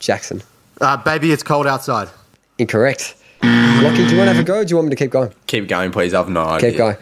Jackson. 0.01 0.43
Uh, 0.81 0.97
baby, 0.97 1.31
it's 1.31 1.45
cold 1.45 1.67
outside. 1.67 2.09
Incorrect. 2.59 3.15
Lockie, 3.43 3.97
do 3.97 4.11
you 4.11 4.17
want 4.17 4.29
to 4.29 4.35
have 4.35 4.39
a 4.39 4.43
go? 4.45 4.59
Or 4.59 4.65
do 4.65 4.71
you 4.71 4.77
want 4.77 4.89
me 4.89 4.91
to 4.91 4.97
keep 4.97 5.11
going? 5.11 5.33
Keep 5.47 5.69
going, 5.69 5.93
please. 5.93 6.15
I've 6.15 6.29
no 6.29 6.43
idea. 6.45 6.71
Keep 6.71 6.79
going. 6.79 6.97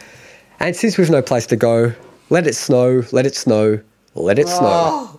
And 0.60 0.76
since 0.76 0.98
we've 0.98 1.08
no 1.10 1.22
place 1.22 1.46
to 1.46 1.56
go, 1.56 1.94
let 2.28 2.46
it 2.46 2.54
snow, 2.54 3.02
let 3.12 3.24
it 3.24 3.34
snow, 3.34 3.80
let 4.14 4.38
it 4.38 4.46
snow. 4.46 5.18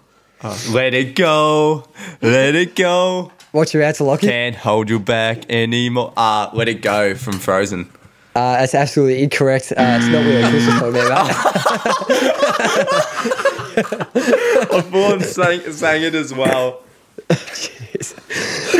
Let 0.72 0.94
it 0.94 1.16
go. 1.16 1.88
Let 2.22 2.56
it 2.56 2.76
go. 2.76 3.32
What's 3.52 3.74
your 3.74 3.84
answer, 3.84 4.04
Lockie? 4.04 4.28
Can't 4.28 4.56
hold 4.56 4.90
you 4.90 5.00
back 5.00 5.50
anymore. 5.50 6.14
Ah, 6.16 6.52
let 6.54 6.68
it 6.68 6.82
go 6.82 7.16
from 7.16 7.34
Frozen. 7.34 7.90
Uh, 8.34 8.58
that's 8.58 8.74
absolutely 8.74 9.24
incorrect. 9.24 9.72
Uh, 9.72 10.00
it's 10.00 10.08
not 10.08 10.24
really 10.24 10.42
a 10.42 10.50
Christmas 10.50 10.80
song, 10.80 10.94
there, 10.94 11.10
mate. 11.10 11.18
I 14.72 14.82
thought 14.82 15.22
sang, 15.24 15.72
sang 15.72 16.02
it 16.04 16.16
as 16.16 16.34
well. 16.34 16.82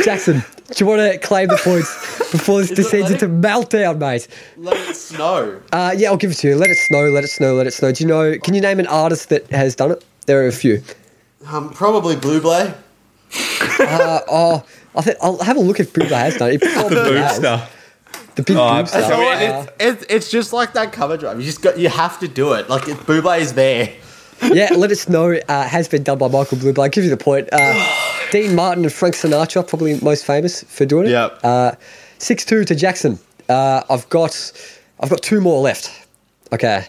Jackson, 0.04 0.38
do 0.68 0.74
you 0.76 0.86
want 0.86 1.00
to 1.12 1.18
claim 1.18 1.48
the 1.48 1.56
points 1.62 2.30
before 2.32 2.60
this 2.60 2.70
descends 2.70 3.10
into 3.10 3.28
meltdown, 3.28 3.98
mate? 3.98 4.26
Let 4.56 4.76
it 4.88 4.94
snow. 4.96 5.60
Uh, 5.72 5.94
yeah, 5.96 6.08
I'll 6.08 6.16
give 6.16 6.30
it 6.30 6.34
to 6.38 6.48
you. 6.48 6.56
Let 6.56 6.70
it 6.70 6.76
snow, 6.78 7.08
let 7.10 7.24
it 7.24 7.28
snow, 7.28 7.54
let 7.54 7.66
it 7.66 7.72
snow. 7.74 7.92
Do 7.92 8.02
you 8.04 8.08
know? 8.08 8.38
Can 8.38 8.54
you 8.54 8.60
name 8.60 8.80
an 8.80 8.86
artist 8.86 9.28
that 9.28 9.48
has 9.50 9.74
done 9.76 9.92
it? 9.92 10.04
There 10.26 10.42
are 10.42 10.46
a 10.48 10.52
few. 10.52 10.82
Um, 11.46 11.70
probably 11.70 12.16
Blue 12.16 12.40
Blay. 12.40 12.72
Oh, 13.80 14.64
I 14.94 15.02
think 15.02 15.16
I'll 15.22 15.38
have 15.42 15.56
a 15.56 15.60
look 15.60 15.80
if 15.80 15.92
Bublé 15.92 16.10
has 16.10 16.36
done 16.36 16.50
it. 16.50 16.62
It 16.62 16.72
probably 16.74 17.16
has. 17.16 17.38
Booster. 17.38 17.68
The 18.34 18.42
big 18.42 18.56
Oh, 18.56 18.76
boob 18.78 18.88
so 18.88 19.00
star. 19.02 19.42
it- 19.42 19.50
Uh, 19.50 19.66
It's, 19.80 20.04
it's 20.08 20.30
just 20.30 20.52
like 20.52 20.72
that 20.74 20.92
cover 20.92 21.16
drive. 21.16 21.38
You 21.38 21.44
just 21.46 21.60
got 21.62 21.78
you 21.78 21.88
have 21.88 22.18
to 22.20 22.28
do 22.28 22.52
it. 22.54 22.68
Like 22.70 22.84
Blue 22.84 23.20
Bublé 23.22 23.40
is 23.40 23.52
there. 23.54 23.92
yeah, 24.42 24.70
Let 24.74 24.90
It 24.92 24.96
Snow 24.96 25.32
uh, 25.48 25.62
has 25.68 25.88
been 25.88 26.02
done 26.02 26.18
by 26.18 26.28
Michael 26.28 26.58
Bublé. 26.58 26.78
I'll 26.82 26.88
give 26.88 27.04
you 27.04 27.10
the 27.10 27.16
point. 27.16 27.48
Dean 28.32 28.54
Martin 28.54 28.82
and 28.82 28.92
Frank 28.92 29.14
Sinatra, 29.14 29.68
probably 29.68 30.00
most 30.00 30.24
famous 30.24 30.64
for 30.64 30.86
doing 30.86 31.06
it. 31.06 31.10
Yep. 31.10 31.40
Uh, 31.44 31.72
6 32.16 32.46
2 32.46 32.64
to 32.64 32.74
Jackson. 32.74 33.18
Uh, 33.46 33.82
I've 33.90 34.08
got 34.08 34.52
I've 35.00 35.10
got 35.10 35.20
two 35.22 35.42
more 35.42 35.60
left. 35.60 36.06
Okay. 36.50 36.86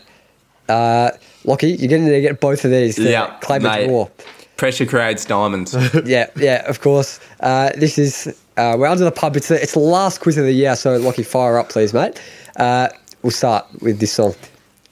Uh, 0.70 1.12
Lockie, 1.44 1.72
you're 1.72 1.90
getting 1.90 2.06
there 2.06 2.16
to 2.16 2.22
get 2.22 2.40
both 2.40 2.64
of 2.64 2.72
these 2.72 2.98
Yeah, 2.98 3.38
claim 3.42 3.66
a 3.66 3.88
mate. 3.88 4.10
Pressure 4.56 4.86
creates 4.86 5.26
diamonds. 5.26 5.76
yeah, 6.06 6.30
yeah, 6.38 6.66
of 6.70 6.80
course. 6.80 7.20
Uh, 7.42 7.72
this 7.76 7.98
is 7.98 8.28
uh, 8.56 8.78
we're 8.80 8.88
under 8.88 9.04
the 9.04 9.12
pub. 9.12 9.36
It's 9.36 9.50
the, 9.50 9.62
it's 9.62 9.74
the 9.74 9.80
last 9.80 10.22
quiz 10.22 10.38
of 10.38 10.46
the 10.46 10.54
year, 10.54 10.78
so 10.78 10.96
Lockie, 10.96 11.24
fire 11.24 11.58
up, 11.58 11.68
please, 11.68 11.94
mate. 11.94 12.22
Uh, 12.56 12.88
we'll 13.22 13.32
start 13.32 13.66
with 13.82 14.00
this 14.00 14.14
song. 14.14 14.34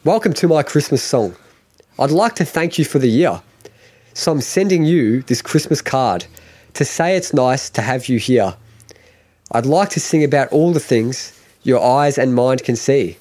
Welcome 0.04 0.34
to 0.34 0.50
my 0.50 0.64
Christmas 0.64 1.02
song. 1.02 1.34
I'd 1.98 2.12
like 2.12 2.36
to 2.36 2.44
thank 2.44 2.78
you 2.78 2.84
for 2.84 3.00
the 3.00 3.08
year, 3.08 3.42
so 4.14 4.34
I'm 4.34 4.42
sending 4.42 4.84
you 4.84 5.22
this 5.22 5.42
Christmas 5.42 5.82
card 5.82 6.26
to 6.74 6.86
say 6.86 7.16
it's 7.16 7.34
nice 7.34 7.70
to 7.72 7.82
have 7.82 8.08
you 8.08 8.20
here. 8.20 8.56
I'd 9.52 9.66
like 9.66 9.90
to 9.90 10.00
sing 10.00 10.24
about 10.24 10.50
all 10.50 10.72
the 10.72 10.80
things 10.80 11.38
your 11.64 11.84
eyes 11.84 12.18
and 12.18 12.34
mind 12.34 12.64
can 12.64 12.76
see. 12.76 13.18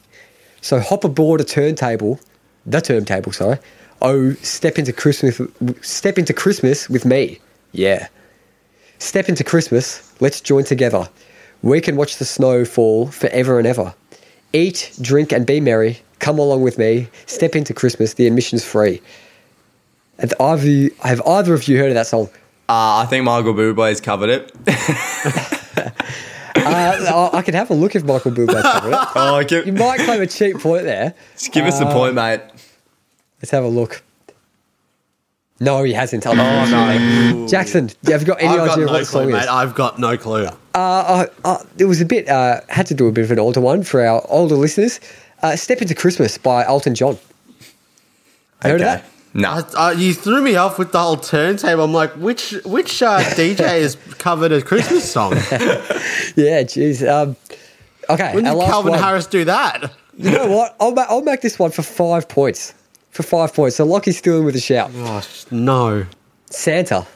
So 0.60 0.78
hop 0.80 1.04
aboard 1.04 1.40
a 1.40 1.44
turntable, 1.44 2.20
the 2.66 2.80
turntable, 2.80 3.32
sorry. 3.32 3.58
Oh, 4.02 4.32
step 4.34 4.78
into 4.78 4.92
Christmas, 4.92 5.40
step 5.82 6.18
into 6.18 6.32
Christmas 6.32 6.88
with 6.88 7.04
me. 7.04 7.38
Yeah. 7.72 8.08
Step 8.98 9.28
into 9.28 9.44
Christmas. 9.44 10.12
Let's 10.20 10.40
join 10.40 10.64
together. 10.64 11.08
We 11.62 11.80
can 11.80 11.96
watch 11.96 12.16
the 12.16 12.24
snow 12.24 12.64
fall 12.64 13.08
forever 13.08 13.58
and 13.58 13.66
ever. 13.66 13.94
Eat, 14.52 14.92
drink, 15.00 15.32
and 15.32 15.46
be 15.46 15.60
merry. 15.60 16.00
Come 16.18 16.38
along 16.38 16.62
with 16.62 16.78
me. 16.78 17.08
Step 17.26 17.54
into 17.54 17.72
Christmas. 17.72 18.14
The 18.14 18.26
admission's 18.26 18.64
free. 18.64 19.00
Have 20.18 20.34
either, 20.40 21.54
of 21.54 21.68
you- 21.68 21.78
heard 21.78 21.88
of 21.88 21.94
that 21.94 22.06
song? 22.06 22.28
Uh, 22.70 23.02
I 23.02 23.06
think 23.06 23.24
Michael 23.24 23.52
Bublé 23.52 23.88
has 23.88 24.00
covered 24.00 24.30
it. 24.30 24.52
Uh, 26.52 27.30
I 27.32 27.38
I 27.38 27.42
can 27.42 27.54
have 27.54 27.70
a 27.70 27.74
look 27.74 27.96
if 27.96 28.04
Michael 28.04 28.32
Bublé 28.32 28.60
covered 28.60 28.92
it. 28.92 29.08
oh, 29.14 29.42
give, 29.44 29.66
You 29.66 29.72
might 29.72 30.00
claim 30.00 30.20
a 30.20 30.26
cheap 30.26 30.58
point 30.58 30.84
there. 30.84 31.14
just 31.32 31.52
give 31.52 31.64
us 31.64 31.78
the 31.78 31.86
point, 31.86 32.14
mate. 32.14 32.42
Let's 33.40 33.50
have 33.52 33.64
a 33.64 33.68
look. 33.68 34.02
No, 35.58 35.82
he 35.82 35.92
hasn't. 35.94 36.26
unfortunately. 36.26 37.48
Jackson, 37.48 37.90
have 38.04 38.20
you 38.20 38.26
got 38.26 38.42
any 38.42 38.48
I've 38.48 38.58
got 38.58 38.70
idea 38.72 38.84
of 38.84 38.88
no 38.88 38.92
what 38.92 38.98
the 38.98 39.04
song 39.06 39.22
clue, 39.22 39.36
is? 39.36 39.40
mate. 39.46 39.48
I've 39.48 39.74
got 39.74 39.98
no 39.98 40.18
clue. 40.18 40.48
Uh, 40.74 41.26
uh, 41.44 41.64
it 41.78 41.86
was 41.86 42.00
a 42.00 42.04
bit, 42.04 42.28
uh, 42.28 42.60
had 42.68 42.86
to 42.88 42.94
do 42.94 43.06
a 43.08 43.12
bit 43.12 43.24
of 43.24 43.30
an 43.30 43.38
older 43.38 43.60
one 43.60 43.82
for 43.82 44.04
our 44.04 44.22
older 44.28 44.56
listeners. 44.56 45.00
Uh, 45.42 45.56
Step 45.56 45.80
Into 45.80 45.94
Christmas 45.94 46.36
by 46.36 46.64
Elton 46.66 46.94
John. 46.94 47.16
Heard 48.60 48.74
of 48.74 48.80
that? 48.80 49.04
No. 49.32 49.50
Uh, 49.50 49.62
uh, 49.76 49.94
you 49.96 50.12
threw 50.12 50.42
me 50.42 50.56
off 50.56 50.78
with 50.78 50.90
the 50.92 50.98
whole 51.00 51.16
turntable. 51.16 51.84
I'm 51.84 51.92
like, 51.92 52.12
which 52.14 52.50
which 52.64 53.02
uh, 53.02 53.20
DJ 53.36 53.58
has 53.82 53.96
covered 54.18 54.52
a 54.52 54.60
Christmas 54.62 55.10
song? 55.10 55.32
Yeah, 56.36 56.62
jeez. 56.62 57.06
Um, 57.08 57.36
okay, 58.08 58.34
When 58.34 58.44
did 58.44 58.52
last 58.54 58.70
Calvin 58.70 58.90
one. 58.92 59.00
Harris 59.02 59.26
do 59.26 59.44
that? 59.44 59.92
You 60.16 60.30
know 60.30 60.46
what? 60.48 60.76
I'll, 60.80 60.92
ma- 60.92 61.06
I'll 61.08 61.22
make 61.22 61.40
this 61.40 61.58
one 61.58 61.70
for 61.72 61.82
five 61.82 62.28
points. 62.28 62.72
For 63.10 63.22
five 63.24 63.52
points. 63.52 63.76
So 63.76 63.84
Lockie's 63.84 64.16
still 64.18 64.38
in 64.38 64.44
with 64.44 64.54
a 64.54 64.60
shout. 64.60 64.90
Oh, 64.94 65.22
no. 65.50 66.06
Santa, 66.50 67.06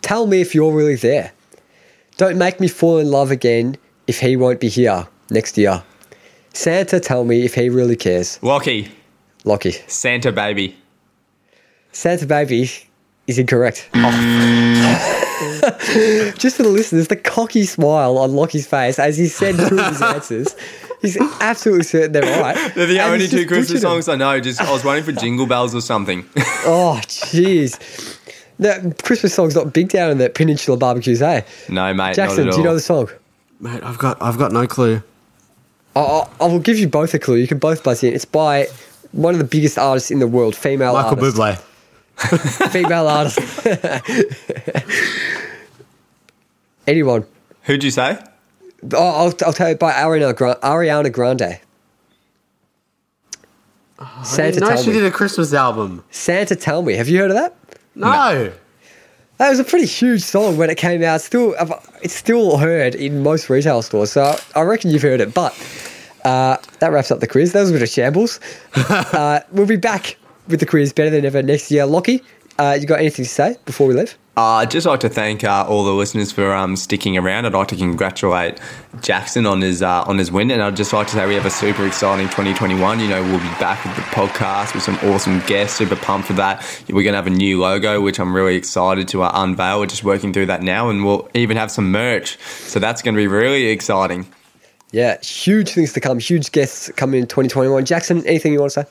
tell 0.00 0.26
me 0.26 0.40
if 0.40 0.54
you're 0.54 0.72
really 0.72 0.96
there. 0.96 1.32
Don't 2.16 2.38
make 2.38 2.58
me 2.60 2.68
fall 2.68 2.98
in 2.98 3.10
love 3.10 3.30
again 3.30 3.76
if 4.06 4.20
he 4.20 4.36
won't 4.36 4.60
be 4.60 4.68
here 4.68 5.06
next 5.30 5.58
year. 5.58 5.82
Santa, 6.54 7.00
tell 7.00 7.24
me 7.24 7.44
if 7.44 7.54
he 7.54 7.68
really 7.68 7.96
cares. 7.96 8.38
Lockie, 8.42 8.90
Lockie. 9.44 9.72
Santa 9.88 10.32
baby. 10.32 10.76
Santa 11.94 12.26
Baby 12.26 12.70
is 13.26 13.38
incorrect. 13.38 13.88
Just 16.38 16.56
for 16.56 16.62
the 16.62 16.68
listeners, 16.70 17.08
the 17.08 17.16
cocky 17.16 17.64
smile 17.64 18.18
on 18.18 18.32
Lockie's 18.34 18.66
face 18.66 18.98
as 18.98 19.16
he 19.16 19.26
said 19.26 19.56
two 19.68 19.78
of 19.78 19.86
his 19.88 20.02
answers. 20.14 20.56
He's 21.00 21.16
absolutely 21.40 21.84
certain 21.84 22.12
they're 22.12 22.40
right. 22.42 22.54
They're 22.74 22.86
the 22.86 22.98
And 22.98 23.12
only 23.14 23.26
two 23.28 23.38
just 23.38 23.48
Christmas 23.48 23.68
butchered 23.68 23.82
them. 23.82 23.90
songs 24.02 24.08
I 24.08 24.16
know. 24.16 24.40
Just 24.40 24.60
I 24.60 24.70
was 24.70 24.84
waiting 24.84 25.04
for 25.04 25.12
Jingle 25.12 25.46
Bells 25.46 25.74
or 25.74 25.80
something. 25.80 26.24
Oh, 26.66 26.98
jeez. 27.04 27.78
That 28.58 29.02
Christmas 29.02 29.34
song's 29.34 29.54
not 29.54 29.74
big 29.74 29.90
down 29.90 30.10
in 30.10 30.16
the 30.18 30.30
Peninsula 30.30 30.78
barbecues, 30.78 31.20
eh? 31.20 31.42
no, 31.68 31.92
mate. 31.92 32.14
Jackson, 32.14 32.46
not 32.46 32.52
at 32.52 32.54
do 32.54 32.58
you 32.60 32.64
know 32.64 32.72
the 32.74 32.80
song? 32.80 33.10
Mate, 33.60 33.82
I've 33.82 33.98
got 33.98 34.20
I've 34.22 34.38
got 34.38 34.50
no 34.50 34.66
clue. 34.66 35.02
I, 35.94 36.00
I, 36.00 36.28
I 36.40 36.46
will 36.46 36.58
give 36.60 36.78
you 36.78 36.88
both 36.88 37.12
a 37.12 37.18
clue. 37.18 37.36
You 37.36 37.46
can 37.46 37.58
both 37.58 37.82
buzz 37.84 38.02
in. 38.02 38.14
It's 38.14 38.24
by 38.24 38.66
one 39.12 39.34
of 39.34 39.38
the 39.38 39.44
biggest 39.46 39.76
artists 39.76 40.10
in 40.10 40.20
the 40.20 40.26
world, 40.26 40.56
female 40.56 40.94
Michael 40.94 41.10
artist. 41.10 41.36
Bublé. 41.36 41.62
Female 42.70 43.08
artist. 43.08 43.66
Anyone. 46.86 47.26
Who'd 47.62 47.82
you 47.82 47.90
say? 47.90 48.18
Oh, 48.92 48.98
I'll, 48.98 49.34
I'll 49.46 49.52
tell 49.52 49.70
you 49.70 49.76
by 49.76 49.92
Ariana, 49.92 50.36
Gra- 50.36 50.58
Ariana 50.62 51.10
Grande. 51.10 51.58
Santa 54.22 54.60
no, 54.60 54.68
Tell 54.68 54.82
she 54.82 54.88
Me. 54.88 54.94
did 54.94 55.04
a 55.04 55.10
Christmas 55.10 55.54
album. 55.54 56.04
Santa 56.10 56.56
Tell 56.56 56.82
Me. 56.82 56.94
Have 56.94 57.08
you 57.08 57.18
heard 57.18 57.30
of 57.30 57.36
that? 57.36 57.54
No. 57.94 58.52
That 59.38 59.50
was 59.50 59.58
a 59.58 59.64
pretty 59.64 59.86
huge 59.86 60.22
song 60.22 60.56
when 60.56 60.70
it 60.70 60.76
came 60.76 61.02
out. 61.02 61.20
Still, 61.20 61.54
it's 62.02 62.14
still 62.14 62.58
heard 62.58 62.94
in 62.94 63.22
most 63.22 63.48
retail 63.48 63.82
stores. 63.82 64.12
So 64.12 64.36
I 64.54 64.62
reckon 64.62 64.90
you've 64.90 65.02
heard 65.02 65.20
it. 65.20 65.32
But 65.32 65.52
uh, 66.24 66.58
that 66.80 66.92
wraps 66.92 67.10
up 67.10 67.20
the 67.20 67.26
quiz. 67.26 67.52
That 67.52 67.60
was 67.60 67.70
a 67.70 67.72
bit 67.72 67.82
of 67.82 67.88
shambles. 67.88 68.40
uh, 68.76 69.40
we'll 69.52 69.66
be 69.66 69.76
back 69.76 70.16
with 70.48 70.60
the 70.60 70.66
quiz 70.66 70.92
better 70.92 71.10
than 71.10 71.24
ever 71.24 71.42
next 71.42 71.70
year. 71.70 71.86
Lockie, 71.86 72.22
uh, 72.58 72.76
you 72.78 72.86
got 72.86 73.00
anything 73.00 73.24
to 73.24 73.30
say 73.30 73.56
before 73.64 73.86
we 73.86 73.94
leave? 73.94 74.16
Uh, 74.36 74.54
I'd 74.54 74.70
just 74.72 74.84
like 74.84 74.98
to 75.00 75.08
thank 75.08 75.44
uh, 75.44 75.64
all 75.68 75.84
the 75.84 75.92
listeners 75.92 76.32
for 76.32 76.52
um, 76.52 76.74
sticking 76.74 77.16
around. 77.16 77.46
I'd 77.46 77.52
like 77.52 77.68
to 77.68 77.76
congratulate 77.76 78.58
Jackson 79.00 79.46
on 79.46 79.60
his 79.60 79.80
uh, 79.80 80.02
on 80.08 80.18
his 80.18 80.32
win, 80.32 80.50
and 80.50 80.60
I'd 80.60 80.74
just 80.74 80.92
like 80.92 81.06
to 81.08 81.12
say 81.12 81.26
we 81.28 81.36
have 81.36 81.46
a 81.46 81.50
super 81.50 81.86
exciting 81.86 82.26
2021. 82.26 82.98
You 82.98 83.08
know, 83.08 83.22
we'll 83.22 83.38
be 83.38 83.60
back 83.60 83.84
with 83.84 83.94
the 83.94 84.02
podcast 84.02 84.74
with 84.74 84.82
some 84.82 84.96
awesome 85.08 85.38
guests. 85.46 85.76
Super 85.76 85.94
pumped 85.94 86.26
for 86.26 86.32
that. 86.32 86.64
We're 86.88 87.04
going 87.04 87.12
to 87.12 87.18
have 87.18 87.28
a 87.28 87.30
new 87.30 87.60
logo, 87.60 88.00
which 88.00 88.18
I'm 88.18 88.34
really 88.34 88.56
excited 88.56 89.06
to 89.08 89.22
uh, 89.22 89.30
unveil. 89.34 89.78
We're 89.78 89.86
just 89.86 90.02
working 90.02 90.32
through 90.32 90.46
that 90.46 90.62
now, 90.62 90.90
and 90.90 91.04
we'll 91.04 91.28
even 91.34 91.56
have 91.56 91.70
some 91.70 91.92
merch. 91.92 92.36
So 92.40 92.80
that's 92.80 93.02
going 93.02 93.14
to 93.14 93.18
be 93.18 93.28
really 93.28 93.66
exciting. 93.66 94.26
Yeah, 94.90 95.20
huge 95.20 95.70
things 95.70 95.92
to 95.92 96.00
come. 96.00 96.18
Huge 96.18 96.50
guests 96.50 96.90
coming 96.96 97.20
in 97.20 97.26
2021. 97.28 97.84
Jackson, 97.84 98.26
anything 98.26 98.52
you 98.52 98.58
want 98.58 98.72
to 98.72 98.82
say? 98.82 98.90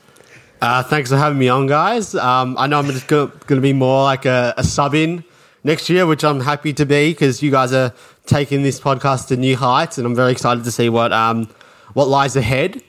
Uh, 0.64 0.82
thanks 0.82 1.10
for 1.10 1.18
having 1.18 1.38
me 1.38 1.46
on, 1.46 1.66
guys. 1.66 2.14
Um, 2.14 2.56
I 2.58 2.66
know 2.66 2.78
I'm 2.78 2.86
just 2.86 3.06
going 3.06 3.30
to 3.48 3.60
be 3.60 3.74
more 3.74 4.02
like 4.02 4.24
a, 4.24 4.54
a 4.56 4.64
sub 4.64 4.94
in 4.94 5.22
next 5.62 5.90
year, 5.90 6.06
which 6.06 6.24
I'm 6.24 6.40
happy 6.40 6.72
to 6.72 6.86
be 6.86 7.10
because 7.10 7.42
you 7.42 7.50
guys 7.50 7.74
are 7.74 7.92
taking 8.24 8.62
this 8.62 8.80
podcast 8.80 9.28
to 9.28 9.36
new 9.36 9.58
heights, 9.58 9.98
and 9.98 10.06
I'm 10.06 10.14
very 10.14 10.32
excited 10.32 10.64
to 10.64 10.70
see 10.70 10.88
what 10.88 11.12
um, 11.12 11.50
what 11.92 12.08
lies 12.08 12.34
ahead. 12.34 12.80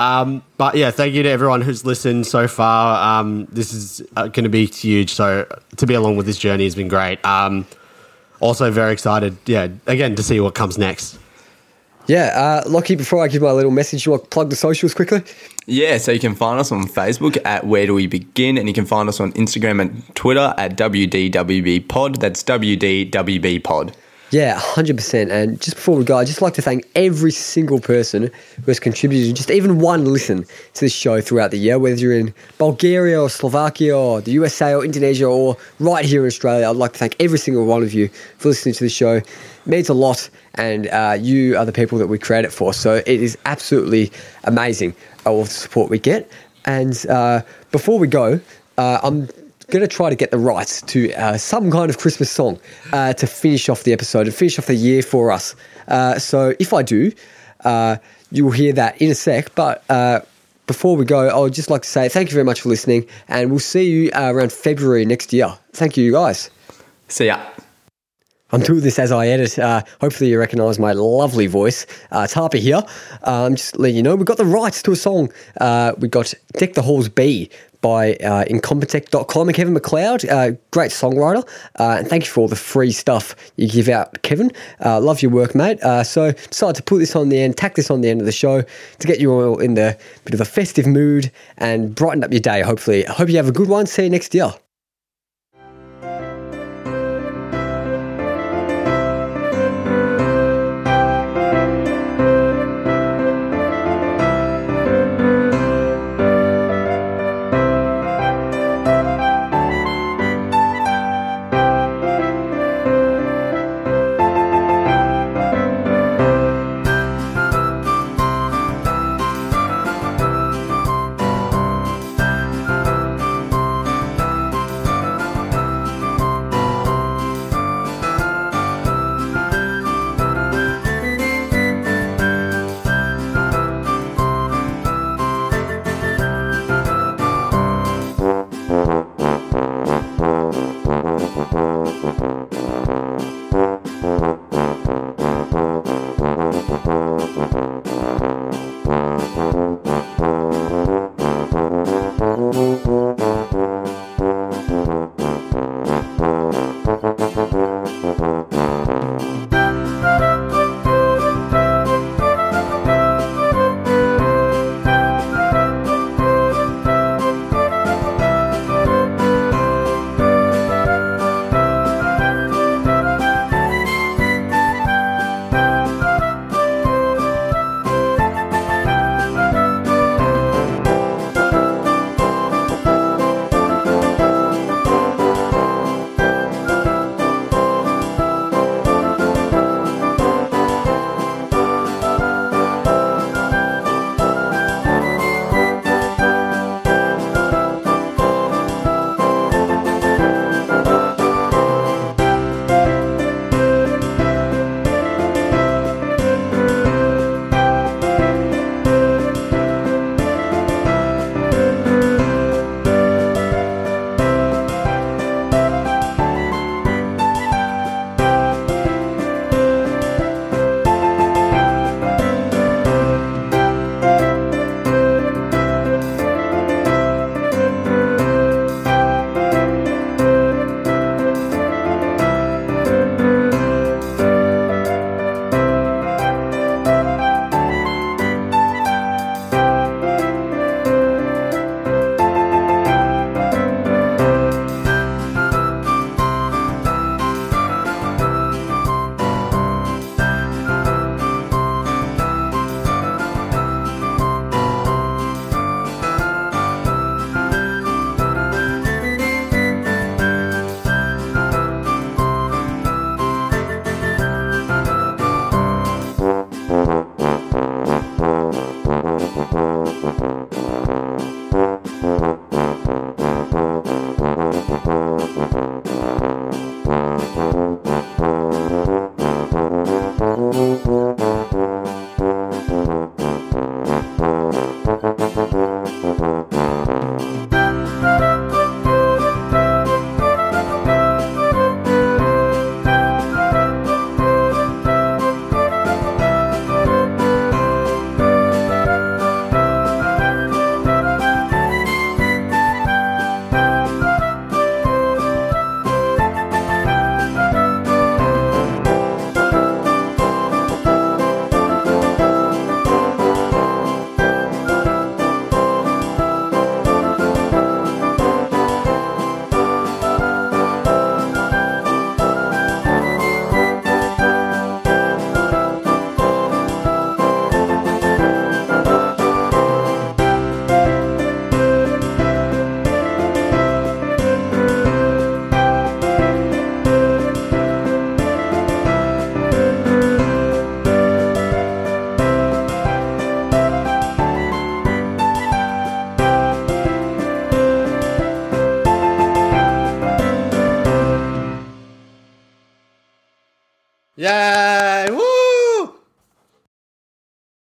Um, 0.00 0.42
but 0.56 0.74
yeah, 0.74 0.90
thank 0.90 1.14
you 1.14 1.22
to 1.22 1.28
everyone 1.28 1.60
who's 1.60 1.84
listened 1.86 2.26
so 2.26 2.48
far. 2.48 3.20
Um, 3.20 3.44
this 3.52 3.72
is 3.72 4.02
uh, 4.16 4.26
going 4.26 4.42
to 4.42 4.50
be 4.50 4.66
huge. 4.66 5.10
So 5.10 5.46
to 5.76 5.86
be 5.86 5.94
along 5.94 6.16
with 6.16 6.26
this 6.26 6.38
journey 6.38 6.64
has 6.64 6.74
been 6.74 6.88
great. 6.88 7.24
Um, 7.24 7.68
also 8.40 8.68
very 8.72 8.92
excited, 8.92 9.36
yeah, 9.46 9.68
again 9.86 10.16
to 10.16 10.24
see 10.24 10.40
what 10.40 10.56
comes 10.56 10.76
next. 10.76 11.20
Yeah, 12.08 12.62
uh, 12.66 12.68
Lockie, 12.68 12.96
before 12.96 13.22
I 13.22 13.28
give 13.28 13.42
my 13.42 13.52
little 13.52 13.70
message, 13.70 14.06
you 14.06 14.10
want 14.10 14.24
to 14.24 14.28
plug 14.28 14.50
the 14.50 14.56
socials 14.56 14.92
quickly? 14.92 15.22
Yeah, 15.66 15.98
so 15.98 16.10
you 16.10 16.18
can 16.18 16.34
find 16.34 16.58
us 16.58 16.72
on 16.72 16.84
Facebook 16.84 17.38
at 17.44 17.64
Where 17.64 17.86
Do 17.86 17.94
We 17.94 18.08
Begin, 18.08 18.58
and 18.58 18.66
you 18.66 18.74
can 18.74 18.84
find 18.84 19.08
us 19.08 19.20
on 19.20 19.32
Instagram 19.34 19.80
and 19.80 20.14
Twitter 20.16 20.52
at 20.58 20.76
WDWB 20.76 21.86
Pod. 21.88 22.20
That's 22.20 22.42
WDWB 22.42 23.62
Pod. 23.62 23.96
Yeah, 24.32 24.58
100%. 24.58 25.30
And 25.30 25.60
just 25.60 25.76
before 25.76 25.94
we 25.94 26.04
go, 26.04 26.16
I'd 26.16 26.26
just 26.26 26.40
like 26.40 26.54
to 26.54 26.62
thank 26.62 26.88
every 26.94 27.30
single 27.30 27.78
person 27.78 28.30
who 28.56 28.62
has 28.64 28.80
contributed 28.80 29.36
just 29.36 29.50
even 29.50 29.78
one 29.78 30.06
listen 30.06 30.44
to 30.44 30.80
this 30.80 30.94
show 30.94 31.20
throughout 31.20 31.50
the 31.50 31.58
year, 31.58 31.78
whether 31.78 31.96
you're 31.96 32.18
in 32.18 32.32
Bulgaria 32.56 33.20
or 33.20 33.28
Slovakia 33.28 33.94
or 33.94 34.22
the 34.22 34.30
USA 34.30 34.74
or 34.74 34.86
Indonesia 34.86 35.26
or 35.26 35.58
right 35.80 36.02
here 36.02 36.22
in 36.22 36.28
Australia. 36.28 36.66
I'd 36.66 36.76
like 36.76 36.94
to 36.94 36.98
thank 36.98 37.14
every 37.20 37.38
single 37.38 37.66
one 37.66 37.82
of 37.82 37.92
you 37.92 38.08
for 38.38 38.48
listening 38.48 38.74
to 38.76 38.84
the 38.84 38.88
show. 38.88 39.16
It 39.16 39.26
means 39.66 39.90
a 39.90 39.94
lot, 39.94 40.30
and 40.54 40.86
uh, 40.86 41.18
you 41.20 41.58
are 41.58 41.66
the 41.66 41.72
people 41.72 41.98
that 41.98 42.06
we 42.06 42.18
create 42.18 42.46
it 42.46 42.54
for. 42.54 42.72
So 42.72 43.02
it 43.04 43.06
is 43.06 43.36
absolutely 43.44 44.10
amazing 44.44 44.94
all 45.26 45.44
the 45.44 45.50
support 45.50 45.90
we 45.90 45.98
get. 45.98 46.30
And 46.64 47.04
uh, 47.10 47.42
before 47.70 47.98
we 47.98 48.06
go, 48.06 48.40
uh, 48.78 48.98
I'm 49.02 49.28
going 49.72 49.82
to 49.82 49.88
try 49.88 50.10
to 50.10 50.16
get 50.16 50.30
the 50.30 50.38
rights 50.38 50.82
to 50.82 51.12
uh, 51.14 51.36
some 51.36 51.70
kind 51.70 51.90
of 51.90 51.98
Christmas 51.98 52.30
song 52.30 52.60
uh, 52.92 53.14
to 53.14 53.26
finish 53.26 53.68
off 53.68 53.82
the 53.84 53.92
episode 53.92 54.26
and 54.26 54.34
finish 54.34 54.58
off 54.58 54.66
the 54.66 54.74
year 54.74 55.02
for 55.02 55.32
us. 55.32 55.56
Uh, 55.88 56.18
so 56.18 56.54
if 56.58 56.72
I 56.72 56.82
do, 56.82 57.10
uh, 57.64 57.96
you 58.30 58.44
will 58.44 58.52
hear 58.52 58.72
that 58.74 59.00
in 59.00 59.10
a 59.10 59.14
sec. 59.14 59.54
But 59.54 59.82
uh, 59.90 60.20
before 60.66 60.96
we 60.96 61.04
go, 61.04 61.28
I 61.28 61.38
would 61.38 61.54
just 61.54 61.70
like 61.70 61.82
to 61.82 61.88
say 61.88 62.08
thank 62.08 62.28
you 62.28 62.34
very 62.34 62.44
much 62.44 62.60
for 62.60 62.68
listening, 62.68 63.06
and 63.28 63.50
we'll 63.50 63.60
see 63.60 63.90
you 63.90 64.10
around 64.14 64.52
February 64.52 65.04
next 65.04 65.32
year. 65.32 65.56
Thank 65.72 65.96
you, 65.96 66.12
guys. 66.12 66.50
See 67.08 67.26
ya. 67.26 67.40
I'm 68.52 68.60
doing 68.60 68.80
this 68.80 68.98
as 68.98 69.12
I 69.12 69.28
edit. 69.28 69.58
Uh, 69.58 69.82
hopefully, 70.00 70.30
you 70.30 70.38
recognise 70.38 70.78
my 70.78 70.92
lovely 70.92 71.46
voice. 71.46 71.86
Uh, 72.10 72.22
it's 72.24 72.34
Harper 72.34 72.58
here. 72.58 72.82
Um, 73.24 73.56
just 73.56 73.78
letting 73.78 73.96
you 73.96 74.02
know, 74.02 74.14
we've 74.14 74.26
got 74.26 74.36
the 74.36 74.44
rights 74.44 74.82
to 74.82 74.92
a 74.92 74.96
song. 74.96 75.32
Uh, 75.60 75.92
we 75.98 76.08
got 76.08 76.32
Deck 76.52 76.74
the 76.74 76.82
Halls 76.82 77.08
B 77.08 77.50
by 77.82 78.14
uh, 78.14 78.44
Incompetech.com 78.44 79.48
and 79.48 79.56
Kevin 79.56 79.74
MacLeod, 79.74 80.24
uh, 80.26 80.52
great 80.70 80.90
songwriter. 80.90 81.46
Uh, 81.78 81.96
and 81.98 82.08
thank 82.08 82.24
you 82.24 82.30
for 82.30 82.40
all 82.40 82.48
the 82.48 82.56
free 82.56 82.92
stuff 82.92 83.34
you 83.56 83.68
give 83.68 83.88
out, 83.88 84.22
Kevin. 84.22 84.50
Uh, 84.82 85.00
love 85.00 85.20
your 85.20 85.30
work, 85.30 85.54
mate. 85.54 85.82
Uh, 85.82 86.02
so 86.02 86.32
decided 86.32 86.76
to 86.76 86.82
put 86.82 86.98
this 86.98 87.14
on 87.14 87.28
the 87.28 87.40
end, 87.40 87.56
tack 87.56 87.74
this 87.74 87.90
on 87.90 88.00
the 88.00 88.08
end 88.08 88.20
of 88.20 88.26
the 88.26 88.32
show 88.32 88.62
to 88.62 89.06
get 89.06 89.20
you 89.20 89.32
all 89.32 89.58
in 89.58 89.74
the 89.74 89.98
bit 90.24 90.32
of 90.32 90.40
a 90.40 90.46
festive 90.46 90.86
mood 90.86 91.30
and 91.58 91.94
brighten 91.94 92.24
up 92.24 92.30
your 92.30 92.40
day, 92.40 92.62
hopefully. 92.62 93.06
I 93.06 93.12
hope 93.12 93.28
you 93.28 93.36
have 93.36 93.48
a 93.48 93.52
good 93.52 93.68
one. 93.68 93.86
See 93.86 94.04
you 94.04 94.10
next 94.10 94.34
year. 94.34 94.52